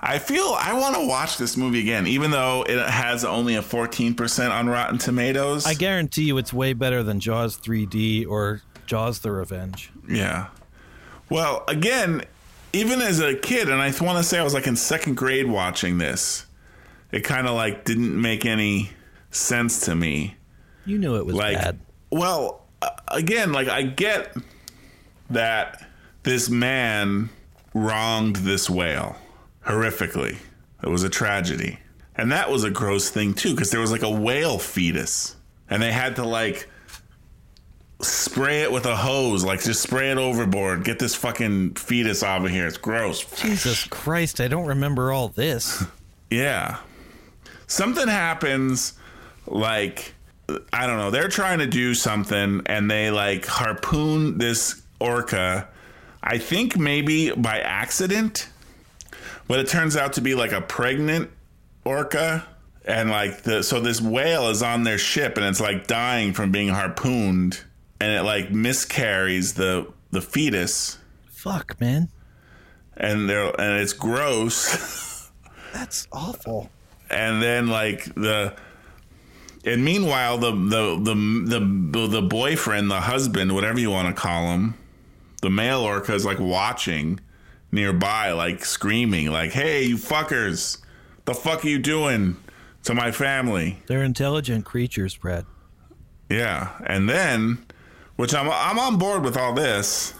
i 0.00 0.18
feel 0.18 0.54
i 0.58 0.72
want 0.72 0.94
to 0.96 1.06
watch 1.06 1.36
this 1.38 1.56
movie 1.56 1.80
again 1.80 2.06
even 2.08 2.30
though 2.30 2.64
it 2.68 2.78
has 2.88 3.24
only 3.24 3.54
a 3.56 3.62
14% 3.62 4.50
on 4.50 4.68
rotten 4.68 4.98
tomatoes 4.98 5.66
I 5.66 5.74
guarantee 5.74 6.24
you 6.24 6.38
it's 6.38 6.52
way 6.52 6.72
better 6.72 7.02
than 7.02 7.20
Jaws 7.20 7.56
3D 7.56 8.26
or 8.26 8.62
Jaws 8.86 9.20
the 9.20 9.30
Revenge. 9.32 9.90
yeah 10.08 10.48
well 11.30 11.64
again 11.68 12.24
even 12.72 13.00
as 13.00 13.20
a 13.20 13.34
kid 13.34 13.68
and 13.68 13.80
i 13.80 13.90
want 14.00 14.18
to 14.18 14.22
say 14.22 14.38
i 14.38 14.44
was 14.44 14.54
like 14.54 14.66
in 14.66 14.76
second 14.76 15.16
grade 15.16 15.48
watching 15.48 15.98
this 15.98 16.46
it 17.10 17.20
kind 17.20 17.46
of 17.46 17.54
like 17.54 17.84
didn't 17.84 18.20
make 18.20 18.44
any 18.44 18.90
sense 19.30 19.80
to 19.86 19.94
me. 19.94 20.36
You 20.84 20.98
knew 20.98 21.16
it 21.16 21.26
was 21.26 21.34
like 21.34 21.56
bad. 21.56 21.78
well 22.10 22.66
again 23.08 23.52
like 23.52 23.68
i 23.68 23.82
get 23.82 24.36
that 25.30 25.86
this 26.22 26.48
man 26.48 27.28
wronged 27.74 28.36
this 28.36 28.68
whale 28.68 29.16
horrifically. 29.64 30.38
It 30.82 30.88
was 30.88 31.02
a 31.02 31.08
tragedy. 31.08 31.78
And 32.16 32.32
that 32.32 32.50
was 32.50 32.64
a 32.64 32.70
gross 32.70 33.10
thing 33.10 33.34
too 33.34 33.54
because 33.54 33.70
there 33.70 33.80
was 33.80 33.92
like 33.92 34.02
a 34.02 34.10
whale 34.10 34.58
fetus. 34.58 35.36
And 35.70 35.82
they 35.82 35.92
had 35.92 36.16
to 36.16 36.24
like 36.24 36.68
spray 38.00 38.62
it 38.62 38.70
with 38.70 38.86
a 38.86 38.94
hose 38.94 39.44
like 39.44 39.60
just 39.62 39.82
spray 39.82 40.10
it 40.10 40.18
overboard 40.18 40.84
get 40.84 41.00
this 41.00 41.16
fucking 41.16 41.74
fetus 41.74 42.22
out 42.22 42.44
of 42.44 42.50
here 42.50 42.66
it's 42.66 42.76
gross 42.78 43.24
Jesus 43.40 43.84
Christ, 43.88 44.40
I 44.40 44.46
don't 44.48 44.66
remember 44.66 45.10
all 45.10 45.28
this. 45.28 45.84
yeah. 46.30 46.78
Something 47.66 48.06
happens 48.08 48.94
like 49.46 50.14
I 50.72 50.86
don't 50.86 50.96
know, 50.96 51.10
they're 51.10 51.28
trying 51.28 51.58
to 51.58 51.66
do 51.66 51.94
something 51.94 52.62
and 52.66 52.90
they 52.90 53.10
like 53.10 53.44
harpoon 53.46 54.38
this 54.38 54.80
orca 55.00 55.68
I 56.22 56.38
think 56.38 56.76
maybe 56.76 57.30
by 57.32 57.58
accident. 57.60 58.48
But 59.46 59.60
it 59.60 59.68
turns 59.68 59.96
out 59.96 60.12
to 60.14 60.20
be 60.20 60.34
like 60.34 60.52
a 60.52 60.60
pregnant 60.60 61.30
orca 61.84 62.46
and 62.84 63.10
like 63.10 63.42
the 63.42 63.62
so 63.62 63.80
this 63.80 64.00
whale 64.00 64.48
is 64.50 64.62
on 64.62 64.84
their 64.84 64.98
ship 64.98 65.36
and 65.36 65.44
it's 65.46 65.60
like 65.60 65.86
dying 65.86 66.32
from 66.32 66.50
being 66.52 66.68
harpooned 66.68 67.60
and 68.00 68.12
it 68.12 68.22
like 68.22 68.50
miscarries 68.50 69.54
the 69.54 69.86
the 70.10 70.20
fetus 70.20 70.98
Fuck, 71.30 71.80
man. 71.80 72.08
and 72.96 73.28
they're 73.28 73.48
and 73.60 73.80
it's 73.80 73.92
gross. 73.92 75.30
That's 75.72 76.08
awful. 76.12 76.70
and 77.10 77.42
then 77.42 77.68
like 77.68 78.04
the 78.14 78.54
and 79.64 79.84
meanwhile 79.84 80.38
the 80.38 80.50
the 80.52 80.98
the 81.02 81.60
the 81.98 82.06
the 82.08 82.22
boyfriend 82.22 82.90
the 82.90 83.00
husband 83.00 83.54
whatever 83.54 83.78
you 83.78 83.90
want 83.90 84.14
to 84.14 84.20
call 84.20 84.52
him 84.52 84.74
the 85.42 85.50
male 85.50 85.80
orca 85.80 86.14
is 86.14 86.24
like 86.24 86.38
watching 86.38 87.20
nearby 87.70 88.32
like 88.32 88.64
screaming 88.64 89.30
like 89.30 89.50
hey 89.52 89.82
you 89.84 89.96
fuckers 89.96 90.78
the 91.26 91.34
fuck 91.34 91.64
are 91.64 91.68
you 91.68 91.78
doing 91.78 92.36
to 92.82 92.94
my 92.94 93.10
family 93.10 93.78
They're 93.86 94.02
intelligent 94.02 94.64
creatures, 94.64 95.16
Brad. 95.16 95.44
yeah 96.30 96.70
and 96.86 97.08
then 97.08 97.58
which 98.18 98.34
i'm 98.34 98.50
i'm 98.50 98.78
on 98.80 98.98
board 98.98 99.22
with 99.22 99.36
all 99.36 99.54
this. 99.54 100.12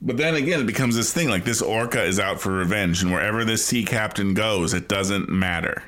But 0.00 0.16
then 0.16 0.36
again 0.36 0.60
it 0.60 0.66
becomes 0.66 0.94
this 0.94 1.12
thing 1.12 1.28
like 1.28 1.44
this 1.44 1.60
orca 1.60 2.04
is 2.04 2.20
out 2.20 2.40
for 2.40 2.52
revenge 2.52 3.02
and 3.02 3.12
wherever 3.12 3.44
this 3.44 3.66
sea 3.66 3.84
captain 3.84 4.34
goes 4.34 4.72
it 4.72 4.88
doesn't 4.88 5.28
matter. 5.28 5.82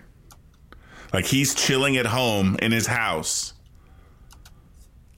Like 1.12 1.26
he's 1.26 1.54
chilling 1.54 1.96
at 1.96 2.06
home 2.06 2.56
in 2.60 2.72
his 2.72 2.88
house. 2.88 3.54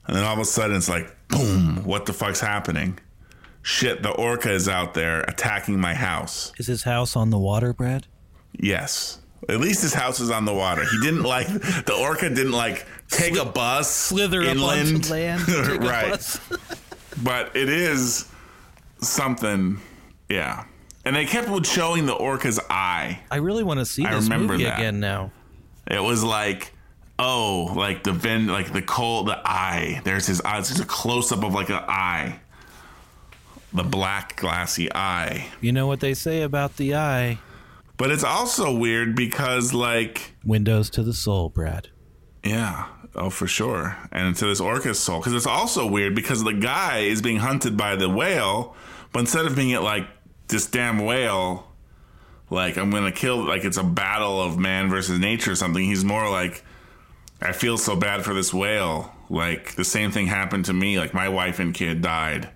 And 0.05 0.15
then 0.15 0.23
all 0.23 0.33
of 0.33 0.39
a 0.39 0.45
sudden 0.45 0.75
it's 0.77 0.89
like 0.89 1.11
boom 1.29 1.83
what 1.83 2.05
the 2.05 2.13
fuck's 2.13 2.39
happening? 2.39 2.99
Shit 3.63 4.03
the 4.03 4.11
orca 4.11 4.51
is 4.51 4.69
out 4.69 4.93
there 4.93 5.21
attacking 5.21 5.79
my 5.79 5.95
house. 5.95 6.53
Is 6.59 6.67
his 6.67 6.83
house 6.83 7.15
on 7.15 7.31
the 7.31 7.39
water, 7.39 7.73
Brad? 7.73 8.05
yes 8.59 9.19
at 9.49 9.59
least 9.59 9.81
his 9.81 9.93
house 9.93 10.19
is 10.19 10.29
on 10.31 10.45
the 10.45 10.53
water 10.53 10.83
he 10.85 10.99
didn't 11.01 11.23
like 11.23 11.47
the 11.47 11.93
orca 11.99 12.29
didn't 12.29 12.51
like 12.51 12.85
take 13.09 13.37
a 13.37 13.45
bus 13.45 13.89
Slither 13.93 14.41
up 14.41 14.47
inland 14.47 15.09
land. 15.09 15.47
right 15.83 16.39
but 17.23 17.55
it 17.55 17.69
is 17.69 18.27
something 19.01 19.79
yeah 20.29 20.65
and 21.05 21.15
they 21.15 21.25
kept 21.25 21.65
showing 21.65 22.05
the 22.05 22.13
orca's 22.13 22.59
eye 22.69 23.19
I 23.29 23.37
really 23.37 23.63
want 23.63 23.79
to 23.79 23.85
see 23.85 24.05
I 24.05 24.15
this 24.15 24.23
remember 24.25 24.53
movie 24.53 24.63
that. 24.65 24.79
again 24.79 24.99
now. 24.99 25.31
it 25.89 26.01
was 26.01 26.23
like 26.23 26.71
oh 27.19 27.73
like 27.75 28.03
the 28.03 28.11
ven 28.13 28.47
like 28.47 28.71
the 28.73 28.81
cold 28.81 29.27
the 29.27 29.39
eye 29.45 30.01
there's 30.03 30.25
his 30.27 30.41
eyes. 30.41 30.71
it's 30.71 30.79
a 30.79 30.85
close-up 30.85 31.43
of 31.43 31.53
like 31.53 31.69
an 31.69 31.83
eye 31.87 32.39
the 33.73 33.83
black 33.83 34.35
glassy 34.37 34.91
eye 34.93 35.47
You 35.61 35.71
know 35.71 35.87
what 35.87 35.99
they 35.99 36.13
say 36.13 36.41
about 36.43 36.77
the 36.77 36.95
eye? 36.95 37.39
But 38.03 38.11
it's 38.11 38.25
also 38.25 38.75
weird 38.75 39.15
because 39.15 39.73
like 39.73 40.33
Windows 40.43 40.89
to 40.89 41.03
the 41.03 41.13
soul, 41.13 41.47
Brad. 41.47 41.87
Yeah. 42.43 42.89
Oh, 43.15 43.29
for 43.29 43.47
sure. 43.47 43.97
And 44.11 44.35
to 44.35 44.45
this 44.45 44.59
orca's 44.59 44.99
soul. 44.99 45.21
Because 45.21 45.33
it's 45.33 45.47
also 45.47 45.87
weird 45.87 46.13
because 46.13 46.43
the 46.43 46.51
guy 46.51 46.97
is 46.97 47.21
being 47.21 47.37
hunted 47.37 47.77
by 47.77 47.95
the 47.95 48.09
whale, 48.09 48.75
but 49.13 49.21
instead 49.21 49.45
of 49.45 49.55
being 49.55 49.69
it 49.69 49.79
like 49.79 50.05
this 50.49 50.67
damn 50.67 51.05
whale, 51.05 51.71
like 52.49 52.77
I'm 52.77 52.91
going 52.91 53.05
to 53.05 53.11
kill, 53.13 53.37
like 53.37 53.63
it's 53.63 53.77
a 53.77 53.83
battle 53.83 54.41
of 54.41 54.57
man 54.57 54.89
versus 54.89 55.17
nature 55.17 55.53
or 55.53 55.55
something, 55.55 55.85
he's 55.85 56.03
more 56.03 56.29
like, 56.29 56.61
I 57.41 57.53
feel 57.53 57.77
so 57.77 57.95
bad 57.95 58.25
for 58.25 58.33
this 58.33 58.53
whale. 58.53 59.15
Like 59.29 59.75
the 59.75 59.85
same 59.85 60.11
thing 60.11 60.27
happened 60.27 60.65
to 60.65 60.73
me. 60.73 60.99
Like 60.99 61.13
my 61.13 61.29
wife 61.29 61.59
and 61.59 61.73
kid 61.73 62.01
died. 62.01 62.49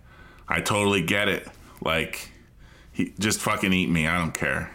I 0.45 0.59
totally 0.59 1.03
get 1.03 1.29
it. 1.29 1.47
Like, 1.79 2.31
he 2.91 3.13
just 3.17 3.39
fucking 3.39 3.71
eat 3.71 3.89
me. 3.89 4.07
I 4.07 4.17
don't 4.17 4.33
care. 4.33 4.73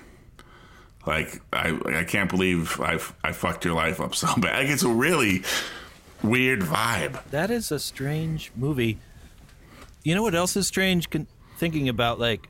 Like 1.06 1.40
I, 1.52 1.78
I 1.86 2.04
can't 2.04 2.30
believe 2.30 2.80
I, 2.80 2.98
I 3.24 3.32
fucked 3.32 3.64
your 3.64 3.74
life 3.74 4.00
up 4.00 4.14
so 4.14 4.28
bad. 4.36 4.62
Like 4.64 4.68
it's 4.68 4.82
a 4.84 4.88
really 4.88 5.42
weird 6.22 6.60
vibe. 6.60 7.22
That 7.30 7.50
is 7.50 7.72
a 7.72 7.78
strange 7.78 8.52
movie. 8.56 8.98
You 10.04 10.14
know 10.14 10.22
what 10.22 10.34
else 10.34 10.56
is 10.56 10.66
strange? 10.66 11.10
Con- 11.10 11.26
thinking 11.58 11.88
about 11.88 12.18
like 12.18 12.48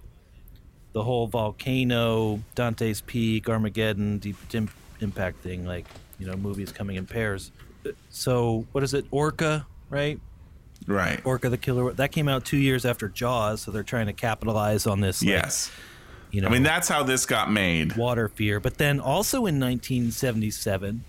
the 0.93 1.03
whole 1.03 1.27
volcano, 1.27 2.43
Dante's 2.55 3.01
Peak, 3.01 3.49
Armageddon, 3.49 4.19
Deep 4.19 4.37
Im- 4.55 4.69
Impact 5.01 5.39
thing. 5.43 5.67
Like 5.67 5.87
you 6.19 6.27
know, 6.27 6.37
movies 6.37 6.73
coming 6.73 6.97
in 6.97 7.07
pairs. 7.07 7.51
So 8.11 8.67
what 8.73 8.85
is 8.85 8.95
it? 8.95 9.07
Orca, 9.11 9.67
right? 9.91 10.21
Right. 10.87 11.21
Orca 11.25 11.49
the 11.49 11.57
Killer. 11.59 11.93
That 11.93 12.13
came 12.13 12.29
out 12.29 12.45
two 12.45 12.57
years 12.59 12.85
after 12.85 13.09
Jaws, 13.09 13.63
so 13.63 13.71
they're 13.71 13.83
trying 13.83 14.07
to 14.07 14.13
capitalize 14.13 14.87
on 14.87 15.01
this. 15.01 15.23
like, 15.23 15.29
yes. 15.31 15.71
You 16.33 16.41
know, 16.41 16.49
I 16.49 16.51
mean, 16.51 16.63
that's 16.65 16.89
how 16.89 17.03
this 17.05 17.25
got 17.27 17.53
made. 17.53 17.95
water 17.97 18.29
fear. 18.29 18.59
But 18.59 18.79
then 18.79 18.99
also 18.99 19.39
in 19.47 19.61
1977, 19.61 21.05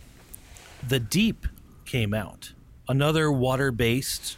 The 0.88 1.00
Deep 1.00 1.48
came 1.86 2.14
out, 2.14 2.54
another 2.88 3.32
water-based, 3.32 4.38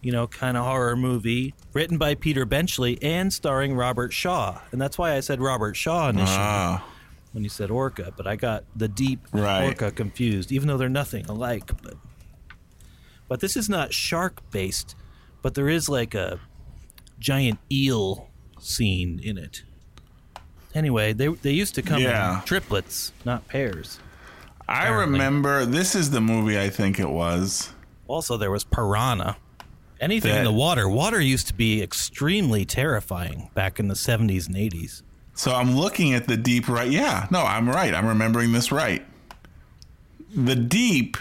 you 0.00 0.12
know, 0.12 0.26
kind 0.26 0.56
of 0.56 0.64
horror 0.64 0.96
movie 0.96 1.54
written 1.72 1.96
by 1.98 2.14
Peter 2.16 2.44
Benchley 2.44 2.98
and 3.00 3.32
starring 3.32 3.74
Robert 3.74 4.12
Shaw. 4.12 4.60
And 4.72 4.80
that's 4.80 4.98
why 4.98 5.14
I 5.14 5.20
said 5.20 5.40
Robert 5.40 5.76
Shaw 5.76 6.08
initially 6.10 6.36
Ah, 6.36 6.84
when 7.32 7.44
you 7.44 7.48
said 7.50 7.70
Orca, 7.70 8.12
but 8.16 8.26
I 8.26 8.34
got 8.36 8.64
The 8.74 8.88
Deep 8.88 9.20
and 9.32 9.42
Right. 9.42 9.64
Orca 9.66 9.90
confused, 9.92 10.50
even 10.52 10.68
though 10.68 10.76
they're 10.76 10.88
nothing 10.88 11.24
alike. 11.26 11.70
But 11.82 11.94
but 13.28 13.40
this 13.40 13.56
is 13.56 13.68
not 13.68 13.94
shark-based, 13.94 14.94
but 15.40 15.54
there 15.54 15.68
is 15.68 15.88
like 15.88 16.14
a 16.14 16.40
giant 17.18 17.60
eel 17.70 18.28
scene 18.58 19.20
in 19.22 19.38
it. 19.38 19.62
Anyway, 20.74 21.12
they 21.12 21.28
they 21.28 21.52
used 21.52 21.74
to 21.76 21.82
come 21.82 22.00
Yeah. 22.02 22.38
in 22.40 22.44
triplets, 22.44 23.12
not 23.24 23.46
pairs. 23.48 23.98
I 24.68 24.84
Apparently. 24.84 25.18
remember. 25.18 25.66
This 25.66 25.94
is 25.94 26.10
the 26.10 26.20
movie 26.20 26.58
I 26.58 26.70
think 26.70 26.98
it 26.98 27.10
was. 27.10 27.72
Also, 28.08 28.36
there 28.36 28.50
was 28.50 28.64
piranha. 28.64 29.36
Anything 30.00 30.34
in 30.34 30.44
the 30.44 30.52
water. 30.52 30.88
Water 30.88 31.20
used 31.20 31.46
to 31.48 31.54
be 31.54 31.80
extremely 31.82 32.64
terrifying 32.64 33.50
back 33.54 33.78
in 33.78 33.86
the 33.88 33.94
70s 33.94 34.46
and 34.48 34.56
80s. 34.56 35.02
So 35.34 35.54
I'm 35.54 35.76
looking 35.76 36.12
at 36.12 36.26
the 36.26 36.36
deep 36.36 36.68
right. 36.68 36.90
Yeah, 36.90 37.26
no, 37.30 37.42
I'm 37.42 37.68
right. 37.68 37.94
I'm 37.94 38.06
remembering 38.06 38.52
this 38.52 38.72
right. 38.72 39.04
The 40.34 40.56
deep 40.56 41.16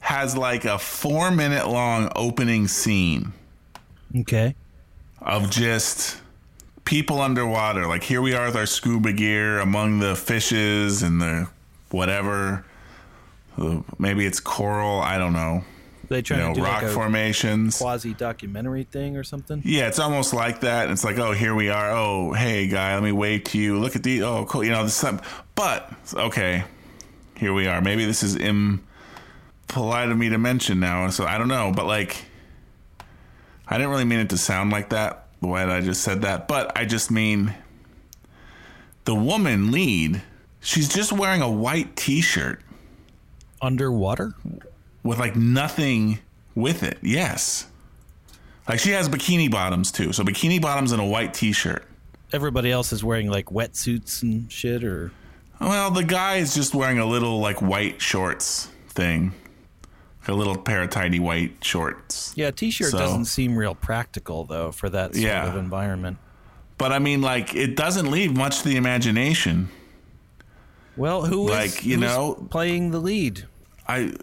has 0.00 0.36
like 0.36 0.64
a 0.64 0.78
four 0.78 1.30
minute 1.30 1.68
long 1.68 2.10
opening 2.16 2.68
scene 2.68 3.32
Okay. 4.16 4.54
of 5.20 5.48
just 5.50 6.20
people 6.88 7.20
underwater. 7.20 7.86
Like 7.86 8.02
here 8.02 8.22
we 8.22 8.34
are 8.34 8.46
with 8.46 8.56
our 8.56 8.64
scuba 8.64 9.12
gear 9.12 9.58
among 9.58 9.98
the 9.98 10.16
fishes 10.16 11.02
and 11.02 11.20
the 11.20 11.46
whatever. 11.90 12.64
Maybe 13.98 14.24
it's 14.24 14.40
coral. 14.40 14.98
I 14.98 15.18
don't 15.18 15.34
know. 15.34 15.64
They 16.08 16.22
You 16.30 16.36
know, 16.36 16.48
to 16.48 16.54
do 16.54 16.64
rock 16.64 16.82
like 16.82 16.90
a 16.90 16.94
formations. 16.94 17.76
quasi 17.76 18.14
documentary 18.14 18.84
thing 18.84 19.18
or 19.18 19.22
something. 19.22 19.60
Yeah, 19.66 19.88
it's 19.88 19.98
almost 19.98 20.32
like 20.32 20.60
that. 20.60 20.88
It's 20.90 21.04
like, 21.04 21.18
oh, 21.18 21.32
here 21.32 21.54
we 21.54 21.68
are. 21.68 21.90
Oh, 21.90 22.32
hey, 22.32 22.66
guy, 22.68 22.94
let 22.94 23.02
me 23.02 23.12
wave 23.12 23.44
to 23.44 23.58
you. 23.58 23.78
Look 23.78 23.94
at 23.94 24.02
the. 24.02 24.22
Oh, 24.22 24.46
cool. 24.46 24.64
You 24.64 24.70
know, 24.70 24.84
this. 24.84 25.04
But 25.54 25.92
okay, 26.14 26.64
here 27.36 27.52
we 27.52 27.66
are. 27.66 27.82
Maybe 27.82 28.06
this 28.06 28.22
is 28.22 28.34
impolite 28.36 30.08
of 30.08 30.16
me 30.16 30.30
to 30.30 30.38
mention 30.38 30.80
now. 30.80 31.10
So 31.10 31.26
I 31.26 31.36
don't 31.36 31.48
know. 31.48 31.70
But 31.76 31.84
like, 31.84 32.24
I 33.66 33.76
didn't 33.76 33.90
really 33.90 34.06
mean 34.06 34.20
it 34.20 34.30
to 34.30 34.38
sound 34.38 34.70
like 34.70 34.88
that 34.88 35.27
the 35.40 35.46
way 35.48 35.64
that 35.64 35.70
I 35.74 35.80
just 35.80 36.02
said 36.02 36.22
that. 36.22 36.48
But 36.48 36.76
I 36.76 36.84
just 36.84 37.10
mean 37.10 37.54
the 39.04 39.14
woman 39.14 39.70
lead. 39.70 40.22
She's 40.60 40.88
just 40.88 41.12
wearing 41.12 41.40
a 41.40 41.50
white 41.50 41.96
T-shirt 41.96 42.60
Underwater? 43.62 44.34
with 45.02 45.18
like 45.18 45.36
nothing 45.36 46.18
with 46.54 46.82
it. 46.82 46.98
Yes. 47.02 47.66
Like 48.68 48.78
she 48.80 48.90
has 48.90 49.08
bikini 49.08 49.50
bottoms 49.50 49.90
too. 49.90 50.12
So 50.12 50.22
bikini 50.24 50.60
bottoms 50.60 50.92
and 50.92 51.00
a 51.00 51.04
white 51.04 51.32
t-shirt. 51.32 51.84
Everybody 52.32 52.70
else 52.70 52.92
is 52.92 53.02
wearing 53.02 53.30
like 53.30 53.46
wetsuits 53.46 54.22
and 54.22 54.52
shit 54.52 54.84
or 54.84 55.10
Well, 55.60 55.90
the 55.90 56.04
guy 56.04 56.36
is 56.36 56.54
just 56.54 56.74
wearing 56.74 56.98
a 56.98 57.06
little 57.06 57.40
like 57.40 57.62
white 57.62 58.02
shorts 58.02 58.68
thing. 58.90 59.32
A 60.26 60.32
little 60.34 60.56
pair 60.58 60.82
of 60.82 60.90
tiny 60.90 61.18
white 61.18 61.64
shorts. 61.64 62.32
Yeah, 62.36 62.50
t-shirt 62.50 62.90
So- 62.90 62.98
doesn't 62.98 63.24
seem 63.26 63.56
real 63.56 63.74
practical 63.74 64.44
though 64.44 64.72
for 64.72 64.90
that 64.90 65.14
sort 65.14 65.24
Yeah. 65.24 65.46
of 65.46 65.56
environment. 65.56 66.18
But 66.76 66.92
I 66.92 66.98
mean 66.98 67.22
like 67.22 67.54
it 67.54 67.76
doesn't 67.76 68.10
leave 68.10 68.36
much 68.36 68.58
to 68.62 68.68
the 68.68 68.76
imagination. 68.76 69.70
Well, 70.96 71.24
who 71.26 71.48
is 71.48 71.50
Like, 71.54 71.84
you 71.86 71.96
know- 71.96 72.46
playing 72.50 72.90
the 72.90 72.98
lead? 72.98 73.46
I 73.86 74.14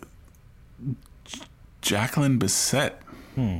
Jacqueline 1.82 2.38
Bisset. 2.40 2.94
Hmm. 3.36 3.60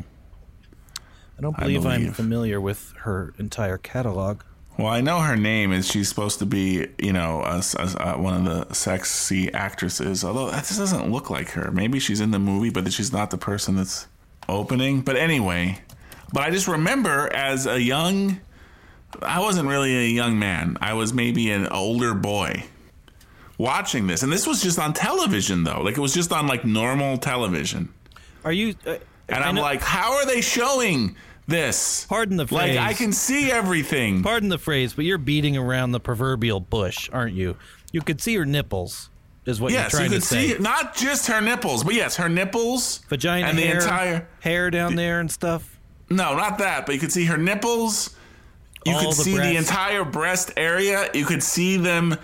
I 1.38 1.42
don't 1.42 1.56
I 1.58 1.64
believe, 1.64 1.86
I'm 1.86 2.14
familiar 2.14 2.62
with 2.62 2.94
her 3.00 3.34
entire 3.38 3.78
catalog. 3.78 4.42
Well, 4.78 4.88
I 4.88 5.00
know 5.02 5.20
her 5.22 5.38
name 5.38 5.72
is 5.72 5.88
she's 5.90 6.10
supposed 6.10 6.40
to 6.40 6.46
be, 6.46 6.88
you 7.00 7.14
know, 7.14 7.42
a, 7.44 7.64
a- 7.80 8.14
a- 8.16 8.18
one 8.22 8.46
of 8.46 8.68
the 8.68 8.74
sexy 8.74 9.54
actresses. 9.54 10.24
Although 10.26 10.52
that 10.52 10.66
just 10.66 10.78
doesn't 10.80 11.12
look 11.12 11.30
like 11.30 11.52
her. 11.52 11.72
Maybe 11.72 12.00
she's 12.00 12.20
in 12.20 12.32
the 12.32 12.40
movie, 12.40 12.70
but 12.72 12.92
she's 12.92 13.14
not 13.14 13.32
the 13.32 13.38
person 13.38 13.76
that's 13.78 14.08
opening. 14.50 15.02
But 15.02 15.16
anyway, 15.16 15.80
but 16.34 16.44
I 16.44 16.52
just 16.52 16.68
remember 16.68 17.34
as 17.34 17.66
a 17.68 17.82
young, 17.82 18.42
I 19.22 19.40
wasn't 19.40 19.70
really 19.70 19.96
a 19.96 20.10
young 20.10 20.38
man. 20.40 20.78
I 20.82 20.94
was 20.94 21.14
maybe 21.14 21.52
an 21.52 21.68
older 21.68 22.14
boy 22.14 22.66
watching 23.58 24.08
this, 24.08 24.24
and 24.24 24.32
this 24.32 24.46
was 24.46 24.62
just 24.62 24.78
on 24.78 24.92
television 24.94 25.64
though. 25.64 25.82
Like 25.82 25.98
it 25.98 26.02
was 26.02 26.14
just 26.14 26.34
on 26.34 26.48
like 26.48 26.66
normal 26.66 27.18
television, 27.18 27.94
Are 28.44 28.52
you? 28.52 28.76
Uh, 28.86 28.98
and 29.30 29.42
I'm 29.44 29.56
know- 29.56 29.62
like, 29.62 29.82
how 29.82 30.16
are 30.18 30.26
they 30.26 30.42
showing 30.42 31.16
this? 31.48 32.06
pardon 32.10 32.38
the 32.38 32.48
phrase. 32.48 32.76
Like. 32.78 32.88
I 32.88 32.94
can 32.94 33.12
see 33.12 33.52
everything. 33.52 34.24
Pardon 34.24 34.50
the 34.50 34.58
phrase, 34.58 34.94
but 34.94 35.06
you're 35.06 35.18
beating 35.18 35.58
around 35.58 35.92
the 35.92 36.00
proverbial 36.00 36.60
bush, 36.60 37.10
aren't 37.14 37.36
you? 37.36 37.58
You 37.92 38.02
could 38.02 38.20
see 38.22 38.36
her 38.36 38.46
nipples, 38.46 39.10
is 39.46 39.62
what 39.62 39.72
Yes, 39.72 39.94
you're 39.94 40.02
you 40.02 40.08
trying 40.10 40.20
could 40.20 40.22
to 40.22 40.28
say. 40.28 40.48
see 40.56 40.58
not 40.60 40.96
just 40.96 41.28
her 41.28 41.42
nipples, 41.42 41.84
but 41.84 41.94
yes, 41.94 42.16
her 42.18 42.30
nipples, 42.30 43.00
Vagina 43.10 43.48
and 43.48 43.58
the 43.58 43.62
hair, 43.64 43.76
entire. 43.80 44.28
hair 44.42 44.72
down 44.72 44.96
there 44.96 45.20
and 45.20 45.32
stuff. 45.32 45.78
No, 46.10 46.36
not 46.36 46.58
that, 46.60 46.86
but 46.86 46.94
you 46.96 47.02
could 47.02 47.12
see 47.12 47.26
her 47.26 47.38
nipples. 47.38 48.16
You 48.86 48.94
All 48.94 49.00
could 49.00 49.10
the 49.12 49.16
see 49.24 49.38
the 49.38 49.56
entire 49.56 50.04
breast 50.04 50.52
area. 50.58 51.10
You 51.14 51.26
could 51.26 51.42
see 51.42 51.78
them 51.78 52.18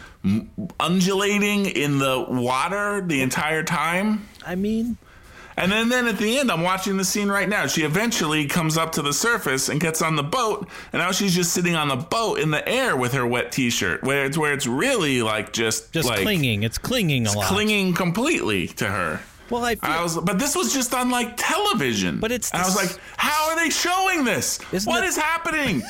undulating 0.79 1.65
in 1.65 1.97
the 1.99 2.25
water 2.29 3.01
the 3.05 3.21
entire 3.21 3.63
time. 3.63 4.27
I 4.45 4.55
mean, 4.55 4.97
And 5.57 5.71
then, 5.71 5.89
then 5.89 6.07
at 6.07 6.17
the 6.17 6.39
end, 6.39 6.51
I'm 6.51 6.61
watching 6.61 6.97
the 6.97 7.03
scene 7.05 7.29
right 7.29 7.47
now. 7.47 7.67
She 7.67 7.83
eventually 7.83 8.45
comes 8.45 8.77
up 8.77 8.91
to 8.93 9.01
the 9.01 9.13
surface 9.13 9.69
and 9.69 9.79
gets 9.79 10.01
on 10.01 10.15
the 10.15 10.23
boat, 10.23 10.67
and 10.93 11.01
now 11.01 11.11
she's 11.11 11.35
just 11.35 11.51
sitting 11.53 11.75
on 11.75 11.87
the 11.89 11.95
boat 11.97 12.39
in 12.39 12.51
the 12.51 12.67
air 12.67 12.95
with 12.95 13.13
her 13.13 13.27
wet 13.27 13.51
T-shirt, 13.51 14.03
where 14.03 14.25
it's 14.25 14.37
where 14.37 14.53
it's 14.53 14.65
really 14.67 15.21
like 15.21 15.53
just 15.53 15.91
just 15.91 16.07
like 16.07 16.21
clinging. 16.21 16.63
It's 16.63 16.77
clinging 16.77 17.27
a 17.27 17.31
lot. 17.33 17.41
It's 17.43 17.47
clinging 17.51 17.93
completely 17.93 18.67
to 18.67 18.87
her. 18.87 19.19
Well, 19.49 19.65
I 19.65 19.75
feel, 19.75 19.89
I 19.89 20.01
was, 20.01 20.17
but 20.17 20.39
this 20.39 20.55
was 20.55 20.73
just 20.73 20.93
on 20.93 21.09
like 21.11 21.35
television. 21.35 22.19
But 22.21 22.31
it's 22.31 22.51
and 22.51 22.61
I 22.61 22.65
was 22.65 22.75
like, 22.77 22.97
how 23.17 23.49
are 23.49 23.55
they 23.57 23.69
showing 23.69 24.23
this? 24.23 24.59
Isn't 24.71 24.89
What 24.89 25.03
it- 25.03 25.07
is 25.07 25.17
happening? 25.17 25.81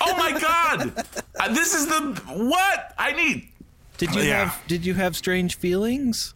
oh 0.00 0.16
my 0.16 0.38
god! 0.40 1.06
Uh, 1.38 1.54
this 1.54 1.74
is 1.74 1.86
the 1.86 2.00
what 2.34 2.94
I 2.98 3.12
need. 3.12 3.48
did 3.96 4.14
you 4.14 4.20
yeah. 4.22 4.44
have 4.50 4.66
did 4.66 4.84
you 4.84 4.92
have 4.92 5.16
strange 5.16 5.56
feelings? 5.56 6.34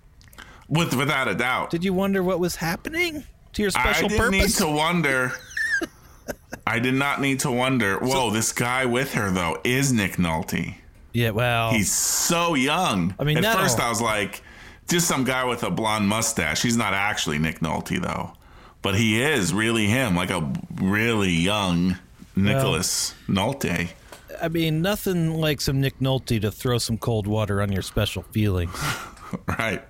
With 0.74 0.94
without 0.94 1.28
a 1.28 1.34
doubt, 1.34 1.70
Did 1.70 1.84
you 1.84 1.92
wonder 1.92 2.22
what 2.22 2.38
was 2.40 2.56
happening 2.56 3.24
to 3.52 3.62
your 3.62 3.70
special 3.70 4.08
purpose? 4.08 4.20
I 4.20 4.30
didn't 4.30 4.46
need 4.46 4.54
to 4.56 4.68
wonder. 4.68 5.32
I 6.66 6.78
did 6.78 6.94
not 6.94 7.20
need 7.20 7.40
to 7.40 7.50
wonder. 7.50 7.98
Whoa, 7.98 8.30
this 8.30 8.52
guy 8.52 8.84
with 8.86 9.14
her 9.14 9.30
though 9.30 9.58
is 9.64 9.92
Nick 9.92 10.12
Nolte. 10.16 10.74
yeah, 11.12 11.30
well, 11.30 11.70
He's 11.72 11.92
so 11.92 12.54
young. 12.54 13.14
I 13.18 13.24
mean, 13.24 13.36
at 13.38 13.42
no. 13.42 13.52
first 13.52 13.78
I 13.78 13.88
was 13.88 14.00
like, 14.00 14.42
just 14.88 15.06
some 15.06 15.24
guy 15.24 15.44
with 15.44 15.62
a 15.62 15.70
blonde 15.70 16.08
mustache. 16.08 16.62
He's 16.62 16.76
not 16.76 16.94
actually 16.94 17.38
Nick 17.38 17.60
Nolte 17.60 18.00
though, 18.00 18.32
but 18.82 18.94
he 18.94 19.20
is 19.20 19.52
really 19.52 19.86
him, 19.86 20.16
like 20.16 20.30
a 20.30 20.50
really 20.76 21.30
young 21.32 21.98
Nicholas 22.36 23.14
Nolte. 23.28 23.90
I 24.42 24.48
mean, 24.48 24.82
nothing 24.82 25.34
like 25.34 25.60
some 25.60 25.80
Nick 25.80 26.00
Nolte 26.00 26.40
to 26.40 26.50
throw 26.50 26.78
some 26.78 26.98
cold 26.98 27.26
water 27.26 27.62
on 27.62 27.70
your 27.70 27.82
special 27.82 28.22
feelings, 28.22 28.76
Right. 29.46 29.82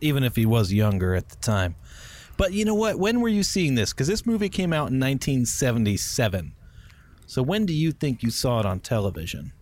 Even 0.00 0.24
if 0.24 0.36
he 0.36 0.46
was 0.46 0.72
younger 0.72 1.14
at 1.14 1.28
the 1.28 1.36
time. 1.36 1.74
But 2.36 2.52
you 2.52 2.64
know 2.64 2.74
what? 2.74 2.98
When 2.98 3.20
were 3.20 3.28
you 3.28 3.42
seeing 3.42 3.74
this? 3.74 3.92
Because 3.92 4.06
this 4.06 4.24
movie 4.24 4.48
came 4.48 4.72
out 4.72 4.90
in 4.90 5.00
1977. 5.00 6.52
So 7.26 7.42
when 7.42 7.66
do 7.66 7.74
you 7.74 7.92
think 7.92 8.22
you 8.22 8.30
saw 8.30 8.60
it 8.60 8.66
on 8.66 8.80
television? 8.80 9.52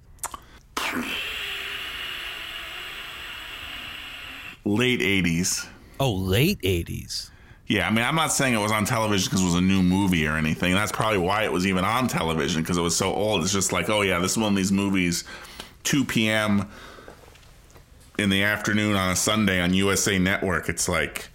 Late 4.64 5.00
80s. 5.00 5.66
Oh, 5.98 6.12
late 6.12 6.60
80s. 6.60 7.30
Yeah, 7.68 7.88
I 7.88 7.90
mean, 7.90 8.04
I'm 8.04 8.14
not 8.14 8.32
saying 8.32 8.54
it 8.54 8.58
was 8.58 8.70
on 8.70 8.84
television 8.84 9.28
because 9.28 9.42
it 9.42 9.44
was 9.44 9.54
a 9.54 9.60
new 9.60 9.82
movie 9.82 10.26
or 10.26 10.36
anything. 10.36 10.72
That's 10.74 10.92
probably 10.92 11.18
why 11.18 11.44
it 11.44 11.52
was 11.52 11.66
even 11.66 11.84
on 11.84 12.06
television 12.06 12.62
because 12.62 12.76
it 12.76 12.82
was 12.82 12.96
so 12.96 13.12
old. 13.12 13.42
It's 13.42 13.52
just 13.52 13.72
like, 13.72 13.88
oh, 13.88 14.02
yeah, 14.02 14.18
this 14.20 14.32
is 14.32 14.38
one 14.38 14.52
of 14.52 14.56
these 14.56 14.70
movies, 14.70 15.24
2 15.84 16.04
p.m. 16.04 16.68
in 18.18 18.30
the 18.30 18.42
afternoon 18.42 18.94
on 18.96 19.10
a 19.10 19.16
Sunday 19.16 19.60
on 19.60 19.74
USA 19.74 20.18
Network. 20.18 20.68
It's 20.68 20.88
like 20.88 21.28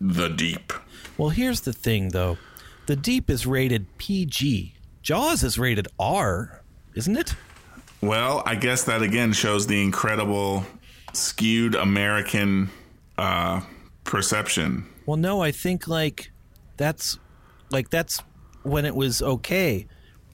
The 0.00 0.28
Deep. 0.28 0.72
Well, 1.16 1.30
here's 1.30 1.60
the 1.62 1.72
thing, 1.72 2.10
though. 2.10 2.38
The 2.86 2.96
Deep 2.96 3.30
is 3.30 3.46
rated 3.46 3.86
PG. 3.98 4.74
Jaws 5.02 5.42
is 5.42 5.58
rated 5.58 5.88
R, 5.98 6.62
isn't 6.94 7.16
it? 7.16 7.34
Well, 8.00 8.42
I 8.44 8.54
guess 8.54 8.84
that 8.84 9.02
again 9.02 9.32
shows 9.32 9.66
the 9.66 9.82
incredible 9.82 10.64
skewed 11.12 11.74
American 11.74 12.70
uh, 13.16 13.62
perception. 14.04 14.86
Well, 15.06 15.16
no, 15.16 15.42
I 15.42 15.50
think 15.50 15.88
like 15.88 16.30
that's 16.76 17.18
like 17.70 17.90
that's 17.90 18.22
when 18.62 18.84
it 18.84 18.94
was 18.94 19.22
okay. 19.22 19.86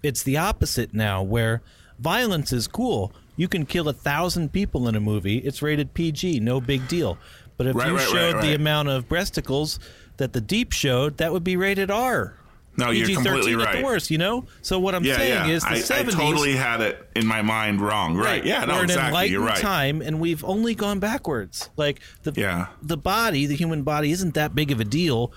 It's 0.02 0.22
the 0.22 0.36
opposite 0.36 0.94
now, 0.94 1.22
where 1.22 1.62
violence 1.98 2.52
is 2.52 2.66
cool. 2.66 3.12
You 3.40 3.48
can 3.48 3.64
kill 3.64 3.88
a 3.88 3.94
thousand 3.94 4.52
people 4.52 4.86
in 4.86 4.94
a 4.94 5.00
movie. 5.00 5.38
It's 5.38 5.62
rated 5.62 5.94
PG, 5.94 6.40
no 6.40 6.60
big 6.60 6.86
deal. 6.88 7.16
But 7.56 7.68
if 7.68 7.74
Right, 7.74 7.88
you 7.88 7.96
right, 7.96 8.04
right, 8.06 8.12
showed 8.12 8.42
the 8.42 8.54
amount 8.54 8.90
of 8.90 9.08
breasticles 9.08 9.78
that 10.18 10.34
the 10.34 10.42
Deep 10.42 10.72
showed, 10.72 11.16
that 11.16 11.32
would 11.32 11.42
be 11.42 11.56
rated 11.56 11.90
R. 11.90 12.36
No, 12.76 12.90
you're 12.90 13.06
PG-13 13.06 13.22
completely 13.24 13.52
at 13.54 13.58
the 13.58 13.64
right. 13.64 13.82
worst. 13.84 14.10
You 14.10 14.18
know. 14.18 14.44
So 14.60 14.78
what 14.78 14.94
I'm 14.94 15.04
Yeah, 15.04 15.16
saying 15.16 15.48
yeah. 15.48 15.54
is 15.54 15.62
the 15.62 15.70
I, 15.94 16.00
I 16.00 16.02
totally 16.02 16.54
had 16.54 16.82
it 16.82 17.08
in 17.16 17.26
my 17.26 17.40
mind 17.40 17.80
wrong. 17.80 18.14
Right. 18.14 18.44
Yeah, 18.44 18.66
no, 18.66 18.74
We're 18.74 18.78
in 18.80 18.90
exactly. 18.90 19.28
You're 19.30 19.40
enlightened 19.40 19.44
right. 19.46 19.56
time, 19.58 20.02
and 20.02 20.20
we've 20.20 20.44
only 20.44 20.74
gone 20.74 20.98
backwards. 20.98 21.70
Like 21.78 22.00
the 22.24 22.34
Yeah. 22.36 22.66
the 22.82 22.98
body, 22.98 23.46
the 23.46 23.56
human 23.56 23.84
body, 23.84 24.10
isn't 24.12 24.34
that 24.34 24.54
big 24.54 24.70
of 24.70 24.80
a 24.80 24.84
deal. 24.84 25.32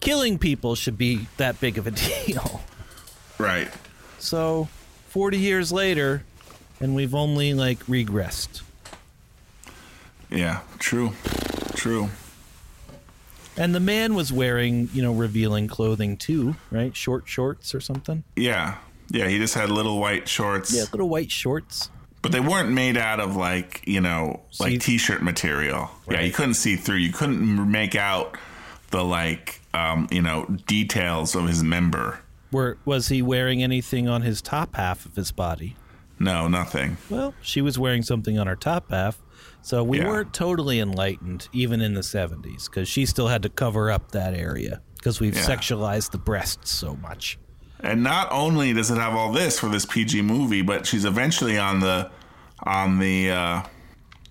Killing 0.00 0.36
people 0.38 0.74
should 0.74 0.98
be 0.98 1.26
that 1.38 1.58
big 1.58 1.78
of 1.78 1.86
a 1.86 1.90
deal. 2.26 2.60
Right. 3.38 3.70
So, 4.18 4.68
forty 5.08 5.38
years 5.38 5.72
later, 5.72 6.22
and 6.80 6.94
we've 6.94 7.14
only 7.14 7.54
like 7.54 7.80
regressed. 7.86 8.62
Yeah. 10.30 10.60
True. 10.78 11.12
True. 11.74 12.10
And 13.56 13.74
the 13.74 13.80
man 13.80 14.14
was 14.14 14.32
wearing, 14.32 14.90
you 14.92 15.02
know, 15.02 15.12
revealing 15.12 15.66
clothing 15.68 16.16
too, 16.16 16.56
right? 16.70 16.94
Short 16.94 17.26
shorts 17.26 17.74
or 17.74 17.80
something. 17.80 18.24
Yeah. 18.34 18.76
Yeah. 19.08 19.28
He 19.28 19.38
just 19.38 19.54
had 19.54 19.70
little 19.70 19.98
white 19.98 20.28
shorts. 20.28 20.74
Yeah, 20.74 20.84
little 20.92 21.08
white 21.08 21.30
shorts. 21.30 21.90
But 22.22 22.32
they 22.32 22.40
weren't 22.40 22.70
made 22.70 22.96
out 22.96 23.20
of 23.20 23.36
like, 23.36 23.82
you 23.86 24.00
know, 24.00 24.40
like 24.58 24.72
See- 24.72 24.78
t-shirt 24.78 25.22
material. 25.22 25.90
Yeah, 26.10 26.22
you 26.22 26.32
couldn't 26.32 26.54
see 26.54 26.74
through. 26.76 26.96
You 26.96 27.12
couldn't 27.12 27.70
make 27.70 27.94
out 27.94 28.36
the 28.90 29.04
like 29.04 29.60
um, 29.74 30.08
you 30.10 30.22
know, 30.22 30.46
details 30.66 31.34
of 31.36 31.46
his 31.46 31.62
member. 31.62 32.20
Were 32.50 32.78
was 32.84 33.08
he 33.08 33.22
wearing 33.22 33.62
anything 33.62 34.08
on 34.08 34.22
his 34.22 34.40
top 34.42 34.74
half 34.74 35.04
of 35.06 35.14
his 35.14 35.30
body? 35.30 35.76
No, 36.18 36.48
nothing. 36.48 36.96
Well, 37.10 37.34
she 37.42 37.60
was 37.60 37.78
wearing 37.78 38.02
something 38.02 38.38
on 38.38 38.46
her 38.46 38.56
top 38.56 38.90
half. 38.90 39.22
So 39.62 39.82
we 39.82 39.98
Yeah. 39.98 40.06
weren't 40.08 40.32
totally 40.32 40.78
enlightened 40.80 41.48
even 41.52 41.80
in 41.80 41.94
the 41.94 42.02
70s 42.02 42.66
because 42.68 42.88
she 42.88 43.04
still 43.04 43.28
had 43.28 43.42
to 43.42 43.48
cover 43.48 43.90
up 43.90 44.12
that 44.12 44.32
area 44.32 44.80
because 44.96 45.20
we've 45.20 45.34
Yeah. 45.36 45.42
sexualized 45.42 46.12
the 46.12 46.18
breasts 46.18 46.70
so 46.70 46.96
much. 46.96 47.38
And 47.80 48.02
not 48.02 48.28
only 48.30 48.72
does 48.72 48.90
it 48.90 48.96
have 48.96 49.12
all 49.14 49.32
this 49.32 49.58
for 49.58 49.68
this 49.68 49.84
PG 49.84 50.22
movie, 50.22 50.62
but 50.62 50.86
she's 50.86 51.04
eventually 51.04 51.58
on 51.58 51.80
the 51.80 52.10
on 52.64 52.98
the 52.98 53.30
uh, 53.30 53.62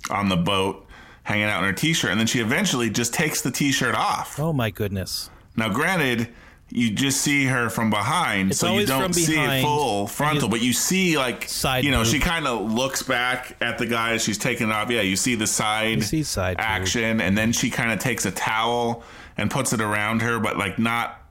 on 0.09 0.29
the 0.29 0.37
boat 0.37 0.87
hanging 1.23 1.45
out 1.45 1.59
in 1.63 1.65
her 1.69 1.73
t-shirt 1.73 2.09
and 2.11 2.19
then 2.19 2.27
she 2.27 2.39
eventually 2.39 2.89
just 2.89 3.13
takes 3.13 3.41
the 3.41 3.51
t-shirt 3.51 3.93
off. 3.95 4.39
Oh 4.39 4.53
my 4.53 4.69
goodness. 4.71 5.29
Now 5.55 5.69
granted, 5.69 6.29
you 6.69 6.91
just 6.91 7.21
see 7.21 7.45
her 7.45 7.69
from 7.69 7.89
behind, 7.89 8.51
It's 8.51 8.59
so 8.59 8.77
you 8.77 8.85
don't 8.85 9.13
see 9.13 9.35
it 9.39 9.61
full 9.61 10.07
frontal, 10.07 10.49
but 10.49 10.61
you 10.61 10.73
see 10.73 11.17
like 11.17 11.47
Side 11.47 11.83
you 11.85 11.91
know, 11.91 12.03
boob. 12.03 12.07
she 12.11 12.19
kind 12.19 12.47
of 12.47 12.71
looks 12.71 13.03
back 13.03 13.55
at 13.61 13.77
the 13.77 13.85
guy 13.85 14.13
as 14.13 14.23
she's 14.23 14.37
taking 14.37 14.71
off. 14.71 14.89
Yeah, 14.89 15.01
you 15.01 15.15
see 15.15 15.35
the 15.35 15.47
side, 15.47 15.97
You 15.97 16.01
see 16.01 16.23
side 16.23 16.57
boob. 16.57 16.65
action, 16.65 17.21
and 17.21 17.37
then 17.37 17.51
she 17.51 17.69
kind 17.69 17.91
of 17.91 17.99
takes 17.99 18.25
a 18.25 18.31
towel 18.31 19.03
and 19.37 19.51
puts 19.51 19.73
it 19.73 19.81
around 19.81 20.21
her, 20.23 20.39
but 20.39 20.57
like 20.57 20.79
not 20.79 21.21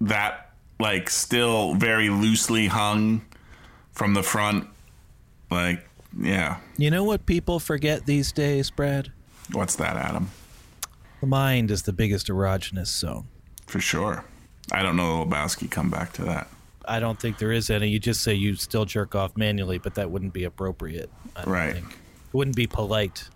that 0.00 0.52
like 0.78 1.10
still 1.10 1.74
very 1.74 2.08
loosely 2.08 2.68
hung 2.68 3.22
from 3.92 4.14
the 4.14 4.22
front. 4.22 4.68
Like, 5.50 5.88
yeah, 6.16 6.58
You 6.76 6.90
know 6.90 7.02
what 7.04 7.26
people 7.26 7.58
forget 7.58 8.06
these 8.06 8.30
days, 8.32 8.70
Brad? 8.70 9.10
what's 9.52 9.74
that, 9.76 9.96
Adam? 9.96 10.30
The 11.20 11.26
mind 11.26 11.70
is 11.72 11.82
the 11.82 11.92
biggest 11.92 12.28
erogenous 12.28 12.86
zone. 12.86 13.26
For 13.66 13.80
sure. 13.80 14.24
I 14.72 14.82
don't 14.82 14.96
know 14.96 15.24
the 15.24 15.30
Lebowski. 15.30 15.70
Come 15.70 15.90
back 15.90 16.12
to 16.14 16.24
that. 16.24 16.48
I 16.86 17.00
don't 17.00 17.20
think 17.20 17.38
there 17.38 17.52
is 17.52 17.68
any. 17.70 17.88
You 17.88 17.98
just 17.98 18.22
say 18.22 18.34
you 18.34 18.54
still 18.54 18.84
jerk 18.84 19.14
off 19.14 19.36
manually, 19.36 19.78
but 19.78 19.94
that 19.96 20.10
wouldn't 20.10 20.32
be 20.32 20.44
appropriate. 20.44 21.10
Right. 21.46 21.74
think. 21.74 21.90
It 21.90 22.34
wouldn't 22.34 22.56
be 22.56 22.66
polite. 22.66 23.28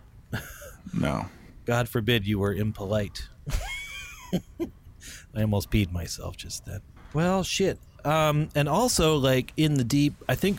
No. 0.93 1.26
God 1.64 1.89
forbid 1.89 2.26
you 2.26 2.39
were 2.39 2.53
impolite. 2.53 3.28
I 4.61 5.41
almost 5.43 5.70
peed 5.70 5.93
myself 5.93 6.37
just 6.37 6.66
then. 6.66 6.80
Well, 7.14 7.43
shit. 7.43 7.78
Um, 8.05 8.49
and 8.55 8.68
also, 8.68 9.16
like 9.16 9.53
in 9.57 9.74
the 9.74 9.85
deep, 9.85 10.14
I 10.28 10.35
think 10.35 10.59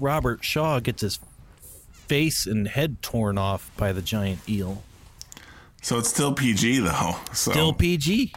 Robert 0.00 0.44
Shaw 0.44 0.80
gets 0.80 1.02
his 1.02 1.20
face 2.08 2.46
and 2.46 2.66
head 2.66 3.02
torn 3.02 3.38
off 3.38 3.70
by 3.76 3.92
the 3.92 4.02
giant 4.02 4.48
eel. 4.48 4.82
So 5.80 5.98
it's 5.98 6.08
still 6.08 6.32
PG 6.32 6.80
though. 6.80 7.16
So 7.32 7.50
Still 7.52 7.72
PG. 7.72 8.32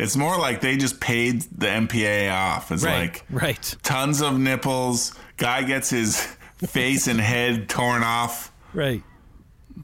It's 0.00 0.16
more 0.16 0.38
like 0.38 0.60
they 0.60 0.76
just 0.76 1.00
paid 1.00 1.42
the 1.56 1.66
MPA 1.66 2.32
off. 2.32 2.72
It's 2.72 2.84
Right. 2.84 3.00
like 3.12 3.24
right. 3.30 3.76
tons 3.82 4.22
of 4.22 4.38
nipples. 4.38 5.14
Guy 5.36 5.62
gets 5.62 5.90
his 5.90 6.20
face 6.66 7.06
and 7.06 7.20
head 7.20 7.68
torn 7.68 8.02
off. 8.02 8.52
Right. 8.72 9.02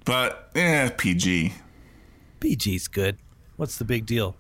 But 0.04 0.50
yeah, 0.54 0.90
PG. 0.96 1.52
PG's 2.40 2.88
good. 2.88 3.16
What's 3.56 3.76
the 3.78 3.84
big 3.84 4.06
deal? 4.06 4.36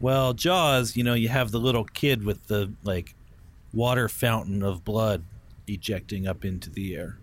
Well, 0.00 0.32
Jaws, 0.34 0.96
you 0.96 1.04
know, 1.04 1.14
you 1.14 1.28
have 1.28 1.50
the 1.52 1.60
little 1.60 1.84
kid 1.84 2.24
with 2.24 2.46
the 2.48 2.72
like 2.82 3.14
water 3.72 4.08
fountain 4.08 4.62
of 4.62 4.84
blood 4.84 5.24
ejecting 5.66 6.26
up 6.26 6.44
into 6.44 6.70
the 6.70 6.96
air. 6.96 7.18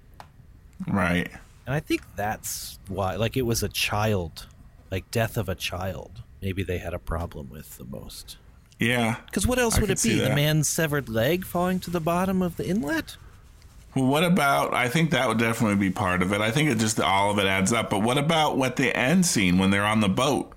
Right. 0.87 1.29
And 1.65 1.73
I 1.73 1.79
think 1.79 2.01
that's 2.15 2.79
why 2.87 3.15
like 3.15 3.37
it 3.37 3.43
was 3.43 3.63
a 3.63 3.69
child, 3.69 4.47
like 4.91 5.09
death 5.11 5.37
of 5.37 5.47
a 5.49 5.55
child. 5.55 6.23
Maybe 6.43 6.61
they 6.61 6.77
had 6.77 6.93
a 6.93 6.99
problem 6.99 7.49
with 7.49 7.77
the 7.77 7.85
most. 7.85 8.35
Yeah. 8.77 9.15
Cuz 9.31 9.47
what 9.47 9.59
else 9.59 9.77
I 9.77 9.81
would 9.81 9.89
it 9.89 10.03
be? 10.03 10.19
The 10.19 10.35
man's 10.35 10.67
severed 10.67 11.07
leg 11.07 11.45
falling 11.45 11.79
to 11.81 11.89
the 11.89 12.01
bottom 12.01 12.41
of 12.41 12.57
the 12.57 12.67
inlet? 12.67 13.15
Well, 13.95 14.07
what 14.07 14.25
about? 14.25 14.73
I 14.73 14.89
think 14.89 15.11
that 15.11 15.27
would 15.29 15.37
definitely 15.37 15.77
be 15.77 15.89
part 15.89 16.21
of 16.21 16.33
it. 16.33 16.41
I 16.41 16.51
think 16.51 16.69
it 16.69 16.79
just 16.79 16.99
all 16.99 17.31
of 17.31 17.39
it 17.39 17.45
adds 17.45 17.71
up. 17.71 17.89
But 17.89 17.99
what 17.99 18.17
about 18.17 18.57
what 18.57 18.75
the 18.75 18.95
end 18.95 19.25
scene 19.25 19.57
when 19.57 19.69
they're 19.69 19.85
on 19.85 20.01
the 20.01 20.09
boat? 20.09 20.51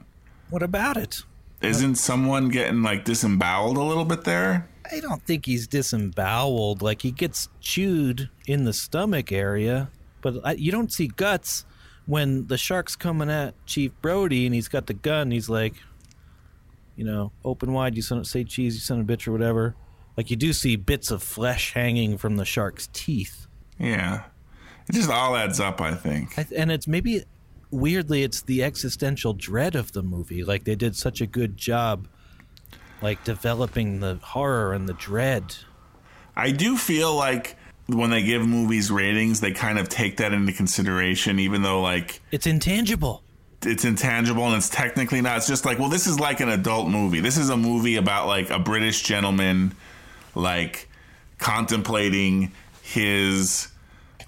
What 0.50 0.62
about 0.62 0.96
it? 0.96 1.22
Isn't 1.62 1.94
someone 1.96 2.48
getting 2.48 2.82
like 2.82 3.04
disemboweled 3.04 3.76
a 3.76 3.82
little 3.82 4.04
bit 4.04 4.24
there? 4.24 4.68
I 4.90 5.00
don't 5.00 5.22
think 5.22 5.46
he's 5.46 5.66
disemboweled. 5.68 6.82
Like 6.82 7.02
he 7.02 7.12
gets 7.12 7.48
chewed 7.60 8.28
in 8.46 8.64
the 8.64 8.72
stomach 8.72 9.30
area, 9.30 9.90
but 10.20 10.34
I, 10.44 10.52
you 10.52 10.72
don't 10.72 10.92
see 10.92 11.08
guts 11.08 11.64
when 12.06 12.46
the 12.46 12.56
shark's 12.56 12.96
coming 12.96 13.30
at 13.30 13.54
Chief 13.66 13.92
Brody 14.00 14.46
and 14.46 14.54
he's 14.54 14.68
got 14.68 14.86
the 14.86 14.94
gun. 14.94 15.30
He's 15.30 15.48
like, 15.48 15.74
you 16.94 17.04
know, 17.04 17.32
open 17.44 17.72
wide. 17.72 17.96
You 17.96 18.02
son 18.02 18.18
of, 18.18 18.26
say 18.26 18.44
cheese, 18.44 18.74
you 18.74 18.80
son 18.80 19.00
of 19.00 19.10
a 19.10 19.16
bitch, 19.16 19.28
or 19.28 19.32
whatever. 19.32 19.74
Like 20.16 20.30
you 20.30 20.36
do 20.36 20.52
see 20.52 20.76
bits 20.76 21.10
of 21.10 21.22
flesh 21.22 21.74
hanging 21.74 22.16
from 22.16 22.36
the 22.36 22.44
shark's 22.44 22.88
teeth, 22.92 23.46
Yeah. 23.78 24.24
It 24.88 24.94
just 24.94 25.10
all 25.10 25.36
adds 25.36 25.58
up, 25.58 25.80
I 25.80 25.94
think. 25.96 26.38
I, 26.38 26.46
and 26.56 26.70
it's 26.70 26.86
maybe 26.86 27.24
weirdly 27.72 28.22
it's 28.22 28.42
the 28.42 28.62
existential 28.62 29.32
dread 29.32 29.74
of 29.74 29.92
the 29.92 30.02
movie. 30.02 30.44
Like 30.44 30.62
they 30.62 30.76
did 30.76 30.94
such 30.94 31.20
a 31.20 31.26
good 31.26 31.56
job, 31.56 32.06
like 33.02 33.24
developing 33.24 33.98
the 33.98 34.20
horror 34.22 34.72
and 34.72 34.88
the 34.88 34.92
dread. 34.94 35.56
I 36.36 36.52
do 36.52 36.76
feel 36.76 37.16
like 37.16 37.56
when 37.86 38.10
they 38.10 38.22
give 38.22 38.46
movies 38.46 38.90
ratings, 38.90 39.40
they 39.40 39.52
kind 39.52 39.78
of 39.78 39.88
take 39.88 40.16
that 40.18 40.32
into 40.32 40.52
consideration, 40.52 41.38
even 41.38 41.62
though 41.62 41.80
like 41.80 42.20
It's 42.32 42.46
intangible. 42.46 43.22
it's 43.62 43.84
intangible 43.84 44.44
and 44.46 44.56
it's 44.56 44.68
technically 44.68 45.20
not. 45.20 45.36
It's 45.38 45.46
just 45.46 45.64
like, 45.64 45.78
well, 45.78 45.88
this 45.88 46.06
is 46.06 46.18
like 46.20 46.40
an 46.40 46.48
adult 46.48 46.88
movie. 46.88 47.20
This 47.20 47.36
is 47.38 47.48
a 47.50 47.56
movie 47.56 47.96
about 47.96 48.26
like 48.26 48.50
a 48.50 48.58
British 48.58 49.02
gentleman, 49.02 49.74
like 50.34 50.88
contemplating 51.38 52.52
his 52.82 53.68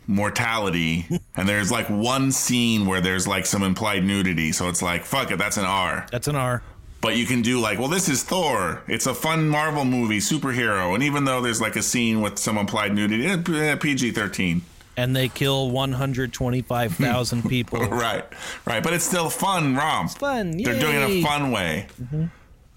mortality. 0.07 1.07
and 1.37 1.49
there's 1.49 1.71
like 1.71 1.89
one 1.89 2.33
scene 2.33 2.87
where 2.87 3.01
there's 3.01 3.27
like 3.29 3.45
some 3.47 3.63
implied 3.63 4.05
nudity. 4.05 4.53
So 4.53 4.69
it's 4.69 4.83
like, 4.83 5.05
fuck 5.05 5.31
it, 5.31 5.39
that's 5.39 5.57
an 5.57 5.65
R. 5.65 6.07
That's 6.11 6.29
an 6.29 6.37
R. 6.37 6.63
But 7.01 7.17
you 7.17 7.27
can 7.27 7.43
do 7.43 7.61
like, 7.61 7.79
well, 7.79 7.87
this 7.89 8.09
is 8.09 8.25
Thor. 8.25 8.83
It's 8.89 9.07
a 9.07 9.15
fun 9.15 9.49
Marvel 9.49 9.85
movie, 9.85 10.19
superhero. 10.19 10.95
And 10.95 11.03
even 11.05 11.25
though 11.25 11.41
there's 11.41 11.61
like 11.61 11.77
a 11.77 11.83
scene 11.83 12.21
with 12.21 12.39
some 12.39 12.59
implied 12.59 12.93
nudity, 12.95 13.25
eh, 13.27 13.77
PG 13.77 14.11
13. 14.11 14.63
and 14.97 15.15
they 15.15 15.29
kill 15.29 15.71
125,000 15.71 17.43
people. 17.49 17.87
Right, 17.87 18.25
right. 18.65 18.83
But 18.83 18.95
it's 18.95 19.05
still 19.05 19.31
fun 19.31 19.77
romp. 19.77 20.11
fun, 20.11 20.57
They're 20.57 20.79
doing 20.79 20.97
it 20.97 21.03
in 21.11 21.11
a 21.19 21.23
fun 21.23 21.51
way. 21.53 21.87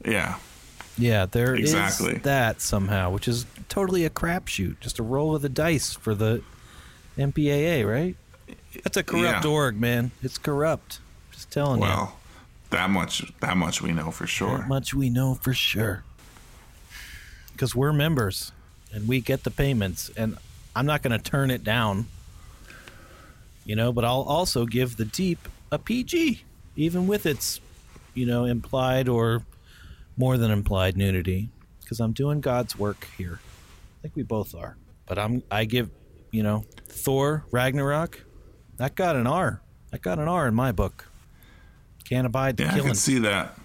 Yeah. 0.06 0.36
Yeah, 0.98 1.26
there 1.26 1.56
is 1.56 1.74
Exactly. 1.74 2.20
that 2.20 2.62
somehow, 2.62 3.10
which 3.10 3.28
is 3.28 3.46
totally 3.70 4.06
a 4.06 4.10
crapshoot, 4.12 4.80
just 4.82 5.00
a 5.00 5.04
roll 5.04 5.34
of 5.36 5.42
the 5.42 5.50
dice 5.50 5.94
for 5.96 6.14
the 6.14 6.44
MPAA, 7.18 7.84
right? 7.90 8.16
That's 8.84 8.98
a 8.98 9.04
corrupt 9.04 9.46
Yeah. 9.46 9.50
org, 9.52 9.80
man. 9.80 10.12
It's 10.22 10.38
corrupt. 10.38 11.00
Just 11.32 11.50
telling 11.50 11.82
you. 11.82 12.10
That 12.72 12.90
much 12.90 13.32
that 13.40 13.58
much 13.58 13.82
we 13.82 13.92
know 13.92 14.12
for 14.12 14.28
sure. 14.28 14.60
That 14.60 14.68
much 14.68 14.94
we 14.94 15.10
know 15.10 15.36
for 15.36 15.54
sure. 15.54 16.04
Because 17.52 17.76
we're 17.76 17.94
members 17.94 18.52
and 18.94 19.08
we 19.08 19.22
get 19.22 19.44
the 19.44 19.52
payments, 19.52 20.10
and 20.18 20.38
I'm 20.76 20.86
not 20.86 21.02
going 21.02 21.18
to 21.18 21.24
turn 21.24 21.52
it 21.52 21.64
down. 21.64 22.08
You 23.64 23.76
know, 23.76 23.94
but 23.94 24.04
I'll 24.04 24.24
also 24.24 24.66
give 24.66 24.98
the 24.98 25.06
Deep 25.06 25.48
a 25.72 25.78
PG, 25.78 26.44
even 26.76 27.08
with 27.08 27.26
its 27.26 27.62
you 28.14 28.26
know, 28.26 28.46
implied 28.46 29.08
or 29.08 29.44
more 30.18 30.38
than 30.38 30.52
implied 30.52 30.98
nudity 30.98 31.50
because 31.82 32.00
I'm 32.00 32.12
doing 32.12 32.42
God's 32.42 32.78
work 32.78 33.08
here. 33.18 33.40
I 33.42 34.02
think 34.02 34.16
we 34.16 34.24
both 34.24 34.56
are. 34.56 34.78
But 35.06 35.18
I'm 35.18 35.44
I 35.52 35.66
give, 35.66 35.90
you 36.32 36.44
know, 36.44 36.66
Thor 36.88 37.46
Ragnarok. 37.52 38.24
That 38.78 38.96
got 38.96 39.16
an 39.16 39.28
R. 39.28 39.62
That 39.92 40.02
got 40.02 40.20
an 40.20 40.28
R 40.28 40.48
in 40.48 40.56
my 40.56 40.72
book. 40.72 41.08
Can't 42.12 42.28
abide 42.28 42.58
the 42.58 42.64
Yeah, 42.64 42.70
I 42.72 42.74
killing. 42.74 42.88
can 42.88 42.96
see 42.96 43.20
that. 43.20 43.58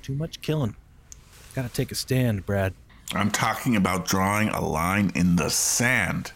Too 0.00 0.14
much 0.14 0.40
killing. 0.40 0.76
Got 1.56 1.62
to 1.62 1.68
take 1.68 1.90
a 1.90 1.96
stand, 1.96 2.46
Brad. 2.46 2.72
I'm 3.12 3.32
talking 3.32 3.74
about 3.74 4.06
drawing 4.06 4.48
a 4.50 4.64
line 4.64 5.10
in 5.16 5.34
the 5.34 5.50
sand. 5.50 6.30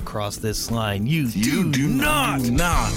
Across 0.00 0.38
this 0.38 0.70
line. 0.70 1.06
You, 1.06 1.24
You 1.24 1.70
do 1.70 1.86
not, 1.86 2.40
not 2.48 2.90